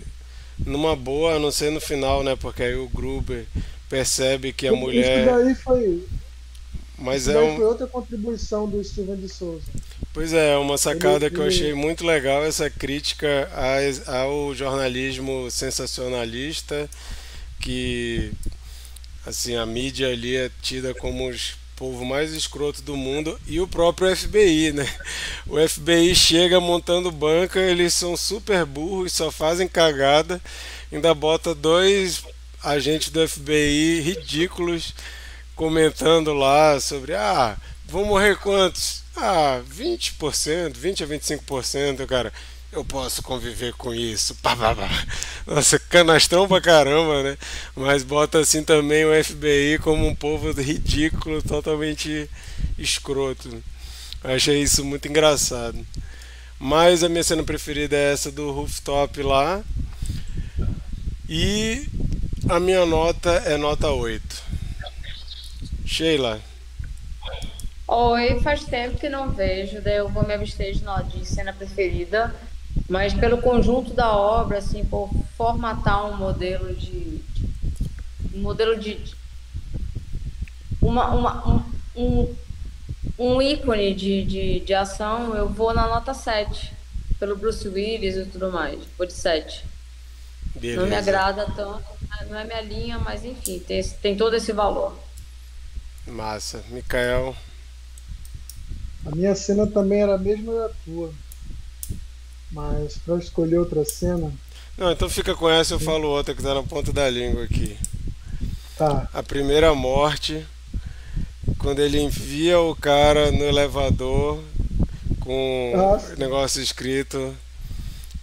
numa 0.65 0.95
boa, 0.95 1.35
a 1.35 1.39
não 1.39 1.51
ser 1.51 1.71
no 1.71 1.81
final, 1.81 2.23
né? 2.23 2.35
Porque 2.35 2.63
aí 2.63 2.75
o 2.75 2.89
Gruber 2.89 3.45
percebe 3.89 4.53
que 4.53 4.67
a 4.67 4.73
Isso 4.73 4.79
mulher. 4.79 5.25
daí 5.25 5.55
foi, 5.55 6.07
Mas 6.97 7.27
isso 7.27 7.31
é 7.31 7.33
daí 7.33 7.49
um. 7.51 7.55
foi 7.55 7.65
outra 7.65 7.87
contribuição 7.87 8.69
do 8.69 8.83
Steven 8.83 9.17
de 9.17 9.29
Souza. 9.29 9.71
Pois 10.13 10.31
é, 10.31 10.53
é 10.53 10.57
uma 10.57 10.77
sacada 10.77 11.29
que 11.29 11.37
eu 11.37 11.47
achei 11.47 11.73
muito 11.73 12.05
legal, 12.05 12.45
essa 12.45 12.69
crítica 12.69 13.49
ao 14.05 14.53
jornalismo 14.53 15.49
sensacionalista, 15.49 16.87
que 17.59 18.31
assim, 19.25 19.55
a 19.55 19.65
mídia 19.65 20.09
ali 20.09 20.35
é 20.35 20.51
tida 20.61 20.93
como 20.93 21.27
os 21.27 21.55
povo 21.75 22.05
mais 22.05 22.31
escroto 22.31 22.81
do 22.81 22.95
mundo 22.95 23.37
e 23.47 23.59
o 23.59 23.67
próprio 23.67 24.15
FBI, 24.15 24.71
né? 24.71 24.87
O 25.45 25.57
FBI 25.67 26.15
chega 26.15 26.59
montando 26.59 27.11
banca, 27.11 27.59
eles 27.59 27.93
são 27.93 28.15
super 28.15 28.65
burros, 28.65 29.11
só 29.11 29.31
fazem 29.31 29.67
cagada, 29.67 30.41
ainda 30.91 31.13
bota 31.13 31.53
dois 31.53 32.23
agentes 32.63 33.09
do 33.09 33.27
FBI 33.27 33.99
ridículos 34.01 34.93
comentando 35.55 36.33
lá 36.33 36.79
sobre 36.79 37.15
ah, 37.15 37.57
vão 37.85 38.05
morrer 38.05 38.37
quantos? 38.37 39.02
Ah, 39.15 39.61
20%, 39.69 40.77
20 40.77 41.03
a 41.03 41.07
25%, 41.07 42.05
cara. 42.05 42.31
Eu 42.71 42.83
posso 42.83 43.21
conviver 43.21 43.73
com 43.73 43.93
isso. 43.93 44.35
Pá, 44.41 44.55
pá, 44.55 44.75
pá. 44.75 44.89
Nossa, 45.45 45.77
canastrão 45.77 46.47
pra 46.47 46.59
caramba, 46.59 47.21
né? 47.21 47.37
Mas 47.75 48.01
bota 48.03 48.39
assim 48.39 48.63
também 48.63 49.05
o 49.05 49.13
FBI 49.23 49.77
como 49.79 50.07
um 50.07 50.15
povo 50.15 50.51
ridículo, 50.51 51.41
totalmente 51.43 52.27
escroto. 52.77 53.63
Achei 54.23 54.61
isso 54.63 54.83
muito 54.85 55.07
engraçado. 55.07 55.85
Mas 56.59 57.03
a 57.03 57.09
minha 57.09 57.23
cena 57.23 57.43
preferida 57.43 57.95
é 57.95 58.13
essa 58.13 58.31
do 58.31 58.51
rooftop 58.51 59.21
lá. 59.23 59.63
E 61.27 61.87
a 62.49 62.59
minha 62.59 62.85
nota 62.85 63.31
é 63.45 63.57
nota 63.57 63.89
8. 63.89 64.41
Sheila, 65.85 66.41
Oi, 67.95 68.39
faz 68.39 68.65
tempo 68.65 68.97
que 68.97 69.07
não 69.07 69.29
vejo, 69.29 69.79
daí 69.79 69.97
eu 69.97 70.09
vou 70.09 70.25
me 70.25 70.33
abster 70.33 70.73
de, 70.73 70.81
de 71.19 71.25
cena 71.27 71.53
preferida, 71.53 72.33
mas 72.89 73.13
pelo 73.13 73.39
conjunto 73.39 73.93
da 73.93 74.17
obra, 74.17 74.57
assim, 74.57 74.83
por 74.83 75.11
formatar 75.37 76.03
um 76.07 76.17
modelo 76.17 76.73
de. 76.73 77.21
um 78.33 78.39
modelo 78.39 78.79
de. 78.79 78.99
uma, 80.81 81.11
uma, 81.11 81.47
um, 81.47 81.63
um, 81.95 82.35
um 83.19 83.39
ícone 83.39 83.93
de, 83.93 84.23
de, 84.23 84.59
de 84.61 84.73
ação, 84.73 85.35
eu 85.35 85.47
vou 85.47 85.71
na 85.71 85.87
nota 85.87 86.15
7, 86.15 86.73
pelo 87.19 87.37
Bruce 87.37 87.67
Willis 87.67 88.15
e 88.15 88.25
tudo 88.25 88.51
mais, 88.51 88.79
vou 88.97 89.05
de 89.05 89.13
7. 89.13 89.63
beleza. 90.55 90.81
Não 90.81 90.89
me 90.89 90.95
agrada 90.95 91.45
tanto, 91.45 91.85
não 92.27 92.39
é 92.39 92.43
minha 92.43 92.61
linha, 92.61 92.97
mas 92.97 93.23
enfim, 93.23 93.59
tem, 93.59 93.83
tem 93.83 94.17
todo 94.17 94.35
esse 94.35 94.51
valor. 94.51 94.97
Massa. 96.07 96.63
Mikael, 96.69 97.35
A 99.05 99.11
minha 99.15 99.35
cena 99.35 99.65
também 99.67 100.01
era 100.01 100.15
a 100.15 100.17
mesma 100.17 100.53
da 100.53 100.69
tua. 100.83 101.13
Mas 102.51 102.97
pra 102.99 103.17
escolher 103.17 103.57
outra 103.57 103.83
cena, 103.83 104.31
Não, 104.77 104.91
então 104.91 105.09
fica 105.09 105.35
com 105.35 105.49
essa, 105.49 105.73
eu 105.75 105.79
falo 105.79 106.07
outra 106.07 106.33
que 106.35 106.41
tá 106.41 106.53
na 106.53 106.63
ponta 106.63 106.91
da 106.93 107.09
língua 107.09 107.43
aqui. 107.43 107.77
tá. 108.75 109.09
A 109.13 109.21
primeira 109.23 109.73
morte, 109.73 110.45
quando 111.57 111.79
ele 111.79 111.99
envia 111.99 112.59
o 112.59 112.75
cara 112.75 113.31
no 113.31 113.43
elevador 113.43 114.43
com 115.19 115.73
o 115.95 115.99
sim. 115.99 116.15
negócio 116.17 116.61
escrito 116.61 117.35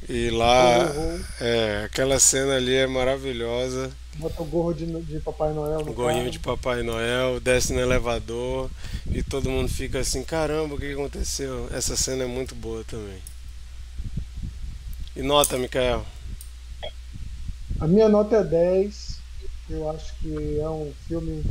e 0.09 0.31
lá, 0.31 0.93
Uhum. 0.95 1.25
é, 1.41 1.83
aquela 1.87 2.19
cena 2.19 2.57
ali 2.57 2.75
é 2.75 2.87
maravilhosa. 2.87 3.91
Bota 4.17 4.43
o 4.43 4.45
gorro 4.45 4.75
de, 4.75 4.87
de 5.03 5.21
Papai 5.21 5.53
Noel 5.55 5.85
no 5.85 5.91
O 5.91 5.95
gorrinho 5.95 6.21
carro. 6.25 6.31
de 6.31 6.39
Papai 6.39 6.83
Noel, 6.83 7.41
desce 7.41 7.73
no 7.73 7.81
elevador 7.81 8.71
e 9.11 9.23
todo 9.23 9.49
mundo 9.49 9.69
fica 9.69 10.01
assim, 10.01 10.23
caramba, 10.23 10.75
o 10.75 10.79
que 10.79 10.93
aconteceu? 10.93 11.69
Essa 11.73 11.97
cena 11.97 12.25
é 12.25 12.27
muito 12.27 12.55
boa 12.55 12.85
também. 12.85 13.19
E 15.17 15.23
nota, 15.23 15.57
Mikael? 15.59 16.05
A 17.81 17.87
minha 17.87 18.09
nota 18.09 18.37
é 18.37 18.45
10, 18.45 19.19
Eu 19.71 19.89
acho 19.91 20.15
que 20.19 20.59
é 20.61 20.69
um 20.69 20.93
filme 21.09 21.43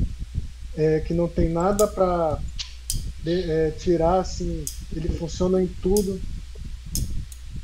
é, 0.75 0.99
que 0.99 1.13
não 1.13 1.27
tem 1.27 1.49
nada 1.49 1.87
para 1.87 2.39
é, 3.25 3.71
tirar, 3.71 4.19
assim, 4.19 4.63
ele 4.95 5.09
funciona 5.09 5.61
em 5.61 5.67
tudo 5.67 6.21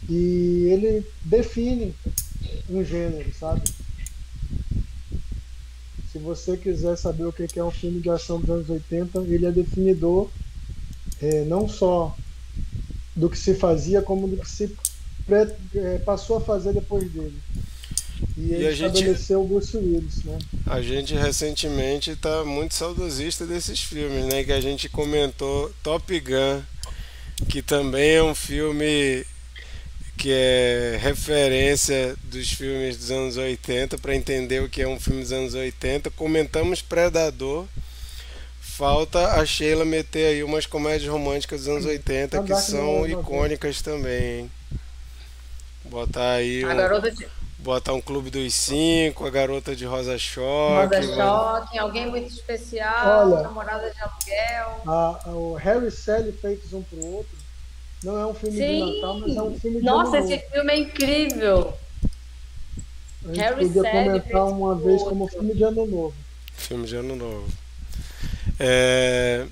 e 0.09 0.67
ele 0.71 1.05
define 1.23 1.93
um 2.69 2.83
gênero, 2.83 3.31
sabe? 3.33 3.61
Se 6.15 6.19
você 6.19 6.55
quiser 6.55 6.95
saber 6.95 7.25
o 7.25 7.33
que 7.33 7.59
é 7.59 7.63
um 7.63 7.69
filme 7.69 7.99
de 7.99 8.09
ação 8.09 8.39
dos 8.39 8.49
anos 8.49 8.69
80, 8.69 9.19
ele 9.23 9.47
é 9.47 9.51
definidor 9.51 10.29
é, 11.21 11.43
não 11.43 11.67
só 11.67 12.15
do 13.13 13.29
que 13.29 13.37
se 13.37 13.53
fazia, 13.53 14.01
como 14.01 14.25
do 14.25 14.37
que 14.37 14.49
se 14.49 14.73
é, 15.75 15.97
passou 15.97 16.37
a 16.37 16.41
fazer 16.41 16.71
depois 16.71 17.11
dele. 17.11 17.37
E, 18.37 18.53
ele 18.53 18.69
estabeleceu 18.69 19.41
gente, 19.41 19.45
o 19.45 19.55
Bruce 19.55 19.75
Willis, 19.75 20.23
né? 20.23 20.39
A 20.65 20.81
gente 20.81 21.13
recentemente 21.13 22.11
está 22.11 22.45
muito 22.45 22.75
saudosista 22.75 23.45
desses 23.45 23.81
filmes, 23.81 24.25
né? 24.27 24.41
Que 24.45 24.53
a 24.53 24.61
gente 24.61 24.87
comentou 24.87 25.69
Top 25.83 26.17
Gun, 26.17 26.61
que 27.49 27.61
também 27.61 28.11
é 28.11 28.23
um 28.23 28.33
filme 28.33 29.25
que 30.17 30.31
é 30.31 30.97
referência 31.01 32.15
dos 32.23 32.51
filmes 32.51 32.97
dos 32.97 33.11
anos 33.11 33.37
80 33.37 33.97
para 33.97 34.15
entender 34.15 34.61
o 34.61 34.69
que 34.69 34.81
é 34.81 34.87
um 34.87 34.99
filme 34.99 35.21
dos 35.21 35.31
anos 35.31 35.53
80. 35.53 36.09
Comentamos 36.11 36.81
Predador. 36.81 37.65
Falta 38.59 39.39
a 39.39 39.45
Sheila 39.45 39.85
meter 39.85 40.27
aí 40.27 40.43
umas 40.43 40.65
comédias 40.65 41.09
românticas 41.09 41.61
dos 41.61 41.69
anos 41.69 41.85
80 41.85 42.43
que 42.43 42.55
são 42.55 43.07
icônicas 43.07 43.81
também. 43.81 44.39
Hein? 44.39 44.51
Botar 45.85 46.31
aí 46.31 46.65
um, 46.65 46.99
de... 47.01 47.27
botar 47.59 47.93
um 47.93 48.01
Clube 48.01 48.29
dos 48.29 48.53
Cinco, 48.53 49.25
a 49.25 49.29
Garota 49.29 49.75
de 49.75 49.85
Rosa 49.85 50.17
Choque. 50.17 50.95
Rosa 50.95 51.15
Choque, 51.15 51.77
alguém 51.77 52.07
muito 52.07 52.33
especial, 52.33 53.31
Olha, 53.31 53.43
Namorada 53.43 53.89
de 53.89 54.01
Aluguel. 54.01 54.81
A, 54.87 55.29
o 55.29 55.53
Harry 55.53 55.87
e 55.87 55.91
Sally 55.91 56.31
feitos 56.33 56.73
um 56.73 56.81
pro 56.81 57.05
outro 57.05 57.34
não 58.05 58.19
é 58.19 58.25
um 58.27 58.33
filme 58.35 58.57
Sim. 58.57 58.85
de 58.85 58.95
Natal, 58.95 59.19
mas 59.19 59.35
é 59.35 59.41
um 59.41 59.59
filme 59.59 59.77
de 59.79 59.85
Nossa, 59.85 60.19
esse 60.19 60.37
filme 60.37 60.71
é 60.71 60.77
incrível. 60.77 61.73
A 63.23 63.27
gente 63.27 63.39
Harry 63.39 63.65
podia 63.67 63.91
comentar 63.91 64.45
uma 64.45 64.75
vez 64.75 65.01
outro. 65.01 65.09
como 65.09 65.27
filme 65.27 65.55
de 65.55 65.63
Ano 65.63 65.87
Novo. 65.87 66.13
Filme 66.53 66.85
de 66.85 66.95
Ano 66.95 67.15
Novo. 67.15 67.47
É... 68.59 69.47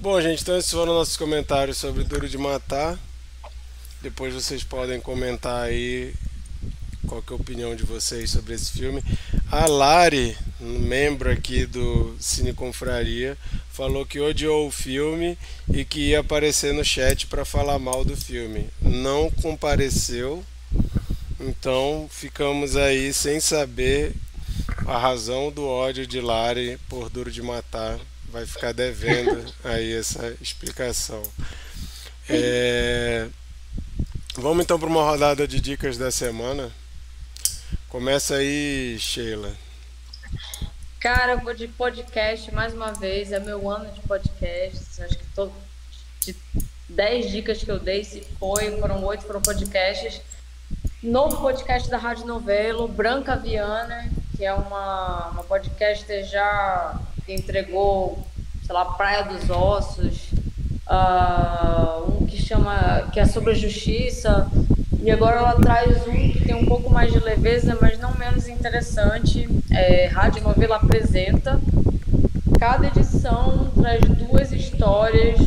Bom, 0.00 0.20
gente, 0.20 0.42
então 0.42 0.58
esses 0.58 0.72
foram 0.72 0.92
nossos 0.92 1.16
comentários 1.16 1.78
sobre 1.78 2.02
Duro 2.02 2.28
de 2.28 2.36
Matar. 2.36 2.98
Depois 4.00 4.34
vocês 4.34 4.64
podem 4.64 5.00
comentar 5.00 5.62
aí 5.62 6.12
qual 7.06 7.22
é 7.26 7.32
a 7.32 7.36
opinião 7.36 7.74
de 7.74 7.82
vocês 7.82 8.30
sobre 8.30 8.54
esse 8.54 8.72
filme. 8.72 9.02
A 9.50 9.66
Lari, 9.66 10.36
membro 10.60 11.30
aqui 11.30 11.66
do 11.66 12.16
Cine 12.18 12.52
Confraria, 12.52 13.36
falou 13.70 14.06
que 14.06 14.20
odiou 14.20 14.68
o 14.68 14.70
filme 14.70 15.38
e 15.72 15.84
que 15.84 16.10
ia 16.10 16.20
aparecer 16.20 16.72
no 16.72 16.84
chat 16.84 17.26
para 17.26 17.44
falar 17.44 17.78
mal 17.78 18.04
do 18.04 18.16
filme. 18.16 18.68
Não 18.80 19.30
compareceu, 19.30 20.44
então 21.40 22.08
ficamos 22.10 22.76
aí 22.76 23.12
sem 23.12 23.40
saber 23.40 24.14
a 24.86 24.98
razão 24.98 25.50
do 25.50 25.66
ódio 25.66 26.06
de 26.06 26.20
Lari 26.20 26.78
por 26.88 27.08
Duro 27.08 27.30
de 27.30 27.42
Matar. 27.42 27.98
Vai 28.30 28.46
ficar 28.46 28.72
devendo 28.72 29.44
aí 29.64 29.92
essa 29.92 30.34
explicação. 30.40 31.22
É... 32.28 33.28
Vamos 34.36 34.64
então 34.64 34.78
para 34.78 34.88
uma 34.88 35.02
rodada 35.02 35.46
de 35.46 35.60
dicas 35.60 35.98
da 35.98 36.10
semana. 36.10 36.72
Começa 37.92 38.36
aí, 38.36 38.96
Sheila. 38.98 39.52
Cara, 40.98 41.32
eu 41.32 41.40
vou 41.40 41.52
de 41.52 41.68
podcast 41.68 42.50
mais 42.54 42.72
uma 42.72 42.90
vez. 42.90 43.32
É 43.32 43.38
meu 43.38 43.68
ano 43.68 43.92
de 43.92 44.00
podcasts. 44.00 44.98
Acho 44.98 45.18
que 45.18 45.26
tô 45.34 45.50
de 46.20 46.34
10 46.88 47.30
dicas 47.30 47.62
que 47.62 47.70
eu 47.70 47.78
dei, 47.78 48.02
se 48.02 48.22
foi, 48.38 48.80
foram 48.80 49.04
oito, 49.04 49.24
foram 49.24 49.42
podcasts. 49.42 50.22
Novo 51.02 51.42
podcast 51.42 51.90
da 51.90 51.98
Rádio 51.98 52.24
Novelo, 52.24 52.88
Branca 52.88 53.36
Viana, 53.36 54.10
que 54.38 54.42
é 54.42 54.54
uma, 54.54 55.28
uma 55.28 55.44
podcaster 55.44 56.24
já 56.24 56.98
que 57.26 57.34
entregou, 57.34 58.26
sei 58.64 58.74
lá, 58.74 58.86
Praia 58.86 59.22
dos 59.24 59.50
Ossos, 59.50 60.30
uh, 60.88 62.22
um 62.22 62.24
que 62.24 62.40
chama, 62.40 63.10
que 63.12 63.20
é 63.20 63.26
sobre 63.26 63.50
a 63.50 63.54
justiça, 63.54 64.50
e 65.02 65.10
agora 65.10 65.38
ela 65.38 65.54
traz 65.54 66.06
um 66.06 66.32
que 66.32 66.44
tem 66.44 66.54
um 66.54 66.64
pouco 66.64 66.88
mais 66.88 67.12
de 67.12 67.18
leveza, 67.18 67.76
mas 67.80 67.98
não 67.98 68.14
menos 68.16 68.46
interessante. 68.46 69.48
É, 69.70 70.06
Rádio 70.06 70.44
Novela 70.44 70.76
apresenta. 70.76 71.60
Cada 72.58 72.86
edição 72.86 73.72
traz 73.74 74.00
duas 74.00 74.52
histórias 74.52 75.40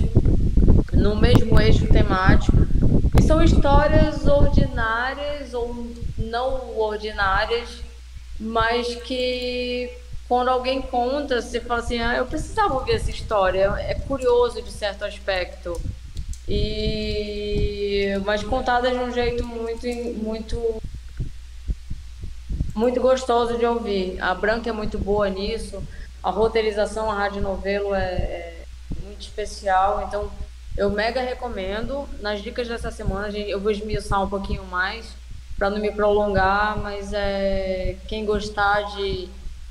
no 0.92 1.16
mesmo 1.16 1.58
eixo 1.60 1.88
temático. 1.88 2.58
E 3.18 3.22
são 3.24 3.42
histórias 3.42 4.28
ordinárias 4.28 5.54
ou 5.54 5.88
não 6.18 6.78
ordinárias, 6.78 7.82
mas 8.38 8.94
que 8.96 9.90
quando 10.28 10.50
alguém 10.50 10.82
conta, 10.82 11.42
você 11.42 11.62
fala 11.62 11.80
assim: 11.80 12.02
ah, 12.02 12.18
eu 12.18 12.26
precisava 12.26 12.74
ouvir 12.74 12.92
essa 12.92 13.10
história. 13.10 13.74
É 13.80 13.94
curioso 13.94 14.62
de 14.62 14.72
certo 14.72 15.06
aspecto 15.06 15.80
e 16.48 17.75
mas 18.26 18.44
contadas 18.44 18.92
de 18.92 19.00
um 19.00 19.12
jeito 19.12 19.46
muito 19.46 19.88
muito 20.22 20.82
muito 22.76 23.00
gostoso 23.00 23.58
de 23.58 23.66
ouvir. 23.66 24.22
A 24.22 24.36
Branca 24.36 24.70
é 24.70 24.74
muito 24.74 24.98
boa 24.98 25.30
nisso. 25.30 25.82
A 26.22 26.30
roteirização, 26.30 27.10
a 27.10 27.16
rádio 27.16 27.42
novelo 27.42 27.96
é, 27.96 28.02
é 28.02 28.66
muito 29.04 29.22
especial. 29.22 30.04
Então, 30.08 30.30
eu 30.78 30.90
mega 30.90 31.22
recomendo. 31.22 32.08
Nas 32.20 32.42
dicas 32.42 32.68
dessa 32.68 32.92
semana, 32.92 33.30
eu 33.30 33.60
vou 33.62 33.72
esmiuçar 33.72 34.22
um 34.22 34.30
pouquinho 34.30 34.66
mais 34.66 35.06
para 35.58 35.70
não 35.70 35.80
me 35.80 35.92
prolongar, 35.92 36.78
mas 36.78 37.14
é 37.14 37.96
quem 38.10 38.26
gostar 38.26 38.82
de, 38.96 39.30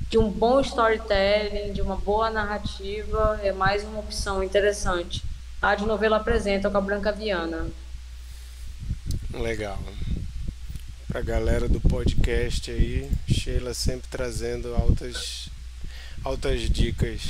de 0.09 0.17
um 0.17 0.29
bom 0.29 0.59
storytelling, 0.59 1.73
de 1.73 1.81
uma 1.81 1.95
boa 1.95 2.31
narrativa, 2.31 3.39
é 3.43 3.51
mais 3.51 3.83
uma 3.83 3.99
opção 3.99 4.43
interessante. 4.43 5.23
Rádio 5.61 5.85
Novela 5.85 6.17
apresenta 6.17 6.71
com 6.71 6.77
a 6.77 6.81
Branca 6.81 7.11
Viana. 7.11 7.67
Legal. 9.41 9.77
Pra 11.09 11.21
galera 11.21 11.67
do 11.67 11.81
podcast 11.81 12.71
aí, 12.71 13.09
Sheila 13.27 13.73
sempre 13.73 14.07
trazendo 14.09 14.73
altas, 14.73 15.49
altas 16.23 16.61
dicas. 16.69 17.21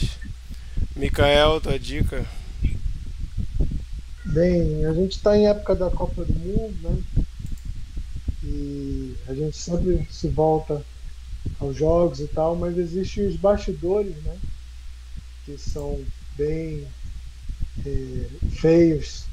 Micael, 0.95 1.59
tua 1.59 1.79
dica? 1.79 2.23
Bem, 4.23 4.85
a 4.85 4.93
gente 4.93 5.17
está 5.17 5.35
em 5.35 5.47
época 5.47 5.73
da 5.75 5.89
Copa 5.89 6.23
do 6.23 6.33
Mundo, 6.33 6.77
né? 6.83 7.25
E 8.43 9.15
a 9.27 9.33
gente 9.33 9.57
sempre 9.57 10.07
se 10.11 10.27
volta 10.27 10.85
aos 11.59 11.75
jogos 11.75 12.19
e 12.19 12.27
tal, 12.27 12.55
mas 12.55 12.77
existem 12.77 13.25
os 13.27 13.35
bastidores, 13.35 14.15
né? 14.23 14.37
Que 15.43 15.57
são 15.57 16.05
bem 16.37 16.87
é, 17.83 18.27
feios. 18.51 19.25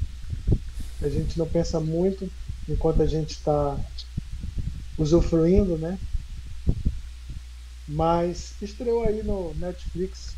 A 1.03 1.09
gente 1.09 1.37
não 1.37 1.47
pensa 1.47 1.79
muito 1.79 2.29
enquanto 2.67 3.01
a 3.01 3.05
gente 3.05 3.31
está 3.31 3.77
usufruindo, 4.97 5.77
né? 5.77 5.97
Mas 7.87 8.53
estreou 8.61 9.03
aí 9.03 9.23
no 9.23 9.53
Netflix 9.55 10.35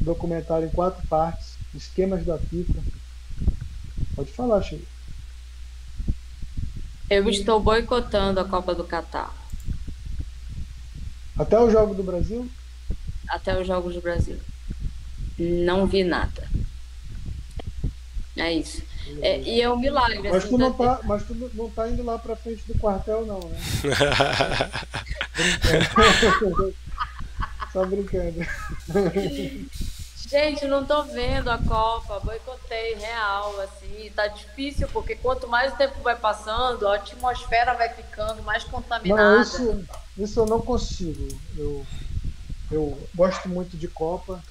um 0.00 0.04
documentário 0.04 0.66
em 0.66 0.70
quatro 0.70 1.06
partes, 1.08 1.58
Esquemas 1.74 2.24
da 2.24 2.38
FIFA. 2.38 2.82
Pode 4.16 4.32
falar, 4.32 4.62
Chico. 4.62 4.86
Eu 7.10 7.28
estou 7.28 7.60
boicotando 7.60 8.40
a 8.40 8.44
Copa 8.44 8.74
do 8.74 8.84
Catar. 8.84 9.34
Até 11.36 11.58
o 11.60 11.70
jogo 11.70 11.94
do 11.94 12.02
Brasil? 12.02 12.50
Até 13.28 13.58
os 13.60 13.66
jogos 13.66 13.94
do 13.94 14.00
Brasil. 14.00 14.38
Não 15.38 15.86
vi 15.86 16.02
nada. 16.02 16.48
É 18.36 18.52
isso. 18.52 18.82
É, 19.22 19.40
e 19.40 19.60
é 19.60 19.70
um 19.70 19.78
milagre. 19.78 20.22
Mas, 20.22 20.44
assim, 20.44 20.48
tu 20.48 20.58
não 20.58 20.72
tá, 20.72 21.00
mas 21.04 21.22
tu 21.24 21.34
não 21.54 21.70
tá 21.70 21.88
indo 21.88 22.04
lá 22.04 22.18
pra 22.18 22.36
frente 22.36 22.64
do 22.66 22.78
quartel, 22.78 23.26
não, 23.26 23.40
né? 23.40 23.58
Só 27.72 27.84
brincando. 27.84 28.46
Gente, 30.28 30.66
não 30.66 30.84
tô 30.84 31.04
vendo 31.04 31.48
a 31.48 31.56
Copa, 31.56 32.20
boicotei 32.20 32.94
real, 32.96 33.58
assim, 33.62 34.12
tá 34.14 34.26
difícil, 34.26 34.86
porque 34.88 35.16
quanto 35.16 35.48
mais 35.48 35.72
o 35.72 35.76
tempo 35.76 36.02
vai 36.02 36.16
passando, 36.16 36.86
a 36.86 36.96
atmosfera 36.96 37.72
vai 37.72 37.88
ficando 37.94 38.42
mais 38.42 38.62
contaminada. 38.64 39.22
Não, 39.22 39.40
isso, 39.40 39.84
isso 40.18 40.40
eu 40.40 40.46
não 40.46 40.60
consigo. 40.60 41.28
Eu, 41.56 41.86
eu 42.70 43.08
gosto 43.14 43.48
muito 43.48 43.74
de 43.74 43.88
Copa, 43.88 44.42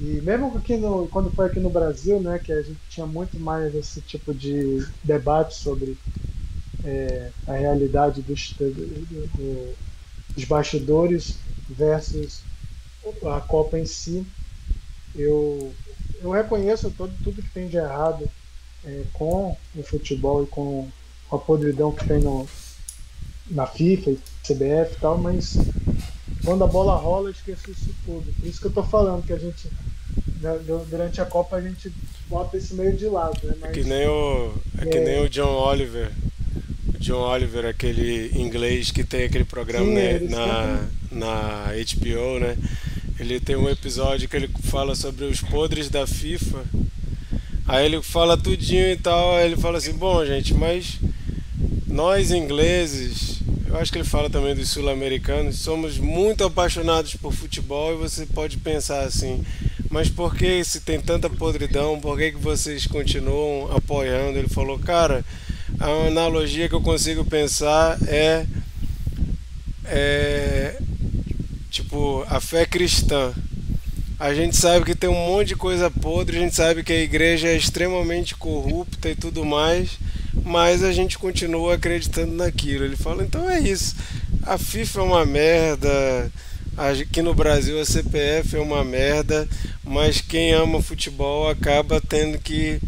e 0.00 0.20
mesmo 0.22 0.56
aqui 0.56 0.78
no, 0.78 1.06
quando 1.08 1.30
foi 1.30 1.46
aqui 1.46 1.60
no 1.60 1.68
Brasil, 1.68 2.20
né, 2.20 2.38
que 2.38 2.50
a 2.50 2.62
gente 2.62 2.80
tinha 2.88 3.06
muito 3.06 3.38
mais 3.38 3.74
esse 3.74 4.00
tipo 4.00 4.32
de 4.32 4.86
debate 5.04 5.54
sobre 5.54 5.98
é, 6.82 7.30
a 7.46 7.52
realidade 7.52 8.22
dos, 8.22 8.54
do, 8.54 8.70
do, 8.70 9.74
dos 10.34 10.44
bastidores, 10.44 11.36
versus 11.68 12.42
a 13.26 13.40
Copa 13.42 13.78
em 13.78 13.84
si. 13.84 14.26
Eu, 15.14 15.72
eu 16.22 16.30
reconheço 16.30 16.90
todo, 16.90 17.12
tudo 17.22 17.42
que 17.42 17.50
tem 17.50 17.68
de 17.68 17.76
errado 17.76 18.28
é, 18.84 19.04
com 19.12 19.54
o 19.76 19.82
futebol 19.82 20.44
e 20.44 20.46
com 20.46 20.88
a 21.30 21.36
podridão 21.36 21.92
que 21.92 22.06
tem 22.06 22.20
no, 22.20 22.48
na 23.50 23.66
FIFA, 23.66 24.12
CBF 24.42 24.94
e 24.94 25.00
tal, 25.00 25.18
mas 25.18 25.56
quando 26.44 26.64
a 26.64 26.66
bola 26.66 26.96
rola, 26.96 27.28
eu 27.28 27.32
esqueço 27.32 27.70
isso 27.70 27.94
tudo. 28.04 28.32
Por 28.32 28.46
isso 28.46 28.60
que 28.60 28.66
eu 28.66 28.72
tô 28.72 28.82
falando 28.82 29.24
que 29.24 29.32
a 29.32 29.38
gente, 29.38 29.68
né, 30.40 30.58
durante 30.88 31.20
a 31.20 31.26
Copa, 31.26 31.56
a 31.56 31.60
gente 31.60 31.92
bota 32.28 32.56
isso 32.56 32.74
meio 32.74 32.96
de 32.96 33.06
lado. 33.06 33.38
Né? 33.42 33.54
Mas, 33.60 33.70
é 33.70 33.72
que 33.72 33.84
nem 33.84 34.06
o, 34.06 34.54
é, 34.78 34.82
é 34.82 34.86
que 34.86 35.00
nem 35.00 35.22
o 35.22 35.28
John 35.28 35.52
Oliver. 35.52 36.10
O 36.94 36.98
John 36.98 37.20
Oliver, 37.20 37.66
aquele 37.66 38.30
inglês 38.40 38.90
que 38.90 39.04
tem 39.04 39.24
aquele 39.24 39.44
programa 39.44 39.86
sim, 39.86 39.94
né, 39.94 40.18
na, 40.20 40.88
na 41.10 41.66
HBO, 41.72 42.38
né? 42.40 42.56
Ele 43.18 43.38
tem 43.38 43.54
um 43.54 43.68
episódio 43.68 44.28
que 44.28 44.36
ele 44.36 44.50
fala 44.62 44.94
sobre 44.94 45.26
os 45.26 45.42
podres 45.42 45.90
da 45.90 46.06
FIFA. 46.06 46.64
Aí 47.66 47.84
ele 47.84 48.02
fala 48.02 48.36
tudinho 48.36 48.90
e 48.90 48.96
tal, 48.96 49.36
aí 49.36 49.46
ele 49.46 49.56
fala 49.56 49.78
assim, 49.78 49.92
bom 49.92 50.24
gente, 50.24 50.54
mas 50.54 50.98
nós 51.86 52.30
ingleses 52.30 53.39
eu 53.70 53.78
acho 53.78 53.92
que 53.92 53.98
ele 53.98 54.04
fala 54.04 54.28
também 54.28 54.52
dos 54.52 54.68
sul-americanos. 54.68 55.60
Somos 55.60 55.96
muito 55.96 56.42
apaixonados 56.42 57.14
por 57.14 57.32
futebol 57.32 57.92
e 57.94 57.96
você 57.96 58.26
pode 58.26 58.56
pensar 58.56 59.04
assim, 59.04 59.44
mas 59.88 60.08
por 60.08 60.34
que 60.34 60.62
se 60.64 60.80
tem 60.80 61.00
tanta 61.00 61.30
podridão? 61.30 62.00
Por 62.00 62.18
que, 62.18 62.32
que 62.32 62.38
vocês 62.38 62.86
continuam 62.88 63.70
apoiando? 63.74 64.38
Ele 64.38 64.48
falou, 64.48 64.76
cara, 64.76 65.24
a 65.78 66.08
analogia 66.08 66.68
que 66.68 66.74
eu 66.74 66.80
consigo 66.80 67.24
pensar 67.24 67.96
é, 68.08 68.44
é 69.84 70.82
tipo 71.70 72.24
a 72.28 72.40
fé 72.40 72.66
cristã. 72.66 73.32
A 74.18 74.34
gente 74.34 74.56
sabe 74.56 74.84
que 74.84 74.96
tem 74.96 75.08
um 75.08 75.14
monte 75.14 75.48
de 75.48 75.56
coisa 75.56 75.88
podre, 75.88 76.36
a 76.36 76.40
gente 76.40 76.56
sabe 76.56 76.82
que 76.82 76.92
a 76.92 77.00
igreja 77.00 77.46
é 77.46 77.56
extremamente 77.56 78.34
corrupta 78.34 79.08
e 79.08 79.14
tudo 79.14 79.44
mais 79.44 79.96
mas 80.44 80.82
a 80.82 80.92
gente 80.92 81.18
continua 81.18 81.74
acreditando 81.74 82.32
naquilo. 82.32 82.84
Ele 82.84 82.96
fala, 82.96 83.24
então 83.24 83.48
é 83.48 83.60
isso. 83.60 83.96
A 84.42 84.56
FIFA 84.56 85.00
é 85.00 85.02
uma 85.02 85.26
merda, 85.26 86.32
aqui 86.76 87.22
no 87.22 87.34
Brasil 87.34 87.80
a 87.80 87.84
CPF 87.84 88.56
é 88.56 88.60
uma 88.60 88.84
merda, 88.84 89.48
mas 89.84 90.20
quem 90.20 90.52
ama 90.52 90.82
futebol 90.82 91.48
acaba 91.48 92.00
tendo 92.00 92.38
que 92.38 92.80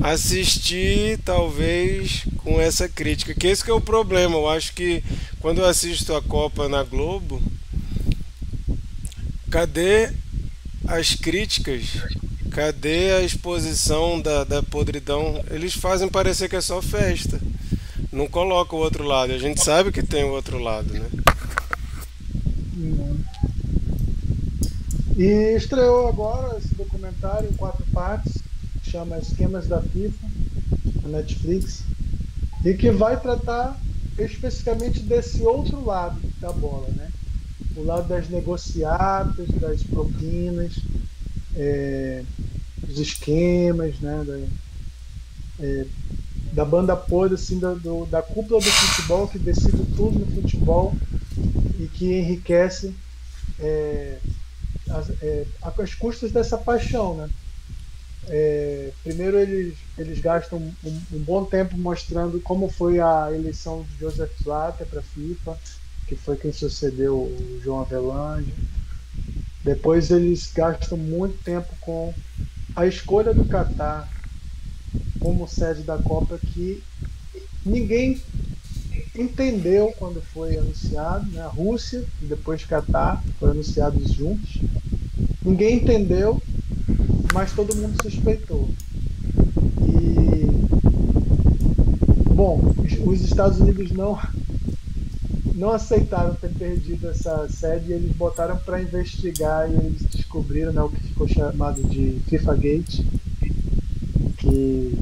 assistir 0.00 1.18
talvez 1.24 2.24
com 2.38 2.60
essa 2.60 2.88
crítica, 2.88 3.34
que 3.34 3.46
esse 3.46 3.64
que 3.64 3.70
é 3.70 3.74
o 3.74 3.80
problema. 3.80 4.36
Eu 4.36 4.48
acho 4.48 4.72
que 4.72 5.02
quando 5.40 5.58
eu 5.58 5.66
assisto 5.66 6.14
a 6.14 6.22
Copa 6.22 6.68
na 6.68 6.82
Globo, 6.82 7.42
cadê 9.50 10.10
as 10.86 11.14
críticas 11.14 11.82
Cadê 12.58 13.12
a 13.12 13.22
exposição 13.22 14.20
da, 14.20 14.42
da 14.42 14.60
podridão? 14.64 15.44
Eles 15.48 15.74
fazem 15.74 16.08
parecer 16.08 16.48
que 16.48 16.56
é 16.56 16.60
só 16.60 16.82
festa. 16.82 17.40
Não 18.10 18.26
coloca 18.26 18.74
o 18.74 18.80
outro 18.80 19.04
lado. 19.04 19.32
A 19.32 19.38
gente 19.38 19.62
sabe 19.62 19.92
que 19.92 20.02
tem 20.02 20.24
o 20.24 20.32
outro 20.32 20.58
lado, 20.58 20.92
né? 20.92 21.08
E 25.16 25.54
estreou 25.56 26.08
agora 26.08 26.58
esse 26.58 26.74
documentário 26.74 27.48
em 27.48 27.54
quatro 27.54 27.86
partes, 27.92 28.38
que 28.82 28.90
chama 28.90 29.18
Esquemas 29.18 29.68
da 29.68 29.80
FIFA, 29.80 30.26
na 31.04 31.10
Netflix, 31.10 31.84
e 32.64 32.74
que 32.74 32.90
vai 32.90 33.20
tratar 33.20 33.80
especificamente 34.18 34.98
desse 34.98 35.44
outro 35.44 35.84
lado 35.84 36.20
da 36.40 36.50
bola, 36.50 36.88
né? 36.96 37.08
O 37.76 37.84
lado 37.84 38.08
das 38.08 38.28
negociatas, 38.28 39.46
das 39.60 39.84
propinas, 39.84 40.72
é, 41.54 42.24
os 42.88 42.98
esquemas, 42.98 43.98
né, 44.00 44.24
da, 44.26 45.64
é, 45.64 45.86
da 46.52 46.64
banda 46.64 46.96
podre, 46.96 47.34
assim, 47.34 47.58
da, 47.58 47.74
do, 47.74 48.06
da 48.06 48.22
cúpula 48.22 48.60
do 48.60 48.70
futebol 48.70 49.28
que 49.28 49.38
decide 49.38 49.84
tudo 49.94 50.18
no 50.18 50.26
futebol 50.26 50.94
e 51.78 51.86
que 51.86 52.18
enriquece 52.18 52.94
é, 53.60 54.18
as, 54.90 55.10
é, 55.22 55.46
as 55.62 55.94
custas 55.94 56.32
dessa 56.32 56.56
paixão, 56.56 57.16
né? 57.16 57.30
É, 58.30 58.92
primeiro 59.02 59.38
eles, 59.38 59.74
eles 59.96 60.18
gastam 60.20 60.58
um, 60.58 61.00
um, 61.12 61.18
bom 61.18 61.44
tempo 61.46 61.78
mostrando 61.78 62.38
como 62.40 62.68
foi 62.68 63.00
a 63.00 63.30
eleição 63.32 63.84
de 63.84 64.00
Joseph 64.00 64.32
Blatter 64.42 64.86
para 64.86 65.00
a 65.00 65.02
FIFA, 65.02 65.58
que 66.06 66.14
foi 66.14 66.36
quem 66.36 66.52
sucedeu 66.52 67.16
o 67.16 67.60
João 67.62 67.80
Avelange. 67.80 68.52
Depois 69.64 70.10
eles 70.10 70.50
gastam 70.52 70.98
muito 70.98 71.42
tempo 71.42 71.68
com 71.80 72.12
a 72.74 72.86
escolha 72.86 73.34
do 73.34 73.44
Catar 73.44 74.08
como 75.18 75.48
sede 75.48 75.82
da 75.82 75.98
Copa 75.98 76.38
que 76.38 76.82
ninguém 77.64 78.20
entendeu 79.14 79.92
quando 79.98 80.20
foi 80.20 80.56
anunciado, 80.56 81.30
né? 81.30 81.40
A 81.40 81.48
Rússia 81.48 82.04
e 82.22 82.26
depois 82.26 82.64
Catar 82.64 83.22
foram 83.38 83.52
anunciados 83.52 84.12
juntos. 84.12 84.58
Ninguém 85.44 85.76
entendeu, 85.76 86.40
mas 87.32 87.52
todo 87.52 87.76
mundo 87.76 88.00
suspeitou. 88.02 88.68
E 89.82 90.46
bom, 92.32 92.74
os 93.06 93.20
Estados 93.22 93.60
Unidos 93.60 93.90
não 93.90 94.18
não 95.58 95.70
aceitaram 95.70 96.36
ter 96.36 96.50
perdido 96.54 97.08
essa 97.08 97.48
sede 97.48 97.90
e 97.90 97.94
eles 97.94 98.12
botaram 98.12 98.56
para 98.58 98.80
investigar 98.80 99.68
e 99.68 99.74
eles 99.74 100.02
descobriram 100.02 100.72
né, 100.72 100.80
o 100.80 100.88
que 100.88 101.00
ficou 101.00 101.26
chamado 101.26 101.82
de 101.82 102.20
FIFA 102.28 102.54
Gate, 102.54 103.00
que 104.38 104.96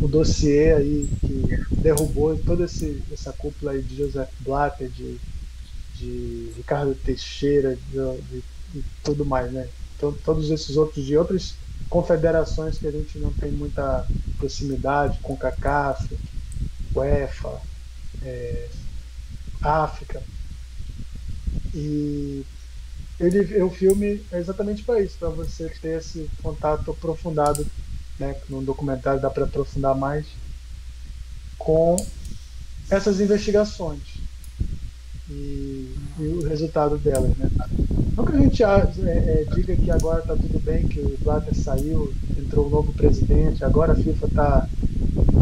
o 0.00 0.06
dossiê 0.06 0.72
aí 0.72 1.10
que 1.20 1.76
derrubou 1.78 2.38
toda 2.38 2.64
esse, 2.64 3.02
essa 3.12 3.32
cúpula 3.32 3.72
aí 3.72 3.82
de 3.82 3.96
Joseph 3.96 4.30
Blatter, 4.38 4.88
de, 4.88 5.18
de 5.96 6.52
Ricardo 6.56 6.94
Teixeira, 6.94 7.74
de, 7.74 8.22
de, 8.30 8.44
de 8.72 8.84
tudo 9.02 9.26
mais, 9.26 9.52
né? 9.52 9.68
todos 10.24 10.48
esses 10.48 10.76
outros 10.76 11.04
de 11.04 11.16
outras 11.16 11.56
confederações 11.88 12.78
que 12.78 12.86
a 12.86 12.92
gente 12.92 13.18
não 13.18 13.32
tem 13.32 13.50
muita 13.50 14.06
proximidade, 14.38 15.18
com 15.20 15.36
CACAF, 15.36 16.08
UEFA, 16.94 17.60
é, 18.22 18.68
África. 19.62 20.22
E 21.74 22.44
ele, 23.18 23.62
o 23.62 23.70
filme 23.70 24.24
é 24.32 24.38
exatamente 24.38 24.82
para 24.82 25.00
isso, 25.00 25.16
para 25.18 25.28
você 25.28 25.68
ter 25.80 25.98
esse 25.98 26.28
contato 26.42 26.90
aprofundado, 26.90 27.66
né? 28.18 28.36
No 28.48 28.62
documentário 28.62 29.20
dá 29.20 29.30
para 29.30 29.44
aprofundar 29.44 29.94
mais 29.94 30.26
com 31.58 31.96
essas 32.90 33.20
investigações 33.20 34.00
e, 35.30 35.94
e, 36.18 36.26
o 36.26 36.48
resultado 36.48 36.98
delas, 36.98 37.36
né? 37.36 37.50
Não 38.16 38.24
que 38.24 38.32
a 38.32 38.40
gente 38.40 38.62
é, 38.62 38.66
é, 39.06 39.46
diga 39.54 39.76
que 39.76 39.90
agora 39.90 40.20
está 40.20 40.34
tudo 40.34 40.58
bem, 40.58 40.88
que 40.88 40.98
o 40.98 41.16
Blatter 41.22 41.54
saiu, 41.54 42.12
entrou 42.36 42.66
um 42.66 42.70
novo 42.70 42.92
presidente, 42.92 43.64
agora 43.64 43.92
a 43.92 43.96
FIFA 43.96 44.26
está 44.26 44.68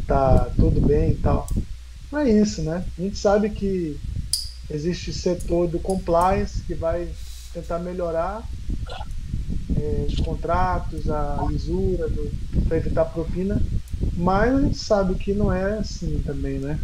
tá 0.07 0.51
tudo 0.57 0.81
bem 0.81 1.13
e 1.13 1.17
tal. 1.17 1.49
Não 2.11 2.21
é 2.21 2.31
isso, 2.31 2.63
né? 2.63 2.85
A 2.99 3.03
gente 3.03 3.19
sabe 3.19 3.51
que 3.51 3.99
existe 4.71 5.13
setor 5.13 5.69
do 5.69 5.79
compliance 5.79 6.63
que 6.63 6.75
vai 6.75 7.09
tentar 7.53 7.79
melhorar 7.79 8.43
é, 9.77 10.07
os 10.09 10.17
contratos, 10.17 11.11
a 11.11 11.47
lisura, 11.49 12.11
para 12.67 12.77
evitar 12.77 13.05
propina, 13.07 13.61
mas 14.15 14.55
a 14.55 14.61
gente 14.63 14.79
sabe 14.79 15.15
que 15.15 15.33
não 15.33 15.53
é 15.53 15.79
assim 15.79 16.23
também, 16.25 16.59
né? 16.59 16.79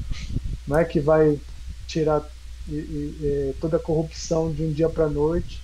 Não 0.66 0.78
é 0.78 0.84
que 0.84 1.00
vai 1.00 1.38
tirar 1.86 2.22
e, 2.68 2.74
e, 2.74 3.18
é, 3.22 3.54
toda 3.60 3.76
a 3.76 3.80
corrupção 3.80 4.52
de 4.52 4.62
um 4.62 4.72
dia 4.72 4.88
para 4.88 5.08
noite 5.08 5.62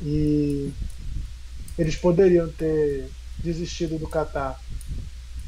e 0.00 0.72
eles 1.76 1.96
poderiam 1.96 2.48
ter 2.48 3.10
desistido 3.38 3.98
do 3.98 4.08
Catar 4.08 4.60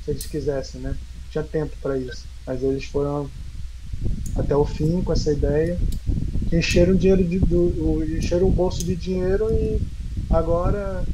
se 0.05 0.11
eles 0.11 0.27
quisessem, 0.27 0.81
né? 0.81 0.97
Tinha 1.31 1.45
tempo 1.45 1.77
para 1.81 1.97
isso, 1.99 2.25
mas 2.51 2.65
eles 2.65 2.85
foram 2.85 3.31
até 4.35 4.57
o 4.57 4.65
fim 4.65 5.03
com 5.03 5.13
essa 5.13 5.31
ideia. 5.31 5.79
Encheram, 6.53 6.97
dinheiro 6.97 7.23
de, 7.23 7.39
do, 7.39 8.05
encheram 8.19 8.49
o 8.49 8.51
bolso 8.51 8.83
de 8.85 8.97
dinheiro 8.97 9.49
e 9.53 9.81
agora 10.29 11.05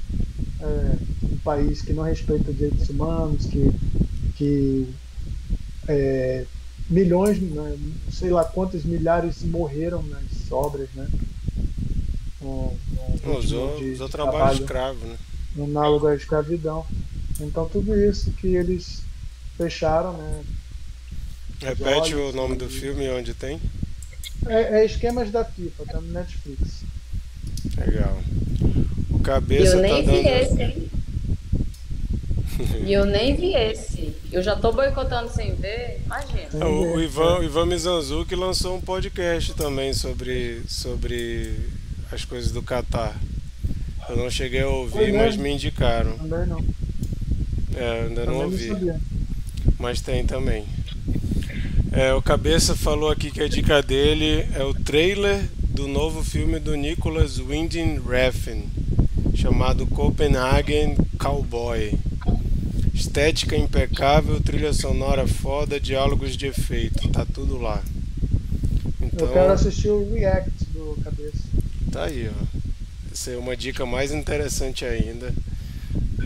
é, 0.58 0.96
um 1.22 1.36
país 1.44 1.82
que 1.82 1.92
não 1.92 2.04
respeita 2.04 2.50
os 2.50 2.56
direitos 2.56 2.88
humanos, 2.88 3.44
que, 3.44 3.70
que 4.36 4.88
é, 5.86 6.46
milhões, 6.88 7.38
né, 7.38 7.76
sei 8.10 8.30
lá 8.30 8.42
quantos 8.42 8.82
milhares 8.84 9.42
morreram 9.42 10.02
nas 10.04 10.50
obras, 10.50 10.88
né? 10.94 11.06
No, 12.40 12.72
no 13.22 13.38
usou, 13.38 13.76
de, 13.76 13.90
usou 13.90 14.08
trabalho, 14.08 14.38
trabalho 14.38 14.60
escravo, 14.60 15.06
né? 15.06 15.16
Análogo 15.58 16.06
à 16.06 16.14
escravidão. 16.14 16.86
Então 17.38 17.68
tudo 17.68 17.94
isso 17.94 18.30
que 18.32 18.54
eles 18.54 19.02
fecharam, 19.58 20.14
né? 20.14 20.42
Repete 21.60 22.14
o 22.14 22.32
nome 22.32 22.56
do 22.56 22.68
filme 22.68 23.08
onde 23.10 23.34
tem? 23.34 23.60
É, 24.46 24.80
é 24.80 24.84
esquemas 24.84 25.30
da 25.30 25.44
FIFA, 25.44 25.84
tá 25.86 26.00
no 26.00 26.12
Netflix. 26.12 26.84
Legal. 27.78 28.18
O 29.10 29.18
cabeça 29.20 29.76
eu 29.76 29.82
nem 29.82 30.04
tá 30.04 30.10
vi 30.12 30.22
dando. 30.22 30.28
esse, 30.28 30.62
hein? 30.62 30.90
E 32.86 32.92
eu 32.94 33.04
nem 33.04 33.34
vi 33.34 33.54
esse. 33.54 34.14
Eu 34.32 34.42
já 34.42 34.54
tô 34.56 34.72
boicotando 34.72 35.30
sem 35.32 35.54
ver, 35.54 36.00
imagina. 36.04 36.48
É, 36.60 36.64
O, 36.64 36.94
o 36.96 37.02
Ivan, 37.02 37.38
o 37.38 37.44
Ivan 37.44 37.66
Mizanzuki 37.66 38.34
lançou 38.34 38.76
um 38.76 38.80
podcast 38.80 39.54
também 39.54 39.92
sobre, 39.92 40.62
sobre 40.68 41.54
as 42.12 42.24
coisas 42.24 42.50
do 42.52 42.62
Catar. 42.62 43.18
Eu 44.08 44.16
não 44.16 44.30
cheguei 44.30 44.60
a 44.62 44.68
ouvir, 44.68 44.92
Foi 44.92 45.12
mas 45.12 45.36
me 45.36 45.50
indicaram. 45.50 46.16
Também 46.18 46.46
não. 46.46 46.64
É, 47.74 48.04
ainda 48.04 48.24
não 48.26 48.44
ouvi, 48.44 48.68
sabia. 48.68 49.00
mas 49.78 50.00
tem 50.00 50.24
também. 50.24 50.64
É, 51.96 52.12
o 52.12 52.20
Cabeça 52.20 52.76
falou 52.76 53.10
aqui 53.10 53.30
que 53.30 53.40
a 53.40 53.48
dica 53.48 53.82
dele 53.82 54.46
é 54.54 54.62
o 54.62 54.74
trailer 54.74 55.48
do 55.70 55.88
novo 55.88 56.22
filme 56.22 56.58
do 56.60 56.74
Nicholas 56.74 57.38
Winding 57.38 58.02
Refn, 58.06 58.64
chamado 59.34 59.86
Copenhagen 59.86 60.94
Cowboy. 61.18 61.98
Estética 62.92 63.56
impecável, 63.56 64.38
trilha 64.42 64.74
sonora 64.74 65.26
foda, 65.26 65.80
diálogos 65.80 66.36
de 66.36 66.48
efeito, 66.48 67.08
tá 67.08 67.24
tudo 67.24 67.56
lá. 67.56 67.82
Então, 69.00 69.28
Eu 69.28 69.32
quero 69.32 69.52
assistir 69.54 69.88
o 69.88 70.12
React 70.12 70.64
do 70.74 70.98
Cabeça. 71.02 71.44
Tá 71.90 72.04
aí, 72.04 72.28
ó. 72.28 72.58
Essa 73.10 73.30
é 73.30 73.38
uma 73.38 73.56
dica 73.56 73.86
mais 73.86 74.12
interessante 74.12 74.84
ainda. 74.84 75.32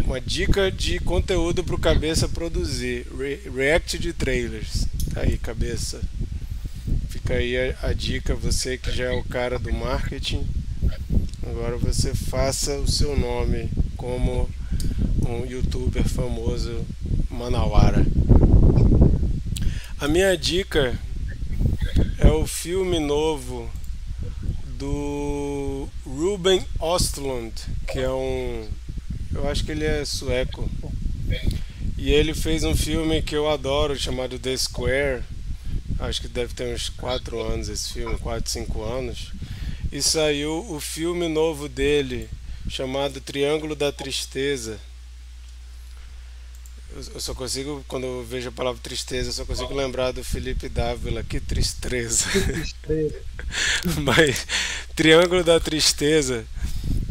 Uma 0.04 0.20
dica 0.20 0.70
de 0.70 0.98
conteúdo 1.00 1.62
pro 1.64 1.78
cabeça 1.78 2.28
produzir. 2.28 3.06
Re- 3.16 3.40
react 3.54 3.98
de 3.98 4.12
trailers. 4.12 4.86
Tá 5.12 5.22
aí, 5.22 5.36
cabeça. 5.38 6.00
Fica 7.08 7.34
aí 7.34 7.56
a, 7.56 7.88
a 7.88 7.92
dica, 7.92 8.34
você 8.34 8.76
que 8.78 8.90
já 8.92 9.04
é 9.06 9.10
o 9.12 9.24
cara 9.24 9.58
do 9.58 9.72
marketing. 9.72 10.46
Agora 11.46 11.76
você 11.76 12.14
faça 12.14 12.78
o 12.78 12.90
seu 12.90 13.16
nome 13.18 13.68
como 13.96 14.48
um 15.26 15.44
youtuber 15.44 16.08
famoso 16.08 16.84
manauara. 17.30 18.04
A 19.98 20.08
minha 20.08 20.36
dica 20.36 20.98
é 22.18 22.28
o 22.28 22.46
filme 22.46 22.98
novo 22.98 23.70
do 24.78 25.88
Ruben 26.06 26.64
Östlund, 26.80 27.52
que 27.86 27.98
é 27.98 28.10
um. 28.10 28.66
Eu 29.32 29.48
acho 29.48 29.64
que 29.64 29.72
ele 29.72 29.84
é 29.84 30.04
sueco. 30.04 30.68
E 31.96 32.10
ele 32.10 32.34
fez 32.34 32.64
um 32.64 32.74
filme 32.74 33.22
que 33.22 33.36
eu 33.36 33.48
adoro, 33.48 33.98
chamado 33.98 34.38
The 34.38 34.56
Square. 34.56 35.22
Acho 35.98 36.22
que 36.22 36.28
deve 36.28 36.54
ter 36.54 36.74
uns 36.74 36.88
4 36.88 37.40
anos 37.40 37.68
esse 37.68 37.92
filme, 37.92 38.18
4, 38.18 38.50
5 38.50 38.82
anos. 38.82 39.32
E 39.92 40.00
saiu 40.00 40.66
o 40.70 40.80
filme 40.80 41.28
novo 41.28 41.68
dele, 41.68 42.28
chamado 42.68 43.20
Triângulo 43.20 43.74
da 43.76 43.92
Tristeza. 43.92 44.78
Eu 47.14 47.20
só 47.20 47.34
consigo, 47.34 47.84
quando 47.86 48.04
eu 48.04 48.24
vejo 48.24 48.48
a 48.48 48.52
palavra 48.52 48.80
tristeza, 48.82 49.28
eu 49.28 49.32
só 49.32 49.44
consigo 49.44 49.72
lembrar 49.74 50.10
do 50.10 50.24
Felipe 50.24 50.68
Dávila. 50.68 51.22
Que 51.22 51.38
tristeza. 51.38 52.28
Que 52.30 52.40
tristeza. 52.40 53.20
Mas 54.02 54.46
Triângulo 54.96 55.44
da 55.44 55.60
Tristeza, 55.60 56.44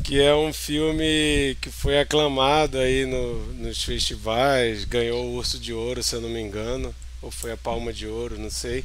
que 0.09 0.19
é 0.19 0.33
um 0.33 0.51
filme 0.51 1.55
que 1.61 1.69
foi 1.69 1.99
aclamado 1.99 2.79
aí 2.79 3.05
no, 3.05 3.53
nos 3.53 3.83
festivais, 3.83 4.83
ganhou 4.83 5.23
o 5.23 5.35
Urso 5.35 5.59
de 5.59 5.71
Ouro, 5.71 6.01
se 6.01 6.15
eu 6.15 6.19
não 6.19 6.29
me 6.29 6.41
engano, 6.41 6.91
ou 7.21 7.29
foi 7.29 7.51
a 7.51 7.57
Palma 7.57 7.93
de 7.93 8.07
Ouro, 8.07 8.39
não 8.39 8.49
sei. 8.49 8.83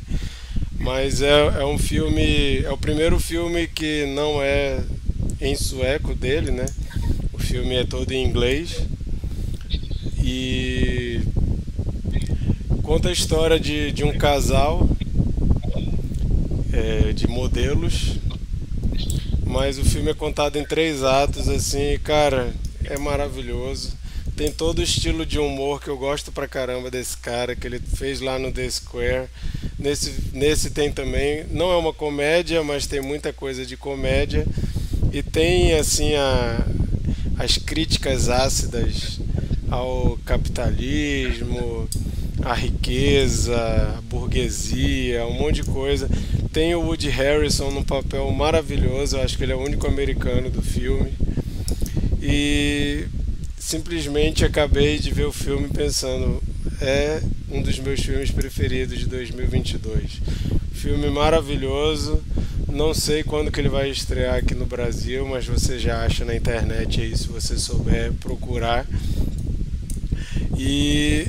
Mas 0.79 1.22
é, 1.22 1.31
é 1.31 1.64
um 1.64 1.79
filme, 1.79 2.59
é 2.59 2.70
o 2.70 2.77
primeiro 2.77 3.18
filme 3.18 3.66
que 3.66 4.05
não 4.14 4.43
é 4.43 4.85
em 5.41 5.57
sueco 5.57 6.14
dele, 6.14 6.51
né? 6.51 6.66
O 7.33 7.39
filme 7.39 7.75
é 7.75 7.85
todo 7.85 8.12
em 8.12 8.22
inglês. 8.22 8.83
E 10.22 11.22
conta 12.83 13.09
a 13.09 13.12
história 13.12 13.59
de, 13.59 13.93
de 13.93 14.05
um 14.05 14.12
casal 14.18 14.87
é, 16.70 17.14
de 17.14 17.27
modelos, 17.27 18.18
mas 19.55 19.79
o 19.79 19.85
filme 19.85 20.11
é 20.11 20.15
contado 20.15 20.57
em 20.57 20.65
três 20.65 21.05
atos, 21.05 21.49
assim, 21.49 21.93
e, 21.93 21.99
cara, 21.99 22.53
é 22.83 22.99
maravilhoso. 22.99 23.93
Tem 24.37 24.51
todo 24.51 24.81
o 24.81 24.83
estilo 24.83 25.25
de 25.25 25.39
humor 25.39 25.81
que 25.81 25.89
eu 25.89 25.97
gosto 25.97 26.33
pra 26.33 26.49
caramba 26.49 26.91
desse 26.91 27.17
cara, 27.17 27.55
que 27.55 27.65
ele 27.65 27.79
fez 27.79 28.21
lá 28.21 28.37
no 28.37 28.51
The 28.51 28.69
Square. 28.69 29.29
Nesse, 29.79 30.13
nesse 30.33 30.71
tem 30.71 30.91
também, 30.91 31.47
não 31.53 31.71
é 31.71 31.77
uma 31.77 31.93
comédia, 31.93 32.65
mas 32.65 32.89
tem 32.89 33.01
muita 33.01 33.33
coisa 33.33 33.65
de 33.65 33.77
comédia. 33.77 34.45
E 35.13 35.23
tem, 35.23 35.75
assim, 35.75 36.17
a, 36.17 36.67
as 37.39 37.57
críticas 37.57 38.29
ácidas 38.29 39.21
ao 39.71 40.19
capitalismo, 40.25 41.89
à 42.43 42.55
riqueza, 42.55 43.57
à 43.57 44.01
burguesia, 44.03 45.25
um 45.27 45.35
monte 45.35 45.63
de 45.63 45.71
coisa. 45.71 46.09
Tem 46.55 46.73
o 46.73 46.83
Woody 46.83 47.09
Harrison 47.09 47.69
num 47.73 47.83
papel 47.83 48.31
maravilhoso, 48.31 49.17
eu 49.17 49.23
acho 49.23 49.37
que 49.37 49.43
ele 49.43 49.51
é 49.51 49.57
o 49.57 49.61
único 49.61 49.89
americano 49.89 50.49
do 50.49 50.63
filme. 50.63 51.13
E 52.23 53.07
simplesmente 53.59 54.45
acabei 54.45 55.01
de 55.01 55.11
ver 55.11 55.25
o 55.25 55.33
filme 55.33 55.67
pensando, 55.67 56.41
é 56.81 57.21
um 57.51 57.61
dos 57.61 57.81
meus 57.81 57.99
filmes 57.99 58.31
preferidos 58.31 59.01
de 59.01 59.07
2022. 59.07 60.21
Filme 60.73 61.11
maravilhoso. 61.11 62.23
Não 62.69 62.95
sei 62.95 63.25
quando 63.25 63.51
que 63.51 63.61
ele 63.61 63.69
vai 63.69 63.91
estrear 63.91 64.37
aqui 64.37 64.55
no 64.55 64.65
Brasil, 64.65 65.27
mas 65.27 65.45
você 65.45 65.77
já 65.77 66.05
acha 66.05 66.25
na 66.25 66.37
internet 66.37 67.01
aí 67.01 67.19
se 67.19 67.27
você 67.27 67.59
souber 67.59 68.13
procurar. 68.13 68.87
E 70.57 71.27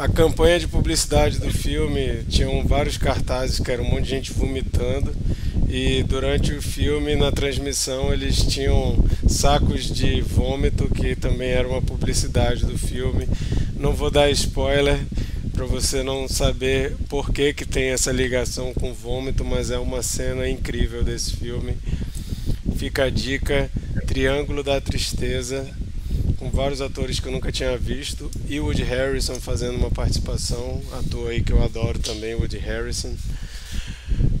a 0.00 0.08
campanha 0.08 0.58
de 0.58 0.66
publicidade 0.66 1.38
do 1.38 1.50
filme 1.50 2.24
tinham 2.26 2.66
vários 2.66 2.96
cartazes 2.96 3.60
que 3.60 3.70
era 3.70 3.82
um 3.82 3.84
monte 3.84 4.04
de 4.04 4.08
gente 4.08 4.32
vomitando 4.32 5.14
e 5.68 6.02
durante 6.04 6.54
o 6.54 6.62
filme 6.62 7.14
na 7.16 7.30
transmissão 7.30 8.10
eles 8.10 8.42
tinham 8.46 8.96
sacos 9.28 9.84
de 9.84 10.22
vômito 10.22 10.88
que 10.88 11.14
também 11.14 11.50
era 11.50 11.68
uma 11.68 11.82
publicidade 11.82 12.64
do 12.64 12.78
filme. 12.78 13.28
Não 13.76 13.92
vou 13.92 14.10
dar 14.10 14.30
spoiler 14.30 14.98
para 15.52 15.66
você 15.66 16.02
não 16.02 16.26
saber 16.26 16.96
por 17.06 17.30
que 17.30 17.52
que 17.52 17.66
tem 17.66 17.90
essa 17.90 18.10
ligação 18.10 18.72
com 18.72 18.94
vômito, 18.94 19.44
mas 19.44 19.70
é 19.70 19.78
uma 19.78 20.02
cena 20.02 20.48
incrível 20.48 21.04
desse 21.04 21.36
filme. 21.36 21.76
Fica 22.74 23.04
a 23.04 23.10
dica, 23.10 23.70
Triângulo 24.06 24.62
da 24.62 24.80
Tristeza, 24.80 25.68
com 26.40 26.48
vários 26.48 26.80
atores 26.80 27.20
que 27.20 27.28
eu 27.28 27.32
nunca 27.32 27.52
tinha 27.52 27.76
visto 27.76 28.30
e 28.48 28.58
o 28.58 28.64
Woody 28.64 28.82
Harrison 28.82 29.38
fazendo 29.38 29.76
uma 29.76 29.90
participação, 29.90 30.82
ator 30.98 31.30
aí 31.30 31.42
que 31.42 31.52
eu 31.52 31.62
adoro 31.62 31.98
também, 31.98 32.34
Woody 32.34 32.56
Harrison. 32.56 33.14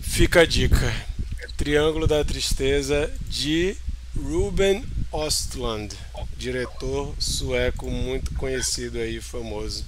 Fica 0.00 0.40
a 0.40 0.46
dica, 0.46 0.90
Triângulo 1.58 2.06
da 2.06 2.24
Tristeza 2.24 3.12
de 3.28 3.76
Ruben 4.16 4.82
Östlund, 5.12 5.94
diretor 6.38 7.14
sueco 7.18 7.90
muito 7.90 8.32
conhecido 8.32 8.98
aí, 8.98 9.20
famoso. 9.20 9.84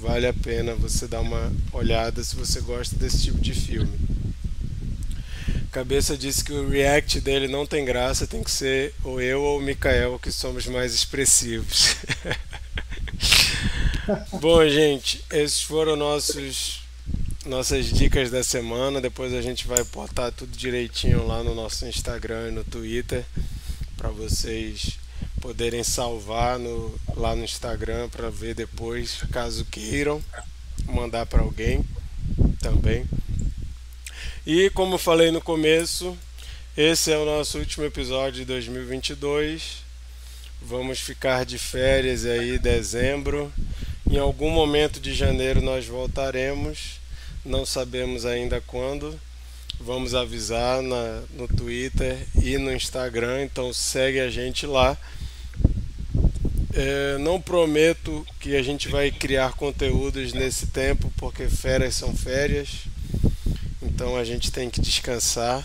Vale 0.00 0.26
a 0.26 0.32
pena 0.32 0.74
você 0.74 1.06
dar 1.06 1.20
uma 1.20 1.52
olhada 1.70 2.24
se 2.24 2.34
você 2.34 2.62
gosta 2.62 2.96
desse 2.96 3.24
tipo 3.24 3.38
de 3.38 3.52
filme. 3.52 3.92
Cabeça 5.76 6.16
disse 6.16 6.42
que 6.42 6.54
o 6.54 6.70
react 6.70 7.20
dele 7.20 7.46
não 7.46 7.66
tem 7.66 7.84
graça, 7.84 8.26
tem 8.26 8.42
que 8.42 8.50
ser 8.50 8.94
ou 9.04 9.20
eu 9.20 9.42
ou 9.42 9.58
o 9.58 9.62
Mikael 9.62 10.18
que 10.18 10.32
somos 10.32 10.66
mais 10.66 10.94
expressivos. 10.94 11.96
Bom, 14.40 14.66
gente, 14.66 15.22
esses 15.30 15.60
foram 15.60 15.94
nossos 15.94 16.80
nossas 17.44 17.90
dicas 17.90 18.30
da 18.30 18.42
semana. 18.42 19.02
Depois 19.02 19.34
a 19.34 19.42
gente 19.42 19.66
vai 19.66 19.84
botar 19.84 20.30
tudo 20.30 20.56
direitinho 20.56 21.26
lá 21.26 21.44
no 21.44 21.54
nosso 21.54 21.84
Instagram 21.84 22.48
e 22.48 22.52
no 22.52 22.64
Twitter 22.64 23.22
para 23.98 24.08
vocês 24.08 24.98
poderem 25.42 25.84
salvar 25.84 26.58
no, 26.58 26.98
lá 27.14 27.36
no 27.36 27.44
Instagram 27.44 28.08
para 28.08 28.30
ver 28.30 28.54
depois, 28.54 29.18
caso 29.30 29.62
queiram 29.66 30.24
mandar 30.86 31.26
para 31.26 31.42
alguém 31.42 31.84
também. 32.62 33.04
E 34.46 34.70
como 34.70 34.96
falei 34.96 35.32
no 35.32 35.40
começo, 35.40 36.16
esse 36.76 37.10
é 37.10 37.18
o 37.18 37.24
nosso 37.24 37.58
último 37.58 37.84
episódio 37.84 38.34
de 38.34 38.44
2022. 38.44 39.78
Vamos 40.62 41.00
ficar 41.00 41.44
de 41.44 41.58
férias 41.58 42.24
aí 42.24 42.56
dezembro. 42.56 43.52
Em 44.08 44.18
algum 44.18 44.48
momento 44.48 45.00
de 45.00 45.12
janeiro 45.12 45.60
nós 45.60 45.86
voltaremos. 45.86 47.00
Não 47.44 47.66
sabemos 47.66 48.24
ainda 48.24 48.60
quando. 48.60 49.18
Vamos 49.80 50.14
avisar 50.14 50.80
na, 50.80 51.24
no 51.34 51.48
Twitter 51.48 52.16
e 52.40 52.56
no 52.56 52.72
Instagram, 52.72 53.42
então 53.42 53.72
segue 53.72 54.20
a 54.20 54.30
gente 54.30 54.64
lá. 54.64 54.96
É, 56.72 57.18
não 57.18 57.40
prometo 57.40 58.24
que 58.38 58.54
a 58.54 58.62
gente 58.62 58.86
vai 58.86 59.10
criar 59.10 59.54
conteúdos 59.54 60.32
nesse 60.32 60.68
tempo, 60.68 61.12
porque 61.16 61.48
férias 61.48 61.96
são 61.96 62.16
férias. 62.16 62.86
Então 63.86 64.16
a 64.16 64.24
gente 64.24 64.50
tem 64.50 64.68
que 64.68 64.80
descansar. 64.80 65.64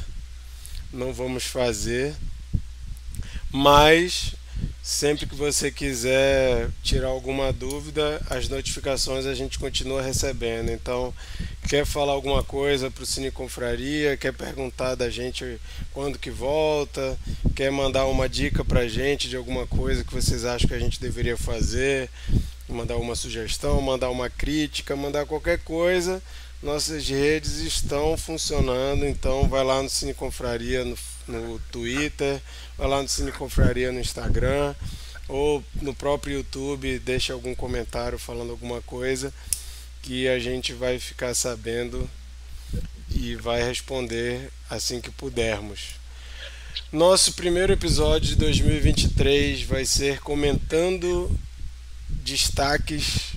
Não 0.93 1.13
vamos 1.13 1.43
fazer, 1.43 2.13
mas 3.51 4.33
sempre 4.83 5.25
que 5.25 5.35
você 5.35 5.71
quiser 5.71 6.69
tirar 6.83 7.07
alguma 7.07 7.53
dúvida, 7.53 8.21
as 8.29 8.49
notificações 8.49 9.25
a 9.25 9.33
gente 9.33 9.57
continua 9.59 10.01
recebendo. 10.01 10.69
Então, 10.69 11.13
quer 11.67 11.85
falar 11.85 12.13
alguma 12.13 12.43
coisa 12.43 12.89
para 12.91 13.03
o 13.03 13.05
Cine 13.05 13.31
Confraria, 13.31 14.17
quer 14.17 14.33
perguntar 14.33 14.95
da 14.95 15.09
gente 15.09 15.59
quando 15.93 16.19
que 16.19 16.29
volta, 16.29 17.17
quer 17.55 17.71
mandar 17.71 18.05
uma 18.07 18.27
dica 18.27 18.65
para 18.65 18.81
a 18.81 18.87
gente 18.87 19.29
de 19.29 19.37
alguma 19.37 19.65
coisa 19.67 20.03
que 20.03 20.13
vocês 20.13 20.43
acham 20.45 20.67
que 20.67 20.73
a 20.73 20.79
gente 20.79 20.99
deveria 20.99 21.37
fazer, 21.37 22.09
mandar 22.67 22.97
uma 22.97 23.15
sugestão, 23.15 23.81
mandar 23.81 24.09
uma 24.09 24.29
crítica, 24.29 24.95
mandar 24.95 25.25
qualquer 25.25 25.59
coisa, 25.59 26.21
nossas 26.61 27.07
redes 27.07 27.57
estão 27.57 28.15
funcionando, 28.15 29.05
então 29.05 29.47
vai 29.47 29.63
lá 29.63 29.81
no 29.81 29.89
Cine 29.89 30.13
Confraria 30.13 30.85
no, 30.85 30.97
no 31.27 31.59
Twitter, 31.71 32.39
vai 32.77 32.87
lá 32.87 33.01
no 33.01 33.07
Cine 33.07 33.31
Confraria 33.31 33.91
no 33.91 33.99
Instagram 33.99 34.75
ou 35.27 35.63
no 35.81 35.93
próprio 35.93 36.37
YouTube, 36.37 36.99
deixa 36.99 37.33
algum 37.33 37.55
comentário 37.55 38.19
falando 38.19 38.51
alguma 38.51 38.81
coisa 38.81 39.33
que 40.01 40.27
a 40.27 40.39
gente 40.39 40.73
vai 40.73 40.99
ficar 40.99 41.33
sabendo 41.33 42.09
e 43.09 43.35
vai 43.35 43.63
responder 43.63 44.51
assim 44.69 45.01
que 45.01 45.11
pudermos. 45.11 46.01
Nosso 46.91 47.33
primeiro 47.33 47.73
episódio 47.73 48.29
de 48.29 48.35
2023 48.35 49.63
vai 49.63 49.85
ser 49.85 50.19
comentando 50.19 51.31
destaques 52.09 53.33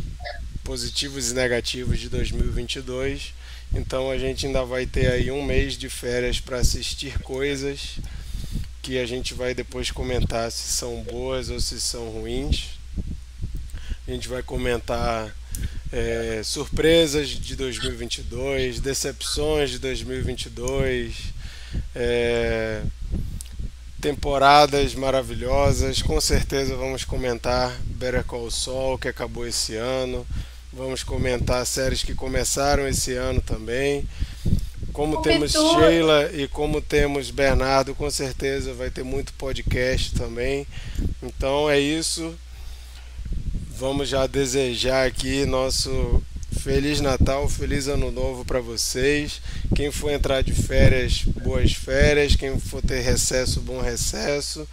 positivos 0.64 1.30
e 1.30 1.34
negativos 1.34 2.00
de 2.00 2.08
2022. 2.08 3.34
Então 3.72 4.10
a 4.10 4.18
gente 4.18 4.46
ainda 4.46 4.64
vai 4.64 4.86
ter 4.86 5.10
aí 5.10 5.30
um 5.30 5.44
mês 5.44 5.76
de 5.76 5.88
férias 5.88 6.40
para 6.40 6.58
assistir 6.58 7.18
coisas 7.20 7.98
que 8.82 8.98
a 8.98 9.06
gente 9.06 9.32
vai 9.32 9.54
depois 9.54 9.90
comentar 9.90 10.50
se 10.50 10.72
são 10.72 11.02
boas 11.02 11.48
ou 11.48 11.60
se 11.60 11.80
são 11.80 12.08
ruins. 12.10 12.78
A 14.06 14.10
gente 14.10 14.28
vai 14.28 14.42
comentar 14.42 15.34
é, 15.90 16.42
surpresas 16.44 17.30
de 17.30 17.56
2022, 17.56 18.80
decepções 18.80 19.70
de 19.70 19.78
2022, 19.78 21.14
é, 21.94 22.82
temporadas 24.00 24.94
maravilhosas. 24.94 26.02
Com 26.02 26.20
certeza 26.20 26.76
vamos 26.76 27.04
comentar 27.04 27.74
Better 27.86 28.22
Call 28.22 28.50
Saul, 28.50 28.98
que 28.98 29.08
acabou 29.08 29.46
esse 29.46 29.76
ano. 29.76 30.26
Vamos 30.76 31.04
comentar 31.04 31.64
séries 31.64 32.02
que 32.02 32.16
começaram 32.16 32.88
esse 32.88 33.12
ano 33.12 33.40
também. 33.40 34.04
Como 34.92 35.22
temos 35.22 35.52
Sheila 35.52 36.30
e 36.32 36.48
como 36.48 36.80
temos 36.80 37.30
Bernardo, 37.30 37.94
com 37.94 38.10
certeza 38.10 38.74
vai 38.74 38.90
ter 38.90 39.04
muito 39.04 39.32
podcast 39.34 40.12
também. 40.14 40.66
Então 41.22 41.70
é 41.70 41.78
isso. 41.78 42.34
Vamos 43.78 44.08
já 44.08 44.26
desejar 44.26 45.06
aqui 45.06 45.46
nosso 45.46 46.20
Feliz 46.60 47.00
Natal, 47.00 47.48
Feliz 47.48 47.86
Ano 47.86 48.10
Novo 48.10 48.44
para 48.44 48.60
vocês. 48.60 49.40
Quem 49.76 49.92
for 49.92 50.10
entrar 50.10 50.42
de 50.42 50.52
férias, 50.52 51.22
boas 51.22 51.72
férias. 51.72 52.34
Quem 52.34 52.58
for 52.58 52.82
ter 52.82 53.00
recesso, 53.00 53.60
bom 53.60 53.80
recesso. 53.80 54.66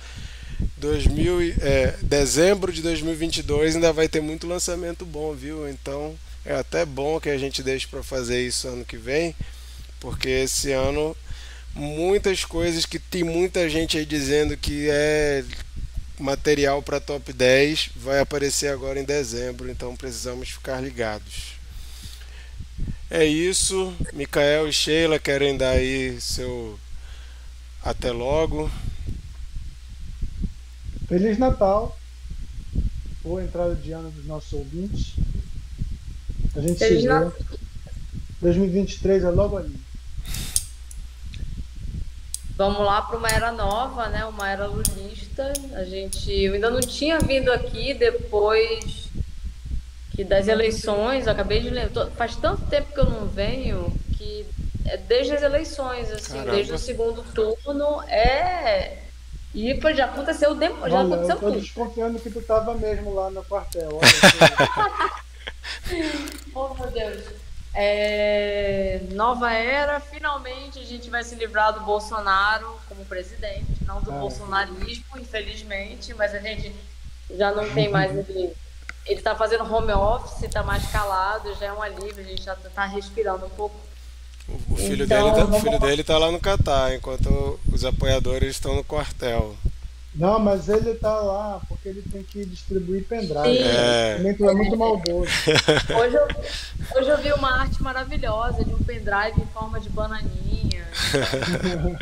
2000, 0.81 1.53
é, 1.61 1.93
dezembro 2.01 2.73
de 2.73 2.81
2022 2.81 3.75
ainda 3.75 3.93
vai 3.93 4.09
ter 4.09 4.19
muito 4.19 4.47
lançamento 4.47 5.05
bom, 5.05 5.31
viu? 5.33 5.69
Então 5.69 6.15
é 6.43 6.55
até 6.55 6.83
bom 6.83 7.19
que 7.19 7.29
a 7.29 7.37
gente 7.37 7.61
deixe 7.61 7.87
para 7.87 8.01
fazer 8.01 8.41
isso 8.45 8.67
ano 8.67 8.83
que 8.83 8.97
vem, 8.97 9.35
porque 9.99 10.27
esse 10.27 10.71
ano 10.71 11.15
muitas 11.75 12.43
coisas 12.43 12.85
que 12.85 12.97
tem 12.97 13.23
muita 13.23 13.69
gente 13.69 13.95
aí 13.95 14.05
dizendo 14.05 14.57
que 14.57 14.89
é 14.89 15.45
material 16.19 16.81
para 16.81 16.99
top 16.99 17.31
10 17.31 17.91
vai 17.95 18.19
aparecer 18.19 18.69
agora 18.69 18.99
em 18.99 19.05
dezembro, 19.05 19.69
então 19.69 19.95
precisamos 19.95 20.49
ficar 20.49 20.81
ligados. 20.81 21.53
É 23.07 23.23
isso, 23.23 23.93
Micael 24.13 24.67
e 24.67 24.73
Sheila 24.73 25.19
querem 25.19 25.55
dar 25.55 25.71
aí 25.71 26.19
seu 26.19 26.79
até 27.83 28.11
logo. 28.11 28.71
Feliz 31.11 31.38
Natal. 31.38 31.93
Boa 33.21 33.43
entrada 33.43 33.75
de 33.75 33.91
ano 33.91 34.09
dos 34.11 34.25
nossos 34.25 34.53
ouvintes. 34.53 35.15
A 36.55 36.61
gente 36.61 36.79
Feliz 36.79 37.01
se 37.01 37.05
vê. 37.05 37.13
Natal. 37.13 37.33
2023 38.39 39.25
é 39.25 39.29
logo 39.29 39.57
ali. 39.57 39.77
Vamos 42.55 42.79
lá 42.85 43.01
para 43.01 43.17
uma 43.17 43.27
era 43.27 43.51
nova, 43.51 44.07
né? 44.07 44.23
Uma 44.23 44.49
era 44.49 44.67
lulista. 44.67 45.51
A 45.73 45.83
gente 45.83 46.31
eu 46.31 46.53
ainda 46.53 46.69
não 46.69 46.79
tinha 46.79 47.19
vindo 47.19 47.51
aqui 47.51 47.93
depois 47.93 49.09
que 50.15 50.23
das 50.23 50.47
eleições. 50.47 51.27
acabei 51.27 51.59
de 51.59 51.71
lembrar. 51.71 52.09
Faz 52.11 52.38
tanto 52.38 52.61
tempo 52.67 52.93
que 52.93 52.99
eu 53.01 53.09
não 53.09 53.27
venho 53.27 53.93
que 54.17 54.45
é 54.85 54.95
desde 54.95 55.33
as 55.33 55.43
eleições, 55.43 56.09
assim, 56.09 56.35
Caramba. 56.35 56.51
desde 56.53 56.71
o 56.71 56.77
segundo 56.77 57.21
turno 57.33 58.01
é 58.03 59.10
e 59.53 59.73
pô, 59.75 59.93
já 59.93 60.05
aconteceu, 60.05 60.57
já 60.57 60.71
Olha, 60.81 61.01
aconteceu 61.01 61.35
eu 61.35 61.39
tô 61.39 61.47
tudo. 61.47 61.59
desconfiando 61.59 62.19
que 62.19 62.29
tu 62.29 62.41
tava 62.41 62.73
mesmo 62.75 63.13
lá 63.13 63.29
no 63.29 63.43
quartel. 63.43 63.99
oh, 66.55 66.73
meu 66.73 66.91
Deus. 66.91 67.23
É, 67.73 69.01
nova 69.11 69.51
era, 69.53 69.99
finalmente 69.99 70.79
a 70.79 70.83
gente 70.83 71.09
vai 71.09 71.23
se 71.23 71.35
livrar 71.35 71.73
do 71.73 71.81
Bolsonaro 71.81 72.79
como 72.87 73.05
presidente, 73.05 73.83
não 73.85 74.01
do 74.01 74.11
é. 74.11 74.19
bolsonarismo, 74.19 75.17
infelizmente, 75.17 76.13
mas 76.13 76.35
a 76.35 76.39
gente 76.39 76.73
já 77.29 77.51
não 77.51 77.69
tem 77.73 77.89
mais 77.89 78.11
ele. 78.29 78.53
Ele 79.03 79.17
está 79.17 79.35
fazendo 79.35 79.63
home 79.63 79.91
office, 79.93 80.43
está 80.43 80.61
mais 80.61 80.85
calado, 80.91 81.55
já 81.55 81.65
é 81.67 81.73
um 81.73 81.81
alívio, 81.81 82.23
a 82.23 82.27
gente 82.27 82.43
já 82.43 82.53
está 82.53 82.85
respirando 82.85 83.47
um 83.47 83.49
pouco 83.49 83.75
o 84.69 84.75
filho, 84.75 85.05
então, 85.05 85.33
dele, 85.33 85.47
tá, 85.47 85.57
o 85.57 85.59
filho 85.59 85.79
dele 85.79 86.03
tá 86.03 86.17
lá 86.17 86.31
no 86.31 86.39
Catar, 86.39 86.95
enquanto 86.95 87.59
os 87.71 87.85
apoiadores 87.85 88.51
estão 88.51 88.75
no 88.75 88.83
quartel. 88.83 89.55
Não, 90.13 90.37
mas 90.39 90.67
ele 90.67 90.93
tá 90.95 91.19
lá 91.19 91.61
porque 91.69 91.87
ele 91.87 92.01
tem 92.01 92.21
que 92.21 92.43
distribuir 92.45 93.05
pendrive. 93.05 93.59
É. 93.59 94.17
Ele 94.19 94.29
é 94.29 94.53
muito 94.53 94.77
maldoso. 94.77 95.31
Hoje 95.97 96.15
eu, 96.15 96.27
hoje 96.97 97.09
eu 97.09 97.17
vi 97.17 97.31
uma 97.31 97.61
arte 97.61 97.81
maravilhosa 97.81 98.65
de 98.65 98.73
um 98.73 98.79
pendrive 98.79 99.41
em 99.41 99.47
forma 99.53 99.79
de 99.79 99.89
bananinha. 99.89 100.85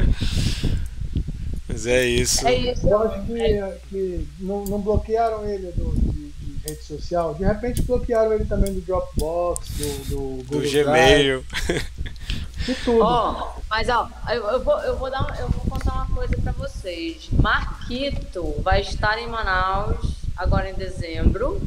mas 1.67 1.85
é 1.85 2.05
isso. 2.05 2.47
É 2.47 2.55
isso. 2.55 2.87
Eu 2.87 3.03
acho 3.03 3.25
que, 3.27 3.73
que 3.89 4.27
não, 4.39 4.65
não 4.65 4.81
bloquearam 4.81 5.47
ele 5.47 5.71
do, 5.73 5.91
de, 5.91 6.31
de, 6.31 6.67
rede 6.67 6.83
social. 6.83 7.35
De 7.35 7.43
repente 7.43 7.83
bloquearam 7.83 8.33
ele 8.33 8.45
também 8.45 8.73
do 8.73 8.81
Dropbox, 8.81 9.69
do, 9.69 10.05
do 10.05 10.17
Google 10.45 10.61
do 10.61 10.71
Gmail. 10.71 11.45
De 12.65 12.75
tudo. 12.75 13.03
Ó, 13.03 13.53
mas 13.69 13.87
ó, 13.89 14.09
eu, 14.29 14.47
eu, 14.47 14.63
vou, 14.63 14.79
eu, 14.79 14.97
vou 14.97 15.09
dar, 15.09 15.35
eu 15.39 15.49
vou 15.49 15.65
contar 15.69 15.93
uma 15.93 16.07
coisa 16.07 16.35
para 16.41 16.51
vocês. 16.51 17.29
Marquito 17.31 18.61
vai 18.61 18.81
estar 18.81 19.17
em 19.19 19.27
Manaus 19.27 19.97
agora 20.35 20.69
em 20.69 20.73
dezembro. 20.73 21.61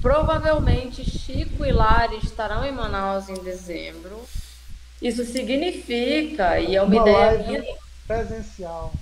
Provavelmente 0.00 1.04
Chico 1.04 1.64
e 1.64 1.72
Lari 1.72 2.18
estarão 2.22 2.64
em 2.64 2.72
Manaus 2.72 3.28
em 3.28 3.42
dezembro. 3.42 4.22
Isso 5.00 5.24
significa, 5.24 6.58
e 6.58 6.76
é 6.76 6.82
uma, 6.82 6.94
uma 6.94 7.08
ideia 7.08 7.38
minha. 7.46 7.76
Presencial. 8.06 8.92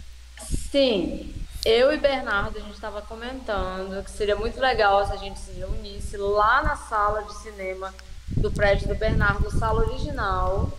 Sim, 0.71 1.33
eu 1.65 1.93
e 1.93 1.97
Bernardo, 1.97 2.59
a 2.59 2.61
gente 2.61 2.75
estava 2.75 3.01
comentando 3.01 4.03
que 4.03 4.11
seria 4.11 4.37
muito 4.37 4.61
legal 4.61 5.07
se 5.07 5.13
a 5.13 5.17
gente 5.17 5.39
se 5.39 5.53
reunisse 5.53 6.17
lá 6.17 6.63
na 6.63 6.77
sala 6.77 7.23
de 7.23 7.35
cinema 7.39 7.95
do 8.37 8.51
prédio 8.51 8.89
do 8.89 8.95
Bernardo, 8.95 9.51
sala 9.51 9.81
original, 9.87 10.73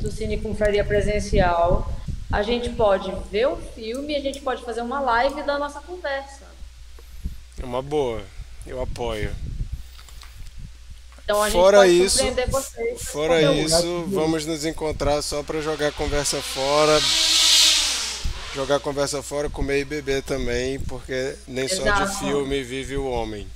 do 0.00 0.10
Cine 0.10 0.38
Confraria 0.38 0.84
Presencial, 0.84 1.90
a 2.30 2.42
gente 2.42 2.70
pode 2.70 3.12
ver 3.30 3.48
o 3.48 3.56
filme 3.56 4.12
e 4.12 4.16
a 4.16 4.20
gente 4.20 4.40
pode 4.40 4.62
fazer 4.62 4.82
uma 4.82 5.00
live 5.00 5.42
da 5.42 5.58
nossa 5.58 5.80
conversa. 5.80 6.46
É 7.60 7.64
uma 7.64 7.82
boa, 7.82 8.22
eu 8.66 8.80
apoio. 8.80 9.30
Então 11.24 11.42
a 11.42 11.50
fora 11.50 11.86
gente 11.86 11.98
pode 11.98 12.06
isso, 12.06 12.16
surpreender 12.16 12.50
vocês. 12.50 13.02
Fora 13.02 13.52
isso, 13.52 14.04
vamos 14.08 14.46
nos 14.46 14.64
encontrar 14.64 15.20
só 15.20 15.42
para 15.42 15.60
jogar 15.60 15.92
conversa 15.92 16.40
fora. 16.40 16.98
Jogar 18.54 18.80
conversa 18.80 19.22
fora, 19.22 19.50
comer 19.50 19.80
e 19.80 19.84
beber 19.84 20.22
também, 20.22 20.80
porque 20.80 21.36
nem 21.46 21.66
Exato. 21.66 21.82
só 21.82 22.04
de 22.04 22.18
filme 22.18 22.62
vive 22.62 22.96
o 22.96 23.06
homem. 23.06 23.46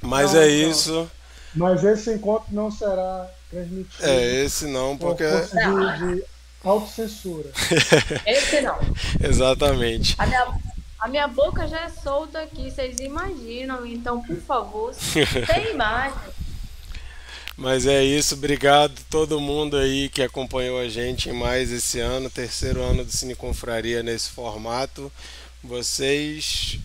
Mas 0.00 0.32
não, 0.32 0.40
é 0.40 0.46
não. 0.46 0.70
isso. 0.70 1.10
Mas 1.54 1.84
esse 1.84 2.12
encontro 2.12 2.46
não 2.52 2.70
será 2.70 3.30
transmitido. 3.50 4.04
É, 4.04 4.44
esse 4.44 4.66
não, 4.66 4.96
porque. 4.96 5.24
De, 5.24 6.16
de 6.16 6.24
autocensura. 6.62 7.50
esse 8.26 8.60
não. 8.60 8.78
Exatamente. 9.22 10.14
A 10.18 10.26
minha, 10.26 10.58
a 10.98 11.08
minha 11.08 11.28
boca 11.28 11.68
já 11.68 11.80
é 11.80 11.88
solta 11.88 12.40
aqui, 12.40 12.70
vocês 12.70 12.98
imaginam, 12.98 13.84
então, 13.86 14.22
por 14.22 14.40
favor, 14.40 14.94
tem 15.46 15.72
imagem. 15.72 16.34
Mas 17.56 17.86
é 17.86 18.02
isso, 18.02 18.34
obrigado 18.34 19.00
todo 19.08 19.40
mundo 19.40 19.76
aí 19.76 20.08
que 20.08 20.22
acompanhou 20.22 20.76
a 20.78 20.88
gente 20.88 21.28
em 21.28 21.32
mais 21.32 21.70
esse 21.70 22.00
ano, 22.00 22.28
terceiro 22.28 22.82
ano 22.82 23.04
do 23.04 23.12
Cine 23.12 23.36
Confraria 23.36 24.02
nesse 24.02 24.30
formato. 24.30 25.12
Vocês 25.62 26.80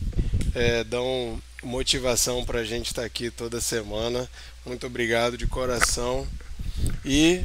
é, 0.53 0.83
dão 0.83 1.41
motivação 1.63 2.45
para 2.45 2.59
a 2.59 2.63
gente 2.63 2.87
estar 2.87 3.01
tá 3.01 3.07
aqui 3.07 3.31
toda 3.31 3.59
semana. 3.59 4.29
Muito 4.63 4.85
obrigado 4.85 5.37
de 5.37 5.47
coração. 5.47 6.27
E 7.05 7.43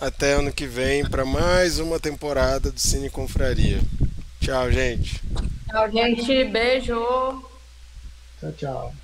até 0.00 0.34
ano 0.34 0.52
que 0.52 0.66
vem 0.66 1.04
para 1.04 1.24
mais 1.24 1.78
uma 1.78 1.98
temporada 1.98 2.70
do 2.70 2.80
Cine 2.80 3.10
Confraria. 3.10 3.80
Tchau, 4.40 4.70
gente. 4.70 5.20
Tchau, 5.68 5.90
gente. 5.90 6.44
Beijo. 6.44 6.94
Tchau, 8.40 8.52
tchau. 8.52 8.94